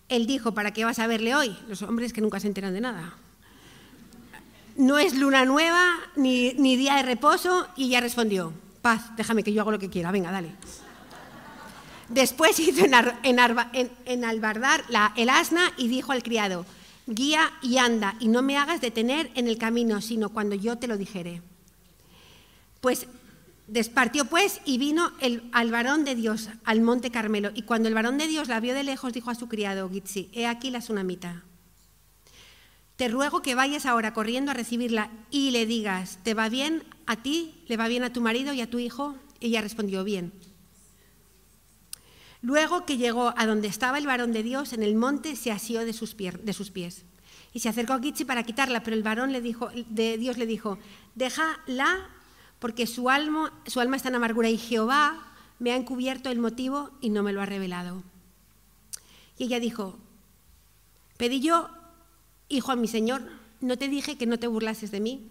Él 0.08 0.26
dijo, 0.26 0.54
¿para 0.54 0.72
qué 0.72 0.86
vas 0.86 1.00
a 1.00 1.08
verle 1.08 1.36
hoy? 1.36 1.58
Los 1.68 1.82
hombres 1.82 2.14
que 2.14 2.22
nunca 2.22 2.40
se 2.40 2.48
enteran 2.48 2.74
de 2.74 2.80
nada. 2.80 3.16
No 4.78 4.98
es 4.98 5.16
luna 5.16 5.44
nueva 5.44 5.84
ni, 6.16 6.54
día 6.54 6.96
de 6.96 7.04
reposo 7.04 7.68
y 7.76 7.86
ella 7.86 8.00
respondió, 8.00 8.54
paz, 8.84 9.16
déjame 9.16 9.44
que 9.44 9.54
yo 9.54 9.62
hago 9.62 9.72
lo 9.72 9.80
que 9.80 9.90
quiera, 9.90 10.12
venga, 10.12 10.30
dale. 10.30 10.52
Después 12.10 12.60
hizo 12.60 12.86
en, 12.86 14.24
albardar 14.26 14.84
el 15.16 15.30
asna 15.30 15.72
y 15.78 15.88
dijo 15.88 16.12
al 16.12 16.22
criado, 16.22 16.66
guía 17.08 17.52
y 17.64 17.78
anda, 17.78 18.16
y 18.20 18.28
no 18.28 18.44
me 18.44 18.58
hagas 18.58 18.82
detener 18.82 19.32
en 19.36 19.48
el 19.48 19.58
camino, 19.58 20.02
sino 20.02 20.30
cuando 20.30 20.54
yo 20.54 20.78
te 20.78 20.88
lo 20.88 20.98
dijere. 20.98 21.42
Pues 22.82 23.08
despartió 23.68 24.26
pues 24.26 24.60
y 24.66 24.78
vino 24.78 25.14
el, 25.22 25.50
al 25.54 25.72
varón 25.72 26.04
de 26.04 26.16
Dios 26.16 26.50
al 26.66 26.82
monte 26.82 27.10
Carmelo, 27.10 27.52
y 27.56 27.64
cuando 27.64 27.88
el 27.88 27.96
varón 27.96 28.18
de 28.18 28.28
Dios 28.28 28.50
la 28.50 28.60
vio 28.60 28.76
de 28.76 28.84
lejos, 28.84 29.14
dijo 29.14 29.32
a 29.32 29.36
su 29.36 29.48
criado, 29.48 29.90
Gitzi, 29.90 30.30
he 30.34 30.46
aquí 30.46 30.70
la 30.70 30.80
tsunamita. 30.80 31.42
Te 32.96 33.08
ruego 33.08 33.42
que 33.42 33.56
vayas 33.56 33.86
ahora 33.86 34.14
corriendo 34.14 34.52
a 34.52 34.54
recibirla 34.54 35.10
y 35.32 35.52
le 35.52 35.66
digas, 35.66 36.20
¿te 36.24 36.34
va 36.34 36.50
bien 36.50 36.84
a 37.08 37.16
ti? 37.18 37.56
¿Le 37.68 37.78
va 37.78 37.88
bien 37.88 38.04
a 38.04 38.14
tu 38.14 38.22
marido 38.22 38.54
y 38.54 38.62
a 38.62 38.70
tu 38.70 38.80
hijo? 38.80 39.16
Ella 39.40 39.62
respondió, 39.62 40.04
bien. 40.04 40.32
Luego 42.42 42.86
que 42.86 42.98
llegó 42.98 43.34
a 43.38 43.46
donde 43.46 43.68
estaba 43.68 43.98
el 43.98 44.06
varón 44.06 44.32
de 44.32 44.44
Dios, 44.44 44.74
en 44.74 44.84
el 44.84 44.96
monte 44.96 45.36
se 45.36 45.52
asió 45.52 45.86
de 45.86 45.94
sus, 45.94 46.14
pies. 46.14 47.06
Y 47.54 47.60
se 47.62 47.70
acercó 47.70 47.94
a 47.94 48.00
Gitzi 48.00 48.26
para 48.26 48.44
quitarla, 48.44 48.84
pero 48.84 48.96
el 48.96 49.04
varón 49.04 49.32
le 49.32 49.42
dijo, 49.42 49.70
de 49.90 50.18
Dios 50.18 50.38
le 50.38 50.46
dijo, 50.46 50.78
déjala 51.16 52.10
porque 52.60 52.86
su 52.86 53.10
alma, 53.10 53.54
su 53.66 53.80
alma 53.80 53.96
está 53.96 54.10
en 54.10 54.16
amargura 54.16 54.50
y 54.50 54.58
Jehová 54.58 55.34
me 55.60 55.72
ha 55.72 55.78
encubierto 55.78 56.30
el 56.30 56.40
motivo 56.40 56.92
y 57.02 57.10
no 57.10 57.24
me 57.24 57.34
lo 57.34 57.42
ha 57.42 57.46
revelado. 57.46 58.04
Y 59.38 59.46
ella 59.46 59.60
dijo, 59.60 59.98
pedí 61.18 61.40
yo, 61.40 61.70
hijo 62.50 62.72
a 62.72 62.76
mi 62.76 62.88
Señor, 62.88 63.24
¿no 63.62 63.78
te 63.78 63.88
dije 63.88 64.18
que 64.18 64.26
no 64.26 64.40
te 64.40 64.48
burlases 64.48 64.92
de 64.92 65.00
mí? 65.00 65.30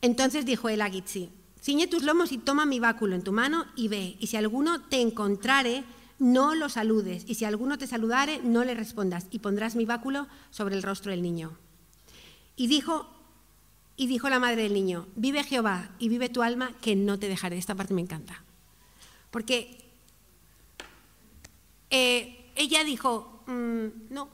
Entonces 0.00 0.44
dijo 0.44 0.68
él 0.68 0.82
a 0.82 0.90
Gitzi, 0.90 1.30
Ciñe 1.64 1.86
tus 1.86 2.02
lomos 2.02 2.30
y 2.30 2.36
toma 2.36 2.66
mi 2.66 2.78
báculo 2.78 3.14
en 3.14 3.24
tu 3.24 3.32
mano 3.32 3.64
y 3.74 3.88
ve, 3.88 4.16
y 4.20 4.26
si 4.26 4.36
alguno 4.36 4.82
te 4.82 5.00
encontrare, 5.00 5.82
no 6.18 6.54
lo 6.54 6.68
saludes, 6.68 7.24
y 7.26 7.36
si 7.36 7.46
alguno 7.46 7.78
te 7.78 7.86
saludare, 7.86 8.40
no 8.42 8.64
le 8.64 8.74
respondas, 8.74 9.28
y 9.30 9.38
pondrás 9.38 9.74
mi 9.74 9.86
báculo 9.86 10.26
sobre 10.50 10.74
el 10.74 10.82
rostro 10.82 11.10
del 11.10 11.22
niño. 11.22 11.56
Y 12.54 12.66
dijo, 12.66 13.08
y 13.96 14.08
dijo 14.08 14.28
la 14.28 14.38
madre 14.38 14.64
del 14.64 14.74
niño, 14.74 15.06
vive 15.16 15.42
Jehová 15.42 15.90
y 15.98 16.10
vive 16.10 16.28
tu 16.28 16.42
alma, 16.42 16.72
que 16.82 16.96
no 16.96 17.18
te 17.18 17.28
dejaré. 17.28 17.56
Esta 17.56 17.74
parte 17.74 17.94
me 17.94 18.02
encanta. 18.02 18.42
Porque 19.30 19.78
eh, 21.90 22.50
ella 22.56 22.84
dijo, 22.84 23.42
mm, 23.46 24.12
no. 24.12 24.28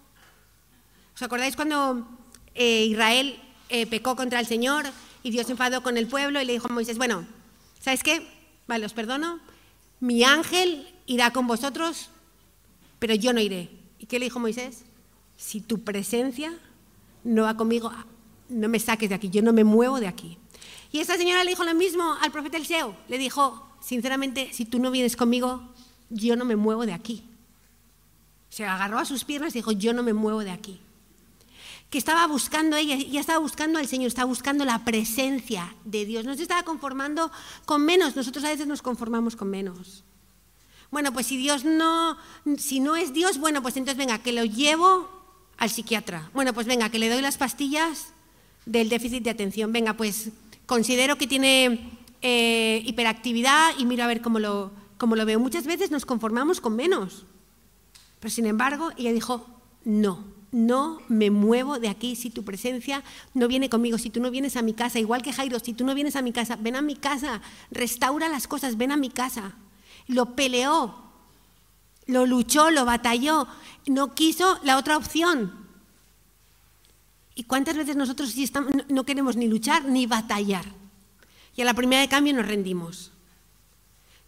¿Os 1.20 1.24
acordáis 1.24 1.54
cuando 1.54 2.08
eh, 2.54 2.86
Israel 2.86 3.38
eh, 3.68 3.84
pecó 3.86 4.16
contra 4.16 4.40
el 4.40 4.46
Señor 4.46 4.86
y 5.22 5.30
Dios 5.30 5.44
se 5.44 5.52
enfadó 5.52 5.82
con 5.82 5.98
el 5.98 6.06
pueblo 6.06 6.40
y 6.40 6.46
le 6.46 6.54
dijo 6.54 6.68
a 6.70 6.72
Moisés, 6.72 6.96
bueno, 6.96 7.26
¿sabes 7.78 8.02
qué? 8.02 8.26
Vale, 8.66 8.86
os 8.86 8.94
perdono, 8.94 9.38
mi 10.00 10.24
ángel 10.24 10.88
irá 11.04 11.30
con 11.30 11.46
vosotros, 11.46 12.08
pero 12.98 13.14
yo 13.14 13.34
no 13.34 13.40
iré. 13.40 13.68
¿Y 13.98 14.06
qué 14.06 14.18
le 14.18 14.24
dijo 14.24 14.40
Moisés? 14.40 14.86
Si 15.36 15.60
tu 15.60 15.84
presencia 15.84 16.54
no 17.22 17.42
va 17.42 17.54
conmigo, 17.54 17.92
no 18.48 18.70
me 18.70 18.80
saques 18.80 19.10
de 19.10 19.16
aquí, 19.16 19.28
yo 19.28 19.42
no 19.42 19.52
me 19.52 19.62
muevo 19.62 20.00
de 20.00 20.08
aquí. 20.08 20.38
Y 20.90 21.00
esta 21.00 21.18
señora 21.18 21.44
le 21.44 21.50
dijo 21.50 21.64
lo 21.64 21.74
mismo 21.74 22.14
al 22.22 22.32
profeta 22.32 22.56
Eliseo. 22.56 22.96
Le 23.08 23.18
dijo, 23.18 23.68
sinceramente, 23.82 24.54
si 24.54 24.64
tú 24.64 24.78
no 24.78 24.90
vienes 24.90 25.16
conmigo, 25.16 25.68
yo 26.08 26.34
no 26.36 26.46
me 26.46 26.56
muevo 26.56 26.86
de 26.86 26.94
aquí. 26.94 27.28
Se 28.48 28.64
agarró 28.64 28.98
a 28.98 29.04
sus 29.04 29.24
piernas 29.24 29.54
y 29.54 29.58
dijo, 29.58 29.72
yo 29.72 29.92
no 29.92 30.02
me 30.02 30.14
muevo 30.14 30.44
de 30.44 30.52
aquí 30.52 30.80
que 31.90 31.98
estaba 31.98 32.26
buscando 32.28 32.76
ella, 32.76 32.96
ya 32.96 33.20
estaba 33.20 33.40
buscando 33.40 33.78
al 33.78 33.88
Señor, 33.88 34.06
estaba 34.06 34.28
buscando 34.28 34.64
la 34.64 34.84
presencia 34.84 35.74
de 35.84 36.06
Dios. 36.06 36.24
No 36.24 36.36
se 36.36 36.42
estaba 36.42 36.62
conformando 36.62 37.32
con 37.64 37.84
menos, 37.84 38.14
nosotros 38.14 38.44
a 38.44 38.48
veces 38.48 38.68
nos 38.68 38.80
conformamos 38.80 39.34
con 39.34 39.50
menos. 39.50 40.04
Bueno, 40.92 41.12
pues 41.12 41.26
si 41.26 41.36
Dios 41.36 41.64
no, 41.64 42.16
si 42.58 42.80
no 42.80 42.96
es 42.96 43.12
Dios, 43.12 43.38
bueno, 43.38 43.60
pues 43.60 43.76
entonces 43.76 43.98
venga, 43.98 44.18
que 44.18 44.32
lo 44.32 44.44
llevo 44.44 45.08
al 45.56 45.70
psiquiatra. 45.70 46.30
Bueno, 46.32 46.52
pues 46.52 46.66
venga, 46.66 46.90
que 46.90 46.98
le 46.98 47.08
doy 47.08 47.22
las 47.22 47.36
pastillas 47.36 48.12
del 48.66 48.88
déficit 48.88 49.22
de 49.22 49.30
atención. 49.30 49.72
Venga, 49.72 49.94
pues 49.94 50.30
considero 50.66 51.16
que 51.16 51.26
tiene 51.26 51.90
eh, 52.22 52.82
hiperactividad 52.86 53.72
y 53.78 53.84
miro 53.84 54.04
a 54.04 54.06
ver 54.06 54.20
cómo 54.20 54.38
lo, 54.38 54.72
cómo 54.96 55.16
lo 55.16 55.26
veo. 55.26 55.40
Muchas 55.40 55.64
veces 55.66 55.90
nos 55.90 56.06
conformamos 56.06 56.60
con 56.60 56.76
menos. 56.76 57.24
Pero 58.20 58.32
sin 58.32 58.46
embargo, 58.46 58.90
ella 58.96 59.12
dijo, 59.12 59.46
no, 59.84 60.24
no 60.52 61.00
me 61.08 61.30
muevo 61.30 61.78
de 61.78 61.88
aquí 61.88 62.16
si 62.16 62.30
tu 62.30 62.44
presencia 62.44 63.04
no 63.34 63.48
viene 63.48 63.68
conmigo, 63.68 63.98
si 63.98 64.10
tú 64.10 64.20
no 64.20 64.30
vienes 64.30 64.56
a 64.56 64.62
mi 64.62 64.74
casa, 64.74 64.98
igual 64.98 65.22
que 65.22 65.32
Jairo, 65.32 65.58
si 65.60 65.72
tú 65.72 65.84
no 65.84 65.94
vienes 65.94 66.16
a 66.16 66.22
mi 66.22 66.32
casa, 66.32 66.56
ven 66.56 66.76
a 66.76 66.82
mi 66.82 66.96
casa, 66.96 67.40
restaura 67.70 68.28
las 68.28 68.48
cosas, 68.48 68.76
ven 68.76 68.92
a 68.92 68.96
mi 68.96 69.10
casa. 69.10 69.54
lo 70.08 70.34
peleó, 70.34 70.94
lo 72.06 72.26
luchó, 72.26 72.70
lo 72.70 72.84
batalló, 72.84 73.46
no 73.86 74.14
quiso 74.14 74.58
la 74.64 74.76
otra 74.76 74.96
opción. 74.96 75.52
¿Y 77.34 77.44
cuántas 77.44 77.76
veces 77.76 77.96
nosotros 77.96 78.34
no 78.88 79.04
queremos 79.04 79.36
ni 79.36 79.46
luchar 79.46 79.84
ni 79.84 80.06
batallar? 80.06 80.66
Y 81.56 81.62
a 81.62 81.64
la 81.64 81.74
primera 81.74 82.02
de 82.02 82.08
cambio 82.08 82.34
nos 82.34 82.46
rendimos. 82.46 83.12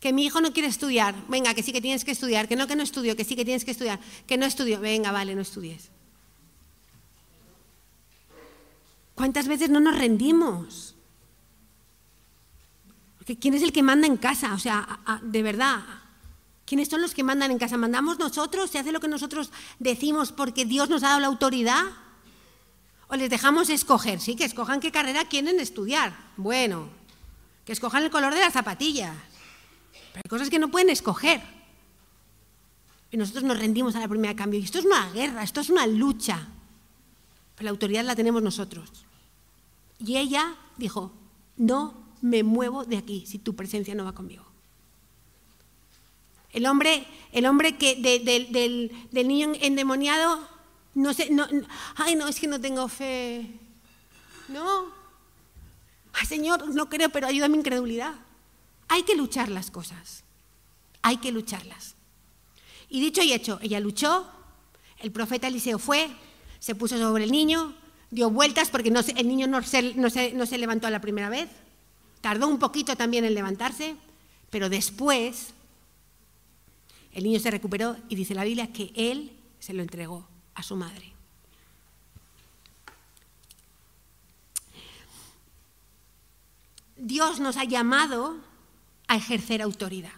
Que 0.01 0.12
mi 0.12 0.25
hijo 0.25 0.41
no 0.41 0.53
quiere 0.53 0.68
estudiar, 0.68 1.14
venga, 1.29 1.55
que 1.55 1.62
sí 1.62 1.73
que 1.73 1.81
tienes 1.81 2.05
que 2.05 2.11
estudiar, 2.12 2.49
que 2.49 2.57
no, 2.57 2.66
que 2.66 2.77
no 2.77 2.83
estudio, 2.83 3.16
que 3.16 3.25
sí 3.25 3.37
que 3.37 3.45
tienes 3.45 3.64
que 3.64 3.70
estudiar, 3.70 4.01
que 4.27 4.37
no 4.37 4.47
estudio, 4.47 4.81
venga, 4.81 5.12
vale, 5.12 5.35
no 5.35 5.43
estudies. 5.43 5.91
¿Cuántas 9.23 9.47
veces 9.47 9.70
no 9.70 9.79
nos 9.79 9.97
rendimos? 9.97 10.97
Porque 13.18 13.39
¿quién 13.39 13.55
es 13.55 13.62
el 13.62 13.73
que 13.73 13.85
manda 13.85 14.09
en 14.09 14.16
casa? 14.16 14.53
O 14.53 14.59
sea, 14.59 14.99
de 15.23 15.45
verdad, 15.45 15.79
¿quiénes 16.64 16.89
son 16.89 17.01
los 17.01 17.14
que 17.14 17.23
mandan 17.23 17.53
en 17.53 17.59
casa? 17.61 17.77
¿Mandamos 17.77 18.18
nosotros? 18.18 18.68
¿Se 18.68 18.81
hace 18.81 18.91
lo 18.91 18.99
que 18.99 19.07
nosotros 19.07 19.53
decimos 19.79 20.33
porque 20.33 20.64
Dios 20.64 20.91
nos 20.91 21.05
ha 21.05 21.11
dado 21.11 21.20
la 21.20 21.29
autoridad? 21.29 21.85
¿O 23.07 23.14
les 23.14 23.31
dejamos 23.31 23.70
escoger? 23.70 24.18
Sí, 24.18 24.35
que 24.35 24.45
escojan 24.45 24.81
qué 24.81 24.91
carrera 24.91 25.25
quieren 25.27 25.61
estudiar. 25.61 26.16
Bueno, 26.37 26.89
que 27.64 27.75
escojan 27.75 28.03
el 28.03 28.11
color 28.11 28.35
de 28.35 28.41
las 28.41 28.53
zapatillas. 28.53 29.14
Pero 29.93 30.23
hay 30.25 30.29
cosas 30.29 30.51
que 30.51 30.59
no 30.59 30.68
pueden 30.68 30.91
escoger. 30.91 31.41
Y 33.12 33.16
nosotros 33.16 33.45
nos 33.45 33.61
rendimos 33.61 33.95
a 33.95 34.01
la 34.01 34.09
primera 34.09 34.35
cambio. 34.35 34.59
Y 34.59 34.64
esto 34.64 34.81
es 34.81 34.85
una 34.85 35.12
guerra, 35.12 35.45
esto 35.45 35.61
es 35.61 35.70
una 35.70 35.87
lucha. 35.87 36.45
Pero 37.55 37.66
la 37.66 37.70
autoridad 37.70 38.03
la 38.03 38.16
tenemos 38.16 38.43
nosotros. 38.43 38.91
Y 40.05 40.16
ella 40.16 40.57
dijo, 40.76 41.12
no 41.57 41.94
me 42.20 42.42
muevo 42.42 42.84
de 42.84 42.96
aquí 42.96 43.24
si 43.26 43.38
tu 43.38 43.55
presencia 43.55 43.94
no 43.94 44.05
va 44.05 44.14
conmigo. 44.14 44.44
El 46.50 46.66
hombre, 46.66 47.07
el 47.32 47.46
hombre 47.46 47.78
que 47.78 47.96
del, 47.96 49.26
niño 49.26 49.53
endemoniado, 49.61 50.46
no 50.94 51.14
sé, 51.14 51.30
no, 51.30 51.46
ay 51.96 52.14
no, 52.14 52.28
es 52.28 52.38
que 52.38 52.46
no 52.46 52.61
tengo 52.61 52.88
fe. 52.88 53.46
No. 54.48 54.92
Ay 56.12 56.26
Señor, 56.26 56.68
no 56.74 56.90
creo, 56.90 57.09
pero 57.09 57.26
ayúdame 57.26 57.53
mi 57.53 57.59
incredulidad. 57.59 58.14
Hay 58.88 59.05
que 59.05 59.16
luchar 59.16 59.48
las 59.48 59.70
cosas. 59.70 60.24
Hay 61.00 61.16
que 61.16 61.32
lucharlas. 61.32 61.94
Y 62.90 63.00
dicho 63.00 63.22
y 63.22 63.32
hecho, 63.32 63.59
ella 63.62 63.80
luchó, 63.80 64.28
el 64.98 65.11
profeta 65.11 65.48
Eliseo 65.48 65.78
fue, 65.78 66.11
se 66.59 66.74
puso 66.74 66.98
sobre 66.98 67.24
el 67.24 67.32
niño, 67.32 67.74
dio 68.12 68.30
vueltas 68.30 68.68
porque 68.68 68.90
el 69.16 69.26
niño 69.26 69.48
no 69.48 69.62
se, 69.62 70.58
levantó 70.58 70.88
la 70.90 71.00
primera 71.00 71.30
vez, 71.30 71.48
tardó 72.20 72.46
un 72.46 72.58
poquito 72.58 72.94
también 72.94 73.24
en 73.24 73.34
levantarse, 73.34 73.96
pero 74.50 74.68
después 74.68 75.54
el 77.14 77.24
niño 77.24 77.40
se 77.40 77.50
recuperó 77.50 77.96
y 78.10 78.14
dice 78.14 78.34
la 78.34 78.44
Biblia 78.44 78.70
que 78.70 78.92
él 78.94 79.32
se 79.58 79.72
lo 79.72 79.82
entregó 79.82 80.28
a 80.54 80.62
su 80.62 80.76
madre. 80.76 81.10
Dios 86.96 87.40
nos 87.40 87.56
ha 87.56 87.64
llamado 87.64 88.36
a 89.08 89.16
ejercer 89.16 89.62
autoridad. 89.62 90.12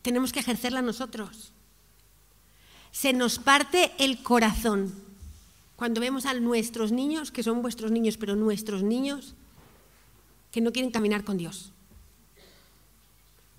Tenemos 0.00 0.32
que 0.32 0.40
ejercerla 0.40 0.80
nosotros. 0.80 1.52
Se 2.92 3.12
nos 3.12 3.38
parte 3.38 3.92
el 3.98 4.22
corazón 4.22 5.07
cuando 5.78 6.00
vemos 6.00 6.26
a 6.26 6.34
nuestros 6.34 6.90
niños, 6.90 7.30
que 7.30 7.44
son 7.44 7.62
vuestros 7.62 7.92
niños, 7.92 8.16
pero 8.16 8.34
nuestros 8.34 8.82
niños, 8.82 9.36
que 10.50 10.60
no 10.60 10.72
quieren 10.72 10.90
caminar 10.90 11.22
con 11.22 11.36
Dios, 11.38 11.70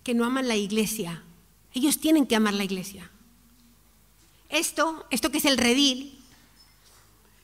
que 0.03 0.13
no 0.13 0.25
aman 0.25 0.49
la 0.49 0.57
iglesia. 0.57 1.23
Ellos 1.73 1.97
tienen 1.97 2.27
que 2.27 2.35
amar 2.35 2.55
la 2.55 2.65
iglesia. 2.65 3.09
Esto, 4.49 5.05
esto 5.11 5.31
que 5.31 5.37
es 5.37 5.45
el 5.45 5.57
redil, 5.57 6.19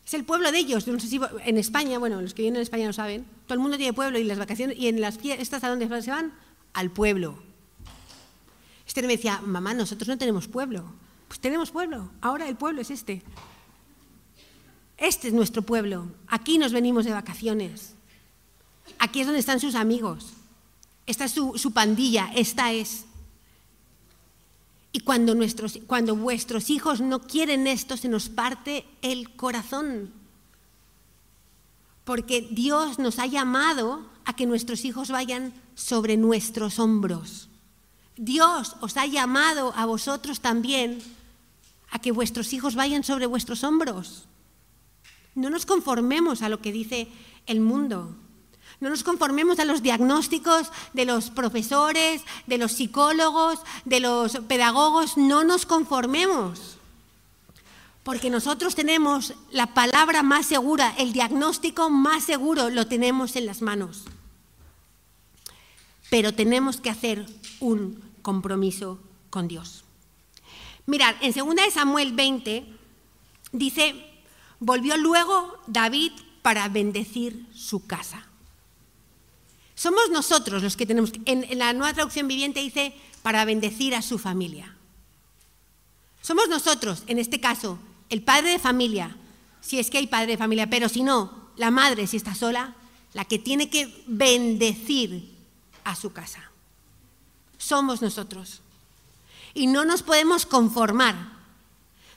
es 0.06 0.14
el 0.14 0.26
pueblo 0.26 0.52
de 0.52 0.58
ellos. 0.58 0.86
No 0.88 1.00
sé 1.00 1.08
si 1.08 1.22
en 1.46 1.58
España, 1.58 1.98
bueno, 1.98 2.22
los 2.22 2.34
que 2.34 2.42
vienen 2.42 2.58
en 2.58 2.64
España 2.64 2.86
lo 2.86 2.92
saben, 2.92 3.26
todo 3.48 3.54
el 3.54 3.62
mundo 3.62 3.78
tiene 3.78 3.94
pueblo 3.94 4.20
y 4.20 4.26
las 4.26 4.40
vacaciones, 4.40 4.78
y 4.78 4.90
en 4.90 5.00
las 5.00 5.18
fiestas, 5.20 5.64
¿a 5.64 5.70
dónde 5.70 5.88
se 6.02 6.12
van? 6.12 6.34
Al 6.74 6.92
pueblo. 6.92 7.42
Este 8.86 9.02
me 9.04 9.08
decía, 9.08 9.40
mamá, 9.40 9.74
nosotros 9.74 10.10
no 10.10 10.18
tenemos 10.18 10.50
pueblo. 10.50 10.84
Pues 11.30 11.40
tenemos 11.40 11.72
pueblo, 11.72 12.12
ahora 12.20 12.50
el 12.50 12.58
pueblo 12.58 12.82
es 12.82 12.92
este. 12.92 13.24
Este 14.98 15.28
es 15.28 15.34
nuestro 15.34 15.62
pueblo. 15.62 16.08
Aquí 16.28 16.58
nos 16.58 16.72
venimos 16.72 17.06
de 17.06 17.12
vacaciones. 17.12 17.94
Aquí 19.00 19.20
es 19.20 19.28
donde 19.28 19.40
están 19.40 19.60
sus 19.60 19.76
amigos. 19.76 20.34
Esta 21.06 21.26
es 21.26 21.32
su, 21.32 21.72
pandilla, 21.74 22.32
esta 22.36 22.72
es. 22.72 23.06
Y 24.92 25.02
cuando, 25.02 25.36
nuestros, 25.36 25.80
cuando 25.88 26.16
vuestros 26.16 26.70
hijos 26.70 27.02
no 27.02 27.22
quieren 27.22 27.68
esto, 27.68 27.98
se 27.98 28.08
nos 28.08 28.30
parte 28.30 28.86
el 29.02 29.36
corazón. 29.36 30.12
Porque 32.06 32.48
Dios 32.52 32.98
nos 32.98 33.20
ha 33.20 33.26
llamado 33.26 34.06
a 34.24 34.36
que 34.36 34.46
nuestros 34.46 34.86
hijos 34.86 35.10
vayan 35.10 35.54
sobre 35.76 36.18
nuestros 36.18 36.80
hombros. 36.80 37.50
Dios 38.18 38.78
os 38.80 38.96
ha 38.98 39.06
llamado 39.06 39.74
a 39.76 39.86
vosotros 39.86 40.40
también 40.40 41.00
a 41.92 42.00
que 42.00 42.12
vuestros 42.12 42.54
hijos 42.54 42.76
vayan 42.76 43.04
sobre 43.04 43.26
vuestros 43.26 43.64
hombros. 43.64 44.26
No 45.36 45.50
nos 45.50 45.66
conformemos 45.66 46.42
a 46.42 46.50
lo 46.50 46.62
que 46.62 46.72
dice 46.72 47.08
el 47.46 47.60
mundo. 47.60 48.16
No 48.80 48.90
nos 48.90 49.04
conformemos 49.04 49.60
a 49.60 49.66
los 49.66 49.82
diagnósticos 49.82 50.72
de 50.94 51.06
los 51.06 51.30
profesores, 51.30 52.24
de 52.48 52.58
los 52.58 52.74
psicólogos, 52.74 53.60
de 53.86 54.00
los 54.00 54.40
pedagogos, 54.48 55.18
no 55.18 55.44
nos 55.44 55.66
conformemos. 55.66 56.78
Porque 58.04 58.30
nosotros 58.30 58.76
tenemos 58.76 59.34
la 59.52 59.74
palabra 59.74 60.24
más 60.24 60.46
segura, 60.46 60.94
el 60.98 61.14
diagnóstico 61.14 61.90
más 61.90 62.24
seguro 62.24 62.70
lo 62.70 62.88
tenemos 62.88 63.36
en 63.36 63.46
las 63.46 63.62
manos. 63.62 64.04
Pero 66.10 66.34
tenemos 66.34 66.80
que 66.80 66.90
hacer 66.90 67.26
un 67.60 68.04
compromiso 68.22 69.00
con 69.30 69.48
Dios. 69.48 69.84
Mirad, 70.86 71.16
en 71.22 71.34
2 71.34 71.74
Samuel 71.74 72.14
20 72.14 72.66
dice, 73.54 74.15
volvió 74.66 74.98
luego 74.98 75.60
David 75.68 76.12
para 76.42 76.68
bendecir 76.70 77.46
su 77.54 77.86
casa. 77.86 78.26
Somos 79.76 80.10
nosotros 80.10 80.64
los 80.64 80.76
que 80.76 80.88
tenemos, 80.88 81.12
en, 81.26 81.46
la 81.60 81.72
nueva 81.74 81.94
traducción 81.94 82.28
viviente 82.28 82.62
dice, 82.62 82.96
para 83.22 83.46
bendecir 83.46 83.94
a 83.94 84.02
su 84.02 84.18
familia. 84.18 84.76
Somos 86.22 86.50
nosotros, 86.50 87.04
en 87.06 87.20
este 87.20 87.40
caso, 87.40 87.78
el 88.10 88.24
padre 88.24 88.50
de 88.50 88.60
familia, 88.60 89.16
si 89.62 89.78
es 89.78 89.92
que 89.92 90.00
hay 90.00 90.08
padre 90.08 90.32
de 90.32 90.38
familia, 90.38 90.68
pero 90.68 90.90
si 90.90 91.04
no, 91.04 91.52
la 91.58 91.70
madre, 91.70 92.08
si 92.08 92.18
está 92.18 92.34
sola, 92.34 92.74
la 93.14 93.26
que 93.26 93.38
tiene 93.38 93.70
que 93.70 94.04
bendecir 94.08 95.32
a 95.84 95.96
su 95.96 96.12
casa. 96.12 96.52
Somos 97.60 98.02
nosotros. 98.02 98.62
Y 99.54 99.68
no 99.68 99.86
nos 99.86 100.02
podemos 100.02 100.48
conformar. 100.48 101.35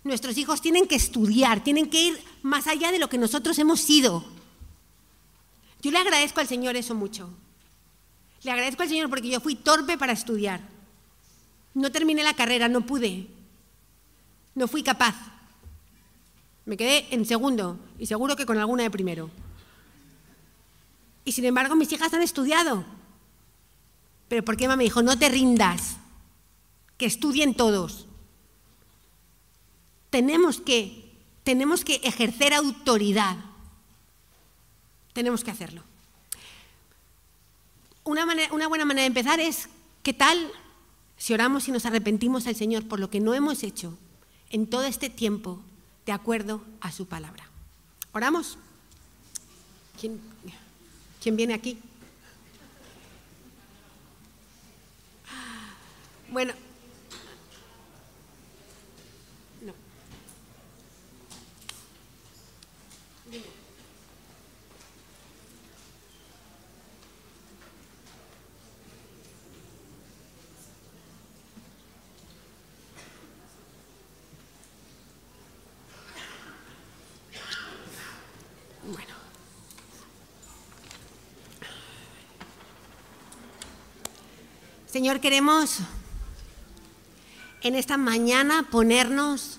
Nuestros 0.04 0.38
hijos 0.38 0.60
tienen 0.60 0.86
que 0.86 0.94
estudiar, 0.94 1.62
tienen 1.62 1.90
que 1.90 2.00
ir 2.00 2.24
más 2.42 2.66
allá 2.66 2.92
de 2.92 2.98
lo 2.98 3.08
que 3.08 3.18
nosotros 3.18 3.58
hemos 3.58 3.80
sido. 3.80 4.24
Yo 5.82 5.90
le 5.90 5.98
agradezco 5.98 6.40
al 6.40 6.48
Señor 6.48 6.76
eso 6.76 6.94
mucho. 6.94 7.30
Le 8.42 8.50
agradezco 8.50 8.82
al 8.82 8.88
Señor 8.88 9.10
porque 9.10 9.28
yo 9.28 9.40
fui 9.40 9.54
torpe 9.54 9.98
para 9.98 10.12
estudiar. 10.12 10.60
No 11.74 11.92
terminé 11.92 12.22
la 12.22 12.34
carrera, 12.34 12.68
no 12.68 12.86
pude. 12.86 13.28
No 14.54 14.66
fui 14.66 14.82
capaz. 14.82 15.14
Me 16.64 16.76
quedé 16.76 17.06
en 17.14 17.24
segundo 17.24 17.78
y 17.98 18.06
seguro 18.06 18.36
que 18.36 18.46
con 18.46 18.58
alguna 18.58 18.82
de 18.82 18.90
primero. 18.90 19.30
Y 21.24 21.32
sin 21.32 21.44
embargo 21.44 21.76
mis 21.76 21.92
hijas 21.92 22.12
han 22.12 22.22
estudiado. 22.22 22.84
Pero 24.28 24.44
¿por 24.44 24.56
qué 24.56 24.66
mamá 24.66 24.76
me 24.76 24.84
dijo, 24.84 25.02
no 25.02 25.18
te 25.18 25.28
rindas, 25.28 25.96
que 26.96 27.06
estudien 27.06 27.54
todos? 27.54 28.07
Tenemos 30.10 30.60
que, 30.60 31.12
tenemos 31.44 31.84
que 31.84 31.96
ejercer 31.96 32.54
autoridad. 32.54 33.36
Tenemos 35.12 35.44
que 35.44 35.50
hacerlo 35.50 35.82
una, 38.08 38.68
buena 38.68 38.84
manera 38.84 39.02
de 39.02 39.06
empezar 39.06 39.38
es, 39.40 39.68
¿qué 40.02 40.12
tal 40.12 40.50
si 41.16 41.34
oramos 41.34 41.68
y 41.68 41.72
nos 41.72 41.84
arrepentimos 41.84 42.46
al 42.46 42.56
Señor 42.56 42.86
por 42.88 43.00
lo 43.00 43.10
que 43.10 43.20
no 43.20 43.34
hemos 43.34 43.62
hecho 43.62 43.96
en 44.50 44.66
todo 44.66 44.84
este 44.84 45.10
tiempo 45.10 45.60
de 46.06 46.12
acuerdo 46.12 46.62
a 46.80 46.90
su 46.90 47.06
palabra? 47.06 47.48
¿Oramos? 48.12 48.56
¿Quién, 50.00 51.36
viene 51.36 51.54
aquí? 51.54 51.78
Bueno. 56.30 56.67
Señor, 84.90 85.20
queremos 85.20 85.80
en 87.60 87.74
esta 87.74 87.98
mañana 87.98 88.66
ponernos 88.70 89.58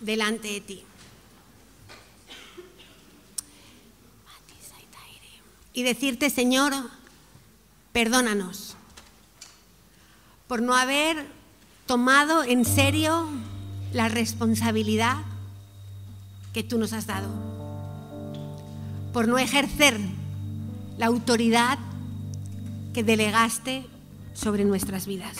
delante 0.00 0.48
de 0.48 0.60
ti. 0.60 0.84
Y 5.72 5.82
decirte, 5.82 6.28
Señor, 6.28 6.74
perdónanos 7.92 8.76
por 10.46 10.60
no 10.60 10.74
haber 10.74 11.26
tomado 11.86 12.42
en 12.44 12.66
serio 12.66 13.28
la 13.94 14.08
responsabilidad 14.08 15.16
que 16.52 16.62
tú 16.62 16.76
nos 16.76 16.92
has 16.92 17.06
dado, 17.06 17.30
por 19.14 19.26
no 19.26 19.38
ejercer 19.38 19.98
la 20.98 21.06
autoridad 21.06 21.78
que 22.92 23.02
delegaste 23.04 23.89
sobre 24.40 24.64
nuestras 24.64 25.06
vidas. 25.06 25.36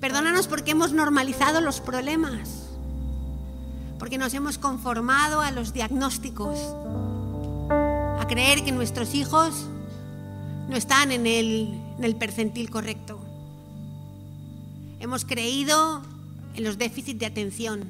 Perdónanos 0.00 0.48
porque 0.48 0.70
hemos 0.70 0.92
normalizado 0.92 1.60
los 1.60 1.80
problemas, 1.80 2.70
porque 3.98 4.16
nos 4.16 4.32
hemos 4.32 4.56
conformado 4.56 5.42
a 5.42 5.50
los 5.50 5.74
diagnósticos, 5.74 6.58
a 7.68 8.24
creer 8.26 8.64
que 8.64 8.72
nuestros 8.72 9.14
hijos 9.14 9.66
no 10.70 10.76
están 10.76 11.12
en 11.12 11.26
el, 11.26 11.78
en 11.98 12.04
el 12.04 12.16
percentil 12.16 12.70
correcto. 12.70 13.20
Hemos 15.00 15.26
creído 15.26 16.02
en 16.54 16.64
los 16.64 16.78
déficits 16.78 17.18
de 17.18 17.26
atención. 17.26 17.84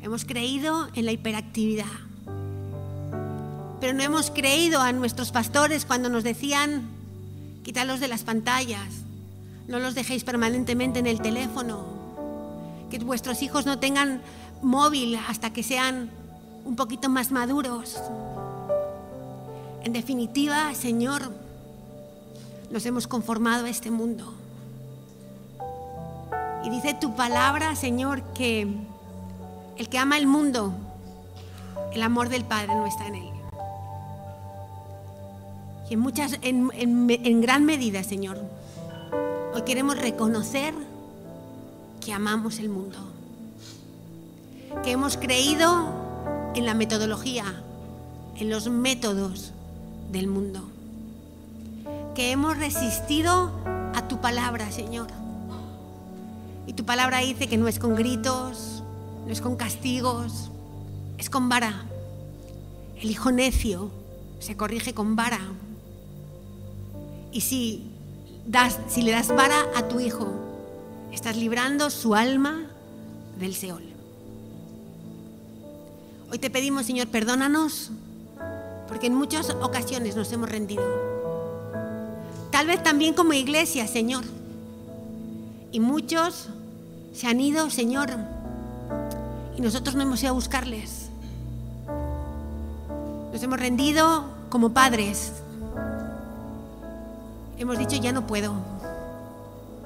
Hemos 0.00 0.24
creído 0.24 0.88
en 0.94 1.06
la 1.06 1.12
hiperactividad. 1.12 1.86
Pero 3.80 3.94
no 3.94 4.02
hemos 4.02 4.30
creído 4.30 4.80
a 4.80 4.92
nuestros 4.92 5.32
pastores 5.32 5.84
cuando 5.84 6.08
nos 6.08 6.24
decían, 6.24 6.95
quítalos 7.66 7.98
de 7.98 8.06
las 8.06 8.22
pantallas, 8.22 8.86
no 9.66 9.80
los 9.80 9.96
dejéis 9.96 10.22
permanentemente 10.22 11.00
en 11.00 11.08
el 11.08 11.20
teléfono. 11.20 11.84
Que 12.92 13.00
vuestros 13.00 13.42
hijos 13.42 13.66
no 13.66 13.80
tengan 13.80 14.22
móvil 14.62 15.18
hasta 15.28 15.52
que 15.52 15.64
sean 15.64 16.08
un 16.64 16.76
poquito 16.76 17.08
más 17.08 17.32
maduros. 17.32 18.00
En 19.82 19.92
definitiva, 19.92 20.72
Señor, 20.74 21.32
nos 22.70 22.86
hemos 22.86 23.08
conformado 23.08 23.66
a 23.66 23.68
este 23.68 23.90
mundo. 23.90 24.32
Y 26.64 26.70
dice 26.70 26.94
tu 26.94 27.16
palabra, 27.16 27.74
Señor, 27.74 28.22
que 28.32 28.68
el 29.76 29.88
que 29.88 29.98
ama 29.98 30.18
el 30.18 30.28
mundo, 30.28 30.72
el 31.92 32.02
amor 32.04 32.28
del 32.28 32.44
Padre 32.44 32.76
no 32.76 32.86
está 32.86 33.08
en 33.08 33.16
él. 33.16 33.35
Y 35.88 35.94
en, 35.94 36.00
muchas, 36.00 36.38
en, 36.42 36.70
en 36.76 37.40
gran 37.40 37.64
medida, 37.64 38.02
Señor, 38.02 38.38
Hoy 39.56 39.62
queremos 39.62 39.96
reconocer 39.98 40.74
que 42.04 42.12
amamos 42.12 42.58
el 42.58 42.68
mundo, 42.68 42.98
que 44.84 44.90
hemos 44.90 45.16
creído 45.16 46.52
en 46.54 46.66
la 46.66 46.74
metodología, 46.74 47.62
en 48.36 48.50
los 48.50 48.68
métodos 48.68 49.54
del 50.12 50.26
mundo, 50.26 50.60
que 52.14 52.32
hemos 52.32 52.58
resistido 52.58 53.50
a 53.94 54.06
tu 54.08 54.20
palabra, 54.20 54.70
Señor. 54.70 55.06
Y 56.66 56.74
tu 56.74 56.84
palabra 56.84 57.20
dice 57.20 57.48
que 57.48 57.56
no 57.56 57.66
es 57.66 57.78
con 57.78 57.94
gritos, 57.94 58.82
no 59.26 59.32
es 59.32 59.40
con 59.40 59.56
castigos, 59.56 60.50
es 61.16 61.30
con 61.30 61.48
vara. 61.48 61.86
El 63.00 63.10
hijo 63.10 63.32
necio 63.32 63.90
se 64.38 64.54
corrige 64.54 64.92
con 64.92 65.16
vara. 65.16 65.40
Y 67.36 67.42
si 67.42 67.82
le 69.02 69.12
das 69.12 69.28
vara 69.28 69.66
a 69.76 69.88
tu 69.88 70.00
hijo, 70.00 70.26
estás 71.12 71.36
librando 71.36 71.90
su 71.90 72.14
alma 72.14 72.64
del 73.38 73.54
Seol. 73.54 73.82
Hoy 76.32 76.38
te 76.38 76.48
pedimos, 76.48 76.86
Señor, 76.86 77.08
perdónanos, 77.08 77.90
porque 78.88 79.08
en 79.08 79.14
muchas 79.14 79.50
ocasiones 79.50 80.16
nos 80.16 80.32
hemos 80.32 80.48
rendido. 80.48 80.82
Tal 82.50 82.68
vez 82.68 82.82
también 82.82 83.12
como 83.12 83.34
iglesia, 83.34 83.86
Señor. 83.86 84.24
Y 85.72 85.80
muchos 85.80 86.48
se 87.12 87.26
han 87.26 87.38
ido, 87.38 87.68
Señor, 87.68 88.08
y 89.58 89.60
nosotros 89.60 89.94
no 89.94 90.04
hemos 90.04 90.22
ido 90.22 90.30
a 90.30 90.34
buscarles. 90.34 91.10
Nos 93.30 93.42
hemos 93.42 93.60
rendido 93.60 94.24
como 94.48 94.72
padres, 94.72 95.32
hemos 97.58 97.78
dicho, 97.78 97.96
ya 97.96 98.12
no 98.12 98.26
puedo. 98.26 98.54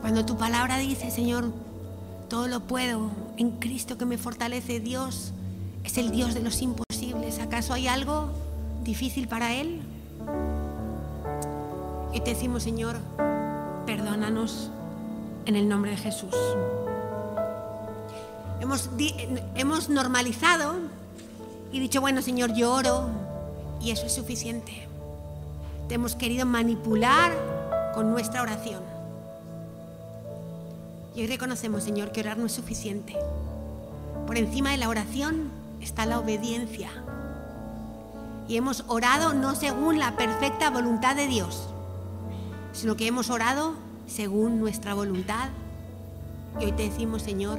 Cuando 0.00 0.24
tu 0.24 0.36
palabra 0.36 0.78
dice, 0.78 1.10
Señor, 1.10 1.52
todo 2.28 2.48
lo 2.48 2.60
puedo 2.60 3.10
en 3.36 3.52
Cristo 3.52 3.98
que 3.98 4.06
me 4.06 4.18
fortalece, 4.18 4.80
Dios 4.80 5.32
es 5.84 5.98
el 5.98 6.10
Dios 6.10 6.34
de 6.34 6.40
los 6.40 6.62
imposibles. 6.62 7.38
¿Acaso 7.38 7.74
hay 7.74 7.88
algo 7.88 8.30
difícil 8.84 9.28
para 9.28 9.54
Él? 9.54 9.80
Y 12.12 12.20
te 12.20 12.30
decimos, 12.30 12.62
Señor, 12.62 12.96
perdónanos 13.86 14.70
en 15.46 15.56
el 15.56 15.68
nombre 15.68 15.92
de 15.92 15.96
Jesús. 15.96 16.34
Hemos, 18.60 18.90
hemos 19.54 19.88
normalizado 19.88 20.74
y 21.72 21.80
dicho, 21.80 22.00
bueno, 22.00 22.20
Señor, 22.22 22.54
yo 22.54 22.72
oro 22.72 23.08
y 23.80 23.90
eso 23.90 24.06
es 24.06 24.12
suficiente. 24.12 24.86
Te 25.88 25.94
hemos 25.94 26.14
querido 26.14 26.46
manipular 26.46 27.32
con 27.94 28.10
nuestra 28.10 28.42
oración. 28.42 28.82
Y 31.14 31.22
hoy 31.22 31.26
reconocemos, 31.26 31.82
Señor, 31.82 32.12
que 32.12 32.20
orar 32.20 32.38
no 32.38 32.46
es 32.46 32.52
suficiente. 32.52 33.16
Por 34.26 34.38
encima 34.38 34.70
de 34.70 34.78
la 34.78 34.88
oración 34.88 35.50
está 35.80 36.06
la 36.06 36.18
obediencia. 36.18 36.90
Y 38.48 38.56
hemos 38.56 38.84
orado 38.88 39.34
no 39.34 39.54
según 39.54 39.98
la 39.98 40.16
perfecta 40.16 40.70
voluntad 40.70 41.16
de 41.16 41.26
Dios, 41.26 41.68
sino 42.72 42.96
que 42.96 43.06
hemos 43.06 43.30
orado 43.30 43.74
según 44.06 44.60
nuestra 44.60 44.94
voluntad. 44.94 45.50
Y 46.60 46.64
hoy 46.64 46.72
te 46.72 46.88
decimos, 46.88 47.22
Señor, 47.22 47.58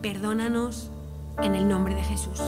perdónanos 0.00 0.90
en 1.42 1.54
el 1.54 1.68
nombre 1.68 1.94
de 1.94 2.02
Jesús. 2.02 2.40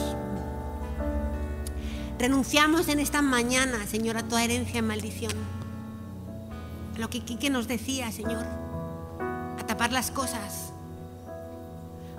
Renunciamos 2.19 2.87
en 2.87 2.99
esta 2.99 3.21
mañana, 3.21 3.85
Señor, 3.87 4.17
a 4.17 4.23
toda 4.23 4.43
herencia 4.43 4.79
y 4.79 4.81
maldición 4.81 5.33
lo 6.97 7.09
que 7.09 7.21
Quique 7.21 7.49
nos 7.49 7.67
decía, 7.67 8.11
Señor, 8.11 8.45
a 9.59 9.65
tapar 9.65 9.91
las 9.91 10.11
cosas, 10.11 10.71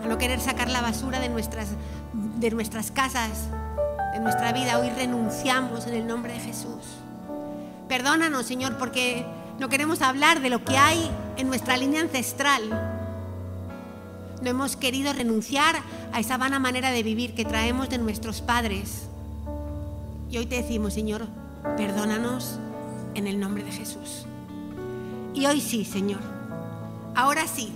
a 0.03 0.07
no 0.07 0.19
querer 0.19 0.41
sacar 0.41 0.69
la 0.69 0.83
basura 0.83 1.21
de 1.21 1.29
nuestras, 1.29 1.69
de 2.13 2.51
nuestras 2.51 2.91
casas, 2.91 3.49
de 4.13 4.21
nuestra 4.21 4.53
vida. 4.53 4.79
Hoy 4.79 4.91
renunciamos 4.91 5.87
en 5.87 5.95
el 5.95 6.07
nombre 6.07 6.33
de 6.33 6.41
Jesús. 6.41 6.83
Perdónanos, 7.89 8.47
Señor, 8.47 8.77
porque 8.79 9.25
no 9.59 9.69
queremos 9.69 10.03
hablar 10.03 10.41
de 10.41 10.51
lo 10.51 10.65
que 10.65 10.77
hay 10.77 11.11
en 11.37 11.49
nuestra 11.49 11.77
línea 11.77 12.03
ancestral. 12.03 12.63
No 14.43 14.51
hemos 14.51 14.77
querido 14.77 15.13
renunciar 15.13 15.77
a 16.13 16.21
esa 16.21 16.37
vana 16.37 16.59
manera 16.59 16.91
de 16.91 17.03
vivir 17.03 17.35
que 17.35 17.45
traemos 17.45 17.89
de 17.89 17.99
nuestros 17.99 18.43
padres. 18.43 19.07
Y 20.31 20.37
hoy 20.37 20.47
te 20.47 20.57
decimos, 20.57 20.93
Señor, 20.93 21.27
perdónanos 21.77 22.59
en 23.15 23.27
el 23.27 23.41
nombre 23.41 23.65
de 23.65 23.73
Jesús. 23.73 24.27
Y 25.37 25.45
hoy 25.45 25.61
sí, 25.61 25.85
Señor. 25.85 26.21
Ahora 27.15 27.47
sí. 27.47 27.71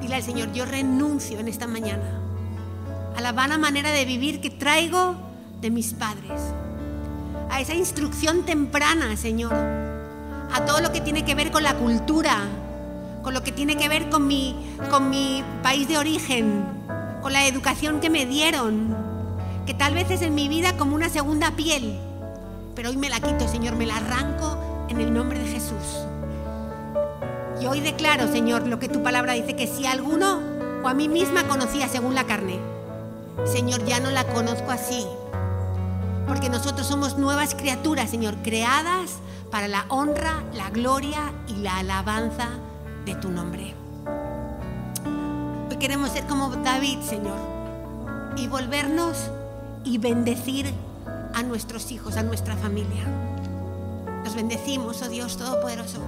Dile 0.00 0.16
al 0.16 0.22
Señor, 0.22 0.52
yo 0.52 0.64
renuncio 0.64 1.38
en 1.38 1.48
esta 1.48 1.66
mañana 1.66 2.18
a 3.14 3.20
la 3.20 3.32
vana 3.32 3.58
manera 3.58 3.90
de 3.90 4.06
vivir 4.06 4.40
que 4.40 4.48
traigo 4.48 5.14
de 5.60 5.70
mis 5.70 5.92
padres. 5.92 6.40
A 7.50 7.60
esa 7.60 7.74
instrucción 7.74 8.44
temprana, 8.44 9.18
Señor. 9.18 9.52
A 9.52 10.64
todo 10.66 10.80
lo 10.80 10.92
que 10.92 11.02
tiene 11.02 11.26
que 11.26 11.34
ver 11.34 11.50
con 11.50 11.62
la 11.62 11.74
cultura, 11.74 12.38
con 13.22 13.34
lo 13.34 13.42
que 13.42 13.52
tiene 13.52 13.76
que 13.76 13.90
ver 13.90 14.08
con 14.08 14.26
mi, 14.26 14.56
con 14.90 15.10
mi 15.10 15.44
país 15.62 15.88
de 15.88 15.98
origen, 15.98 16.64
con 17.20 17.34
la 17.34 17.46
educación 17.46 18.00
que 18.00 18.08
me 18.08 18.24
dieron, 18.24 18.96
que 19.66 19.74
tal 19.74 19.92
vez 19.92 20.10
es 20.10 20.22
en 20.22 20.34
mi 20.34 20.48
vida 20.48 20.78
como 20.78 20.94
una 20.94 21.10
segunda 21.10 21.50
piel, 21.50 21.98
pero 22.74 22.88
hoy 22.88 22.96
me 22.96 23.10
la 23.10 23.20
quito, 23.20 23.46
Señor, 23.46 23.76
me 23.76 23.84
la 23.84 23.98
arranco 23.98 24.86
en 24.88 25.00
el 25.00 25.12
nombre 25.12 25.38
de 25.38 25.46
Jesús. 25.46 26.06
Y 27.62 27.66
hoy 27.66 27.78
declaro, 27.78 28.26
Señor, 28.26 28.66
lo 28.66 28.80
que 28.80 28.88
tu 28.88 29.04
palabra 29.04 29.34
dice, 29.34 29.54
que 29.54 29.68
si 29.68 29.86
alguno 29.86 30.40
o 30.82 30.88
a 30.88 30.94
mí 30.94 31.08
misma 31.08 31.46
conocía 31.46 31.88
según 31.88 32.12
la 32.12 32.24
carne, 32.24 32.58
Señor, 33.44 33.84
ya 33.84 34.00
no 34.00 34.10
la 34.10 34.24
conozco 34.24 34.72
así. 34.72 35.06
Porque 36.26 36.48
nosotros 36.48 36.88
somos 36.88 37.18
nuevas 37.18 37.54
criaturas, 37.54 38.10
Señor, 38.10 38.34
creadas 38.42 39.20
para 39.52 39.68
la 39.68 39.84
honra, 39.90 40.42
la 40.54 40.70
gloria 40.70 41.32
y 41.46 41.54
la 41.58 41.76
alabanza 41.76 42.48
de 43.04 43.14
tu 43.14 43.30
nombre. 43.30 43.76
Hoy 45.70 45.76
queremos 45.76 46.10
ser 46.10 46.26
como 46.26 46.48
David, 46.48 46.98
Señor, 47.02 47.38
y 48.36 48.48
volvernos 48.48 49.30
y 49.84 49.98
bendecir 49.98 50.66
a 51.32 51.44
nuestros 51.44 51.92
hijos, 51.92 52.16
a 52.16 52.24
nuestra 52.24 52.56
familia. 52.56 53.04
Los 54.24 54.34
bendecimos, 54.34 55.00
oh 55.00 55.08
Dios 55.08 55.36
Todopoderoso. 55.36 56.00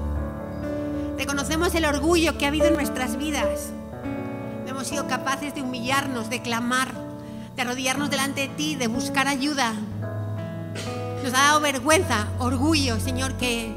Reconocemos 1.16 1.74
el 1.74 1.84
orgullo 1.84 2.36
que 2.36 2.44
ha 2.44 2.48
habido 2.48 2.66
en 2.66 2.74
nuestras 2.74 3.16
vidas. 3.16 3.70
No 4.64 4.70
hemos 4.70 4.88
sido 4.88 5.06
capaces 5.06 5.54
de 5.54 5.62
humillarnos, 5.62 6.28
de 6.28 6.42
clamar, 6.42 6.92
de 7.54 7.62
arrodillarnos 7.62 8.10
delante 8.10 8.42
de 8.42 8.48
ti, 8.48 8.74
de 8.74 8.88
buscar 8.88 9.28
ayuda. 9.28 9.74
Nos 11.22 11.32
ha 11.32 11.38
dado 11.38 11.60
vergüenza, 11.60 12.26
orgullo, 12.38 12.98
Señor, 12.98 13.34
que, 13.34 13.72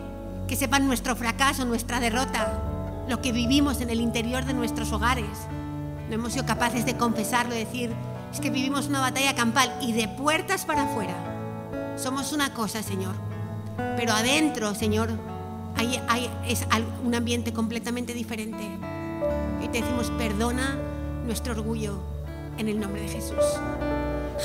que 0.47 0.55
sepan 0.55 0.87
nuestro 0.87 1.15
fracaso, 1.15 1.63
nuestra 1.65 1.99
derrota, 1.99 2.59
lo 3.07 3.21
que 3.21 3.31
vivimos 3.31 3.81
en 3.81 3.91
el 3.91 4.01
interior 4.01 4.45
de 4.45 4.53
nuestros 4.53 4.91
hogares. 4.91 5.29
No 6.09 6.15
hemos 6.15 6.33
sido 6.33 6.45
capaces 6.45 6.85
de 6.85 6.97
confesarlo, 6.97 7.53
de 7.53 7.65
decir, 7.65 7.93
es 8.33 8.39
que 8.39 8.49
vivimos 8.49 8.87
una 8.87 8.99
batalla 8.99 9.35
campal 9.35 9.71
y 9.81 9.93
de 9.93 10.07
puertas 10.07 10.65
para 10.65 10.83
afuera. 10.83 11.13
Somos 11.97 12.33
una 12.33 12.53
cosa, 12.53 12.81
Señor. 12.81 13.15
Pero 13.95 14.13
adentro, 14.13 14.73
Señor, 14.73 15.09
hay, 15.77 16.01
hay, 16.07 16.29
es 16.47 16.65
un 17.03 17.15
ambiente 17.15 17.53
completamente 17.53 18.13
diferente. 18.13 18.63
Y 19.63 19.67
te 19.69 19.81
decimos, 19.81 20.11
perdona 20.17 20.77
nuestro 21.25 21.53
orgullo 21.53 21.99
en 22.57 22.67
el 22.67 22.79
nombre 22.79 23.01
de 23.01 23.09
Jesús. 23.09 23.37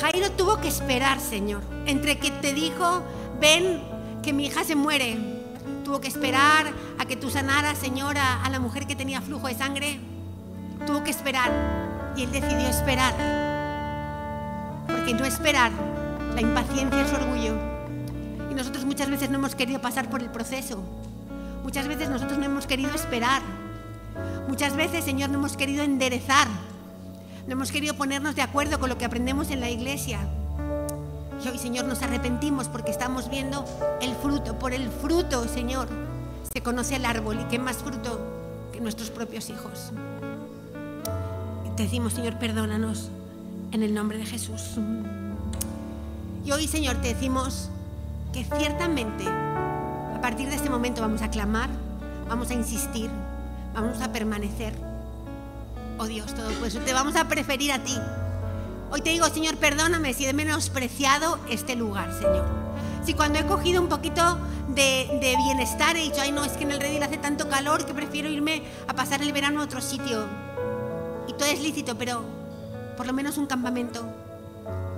Jairo 0.00 0.30
tuvo 0.32 0.60
que 0.60 0.68
esperar, 0.68 1.20
Señor, 1.20 1.62
entre 1.86 2.18
que 2.18 2.30
te 2.30 2.54
dijo, 2.54 3.02
ven, 3.40 3.82
que 4.22 4.32
mi 4.32 4.46
hija 4.46 4.64
se 4.64 4.74
muere. 4.74 5.18
Tuvo 5.84 6.00
que 6.00 6.08
esperar 6.08 6.72
a 6.98 7.04
que 7.04 7.16
tú 7.16 7.30
sanaras, 7.30 7.78
Señor, 7.78 8.16
a, 8.16 8.42
a 8.44 8.50
la 8.50 8.58
mujer 8.58 8.86
que 8.86 8.96
tenía 8.96 9.20
flujo 9.20 9.48
de 9.48 9.54
sangre. 9.54 10.00
Tuvo 10.86 11.04
que 11.04 11.10
esperar. 11.10 11.50
Y 12.16 12.24
él 12.24 12.32
decidió 12.32 12.68
esperar. 12.68 13.14
Porque 14.86 15.14
no 15.14 15.24
esperar, 15.24 15.72
la 16.34 16.40
impaciencia 16.40 17.02
es 17.02 17.12
orgullo. 17.12 17.54
Y 18.50 18.54
nosotros 18.54 18.84
muchas 18.84 19.10
veces 19.10 19.30
no 19.30 19.36
hemos 19.38 19.54
querido 19.54 19.80
pasar 19.80 20.08
por 20.08 20.22
el 20.22 20.30
proceso. 20.30 20.82
Muchas 21.62 21.86
veces 21.88 22.08
nosotros 22.08 22.38
no 22.38 22.44
hemos 22.44 22.66
querido 22.66 22.90
esperar. 22.94 23.42
Muchas 24.48 24.76
veces, 24.76 25.04
Señor, 25.04 25.30
no 25.30 25.38
hemos 25.38 25.56
querido 25.56 25.84
enderezar. 25.84 26.48
No 27.46 27.52
hemos 27.52 27.72
querido 27.72 27.94
ponernos 27.94 28.34
de 28.34 28.42
acuerdo 28.42 28.78
con 28.78 28.88
lo 28.88 28.98
que 28.98 29.04
aprendemos 29.04 29.50
en 29.50 29.60
la 29.60 29.70
iglesia. 29.70 30.20
Y 31.44 31.48
hoy, 31.48 31.58
Señor, 31.58 31.86
nos 31.86 32.02
arrepentimos 32.02 32.68
porque 32.68 32.90
estamos 32.90 33.28
viendo 33.30 33.64
el 34.00 34.14
fruto. 34.14 34.58
Por 34.58 34.72
el 34.72 34.88
fruto, 34.90 35.48
Señor, 35.48 35.88
se 36.52 36.62
conoce 36.62 36.96
el 36.96 37.04
árbol 37.04 37.40
y 37.40 37.44
qué 37.44 37.58
más 37.58 37.78
fruto 37.78 38.20
que 38.72 38.80
nuestros 38.80 39.10
propios 39.10 39.50
hijos. 39.50 39.92
Te 41.76 41.84
decimos, 41.84 42.12
Señor, 42.12 42.38
perdónanos 42.38 43.08
en 43.72 43.82
el 43.82 43.94
nombre 43.94 44.18
de 44.18 44.26
Jesús. 44.26 44.76
Y 46.44 46.52
hoy, 46.52 46.68
Señor, 46.68 46.96
te 46.96 47.14
decimos 47.14 47.70
que 48.32 48.44
ciertamente 48.44 49.24
partir 50.22 50.48
de 50.48 50.54
este 50.54 50.70
momento 50.70 51.02
vamos 51.02 51.20
a 51.20 51.30
clamar, 51.30 51.68
vamos 52.28 52.48
a 52.50 52.54
insistir, 52.54 53.10
vamos 53.74 54.00
a 54.00 54.12
permanecer. 54.12 54.72
Oh 55.98 56.06
Dios, 56.06 56.32
todo 56.32 56.48
pues 56.60 56.78
te 56.82 56.92
vamos 56.92 57.16
a 57.16 57.26
preferir 57.26 57.72
a 57.72 57.80
ti. 57.80 57.98
Hoy 58.92 59.00
te 59.00 59.10
digo, 59.10 59.26
Señor, 59.26 59.56
perdóname 59.56 60.14
si 60.14 60.24
he 60.24 60.32
menospreciado 60.32 61.40
este 61.50 61.74
lugar, 61.74 62.12
Señor. 62.12 62.46
Si 63.04 63.14
cuando 63.14 63.40
he 63.40 63.46
cogido 63.46 63.82
un 63.82 63.88
poquito 63.88 64.38
de, 64.68 65.18
de, 65.20 65.36
bienestar 65.36 65.96
he 65.96 66.02
dicho, 66.02 66.20
ay 66.20 66.30
no, 66.30 66.44
es 66.44 66.52
que 66.52 66.62
en 66.62 66.70
el 66.70 66.80
redil 66.80 67.02
hace 67.02 67.18
tanto 67.18 67.48
calor 67.48 67.84
que 67.84 67.92
prefiero 67.92 68.28
irme 68.28 68.62
a 68.86 68.94
pasar 68.94 69.22
el 69.22 69.32
verano 69.32 69.60
a 69.60 69.64
otro 69.64 69.80
sitio. 69.80 70.24
Y 71.26 71.32
todo 71.32 71.48
es 71.48 71.60
lícito, 71.60 71.98
pero 71.98 72.22
por 72.96 73.06
lo 73.06 73.12
menos 73.12 73.38
un 73.38 73.46
campamento, 73.46 74.06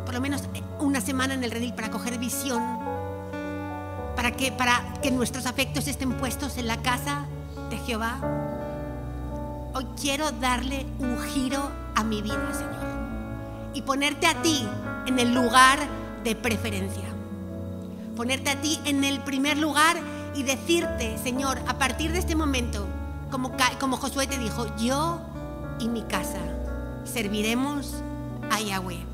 por 0.04 0.12
lo 0.12 0.20
menos 0.20 0.42
una 0.80 1.00
semana 1.00 1.32
en 1.32 1.44
el 1.44 1.50
redil 1.50 1.72
para 1.72 1.90
coger 1.90 2.18
visión, 2.18 2.62
para 4.16 4.32
que, 4.32 5.10
nuestros 5.10 5.46
afectos 5.46 5.86
estén 5.86 6.12
puestos 6.14 6.56
en 6.56 6.66
la 6.66 6.80
casa 6.82 7.26
de 7.70 7.76
Jehová. 7.78 8.18
Hoy 9.74 9.86
quiero 10.00 10.30
darle 10.32 10.86
un 10.98 11.18
giro 11.20 11.70
a 11.94 12.04
mi 12.04 12.22
vida, 12.22 12.52
Señor, 12.52 13.74
y 13.74 13.82
ponerte 13.82 14.26
a 14.26 14.40
ti 14.42 14.66
en 15.06 15.18
el 15.18 15.34
lugar 15.34 15.78
de 16.22 16.34
preferencia. 16.34 17.04
Ponerte 18.16 18.50
a 18.50 18.60
ti 18.60 18.78
en 18.84 19.04
el 19.04 19.20
primer 19.20 19.58
lugar 19.58 19.96
y 20.34 20.42
decirte, 20.42 21.18
Señor, 21.22 21.58
a 21.66 21.78
partir 21.78 22.12
de 22.12 22.18
este 22.18 22.36
momento, 22.36 22.86
como, 23.30 23.52
como 23.80 23.96
Josué 23.96 24.26
te 24.26 24.38
dijo, 24.38 24.66
yo 24.76 25.20
y 25.80 25.88
mi 25.88 26.02
casa 26.02 26.40
serviremos 27.04 28.02
a 28.50 28.60
Yahweh. 28.60 29.13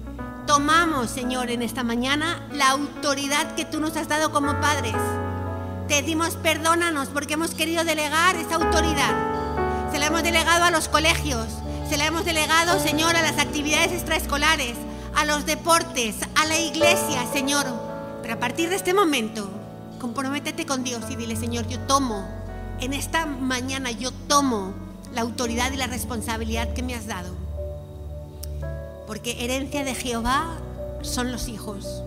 Tomamos, 0.50 1.10
Señor, 1.10 1.48
en 1.48 1.62
esta 1.62 1.84
mañana 1.84 2.44
la 2.50 2.70
autoridad 2.70 3.54
que 3.54 3.64
tú 3.64 3.78
nos 3.78 3.96
has 3.96 4.08
dado 4.08 4.32
como 4.32 4.60
padres. 4.60 4.96
Te 5.86 6.02
decimos 6.02 6.36
perdónanos 6.42 7.08
porque 7.08 7.34
hemos 7.34 7.54
querido 7.54 7.84
delegar 7.84 8.34
esa 8.34 8.56
autoridad. 8.56 9.92
Se 9.92 10.00
la 10.00 10.06
hemos 10.06 10.24
delegado 10.24 10.64
a 10.64 10.72
los 10.72 10.88
colegios, 10.88 11.46
se 11.88 11.96
la 11.96 12.06
hemos 12.06 12.24
delegado, 12.24 12.80
Señor, 12.80 13.14
a 13.14 13.22
las 13.22 13.38
actividades 13.38 13.92
extraescolares, 13.92 14.74
a 15.14 15.24
los 15.24 15.46
deportes, 15.46 16.16
a 16.34 16.44
la 16.46 16.58
iglesia, 16.58 17.24
Señor. 17.32 17.66
Pero 18.20 18.34
a 18.34 18.40
partir 18.40 18.70
de 18.70 18.74
este 18.74 18.92
momento, 18.92 19.48
comprométete 20.00 20.66
con 20.66 20.82
Dios 20.82 21.04
y 21.10 21.14
dile, 21.14 21.36
Señor, 21.36 21.68
yo 21.68 21.78
tomo, 21.78 22.26
en 22.80 22.92
esta 22.92 23.24
mañana 23.24 23.92
yo 23.92 24.10
tomo 24.10 24.74
la 25.14 25.20
autoridad 25.20 25.70
y 25.70 25.76
la 25.76 25.86
responsabilidad 25.86 26.72
que 26.72 26.82
me 26.82 26.96
has 26.96 27.06
dado. 27.06 27.49
Porque 29.10 29.44
herencia 29.44 29.82
de 29.82 29.96
Jehová 29.96 30.56
son 31.02 31.32
los 31.32 31.48
hijos. 31.48 32.04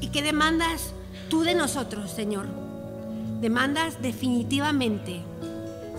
¿Y 0.00 0.08
qué 0.08 0.20
demandas 0.20 0.94
tú 1.28 1.42
de 1.42 1.54
nosotros, 1.54 2.10
Señor? 2.10 2.46
Demandas 3.40 4.02
definitivamente, 4.02 5.20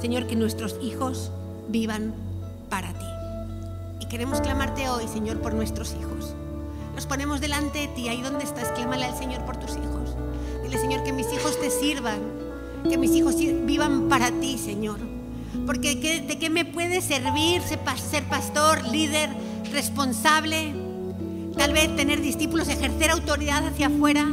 Señor, 0.02 0.28
que 0.28 0.36
nuestros 0.36 0.76
hijos 0.84 1.32
vivan 1.70 2.14
para 2.70 2.90
ti. 2.90 3.06
Y 4.02 4.10
queremos 4.10 4.42
clamarte 4.42 4.90
hoy, 4.90 5.08
Señor, 5.08 5.40
por 5.40 5.54
nuestros 5.54 5.94
hijos. 5.94 6.36
Los 6.96 7.06
ponemos 7.06 7.40
delante 7.40 7.80
de 7.80 7.88
ti, 7.88 8.10
ahí 8.10 8.22
donde 8.22 8.44
estás, 8.44 8.74
clámale 8.74 9.06
al 9.06 9.18
Señor 9.18 9.46
por 9.46 9.56
tus 9.56 9.78
hijos. 9.78 10.18
Dile, 10.64 10.78
Señor, 10.78 11.06
que 11.06 11.14
mis 11.14 11.32
hijos 11.32 11.62
te 11.62 11.72
sirvan, 11.72 12.20
que 12.90 12.98
mis 12.98 13.12
hijos 13.12 13.38
vivan 13.38 14.10
para 14.10 14.32
ti, 14.32 14.58
Señor. 14.58 15.00
Porque 15.66 15.96
¿de 16.28 16.38
qué 16.38 16.50
me 16.50 16.66
puede 16.66 17.00
servir 17.00 17.62
ser 17.62 18.24
pastor, 18.26 18.86
líder, 18.90 19.30
responsable? 19.72 20.74
Tal 21.58 21.74
vez 21.74 21.96
tener 21.96 22.22
discípulos, 22.22 22.68
ejercer 22.68 23.12
autoridad 23.12 23.66
hacia 23.66 23.88
afuera, 23.88 24.26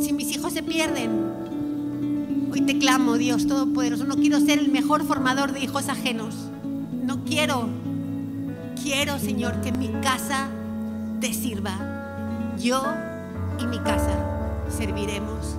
si 0.00 0.12
mis 0.12 0.30
hijos 0.30 0.52
se 0.52 0.62
pierden. 0.62 2.50
Hoy 2.52 2.60
te 2.60 2.78
clamo, 2.78 3.16
Dios 3.16 3.46
Todopoderoso, 3.46 4.04
no 4.04 4.16
quiero 4.16 4.40
ser 4.40 4.58
el 4.58 4.70
mejor 4.70 5.04
formador 5.04 5.52
de 5.52 5.60
hijos 5.60 5.88
ajenos. 5.88 6.34
No 7.02 7.24
quiero. 7.24 7.68
Quiero, 8.82 9.18
Señor, 9.18 9.60
que 9.60 9.72
mi 9.72 9.88
casa 10.02 10.48
te 11.20 11.32
sirva. 11.32 12.54
Yo 12.58 12.84
y 13.58 13.66
mi 13.66 13.78
casa 13.78 14.14
serviremos 14.68 15.56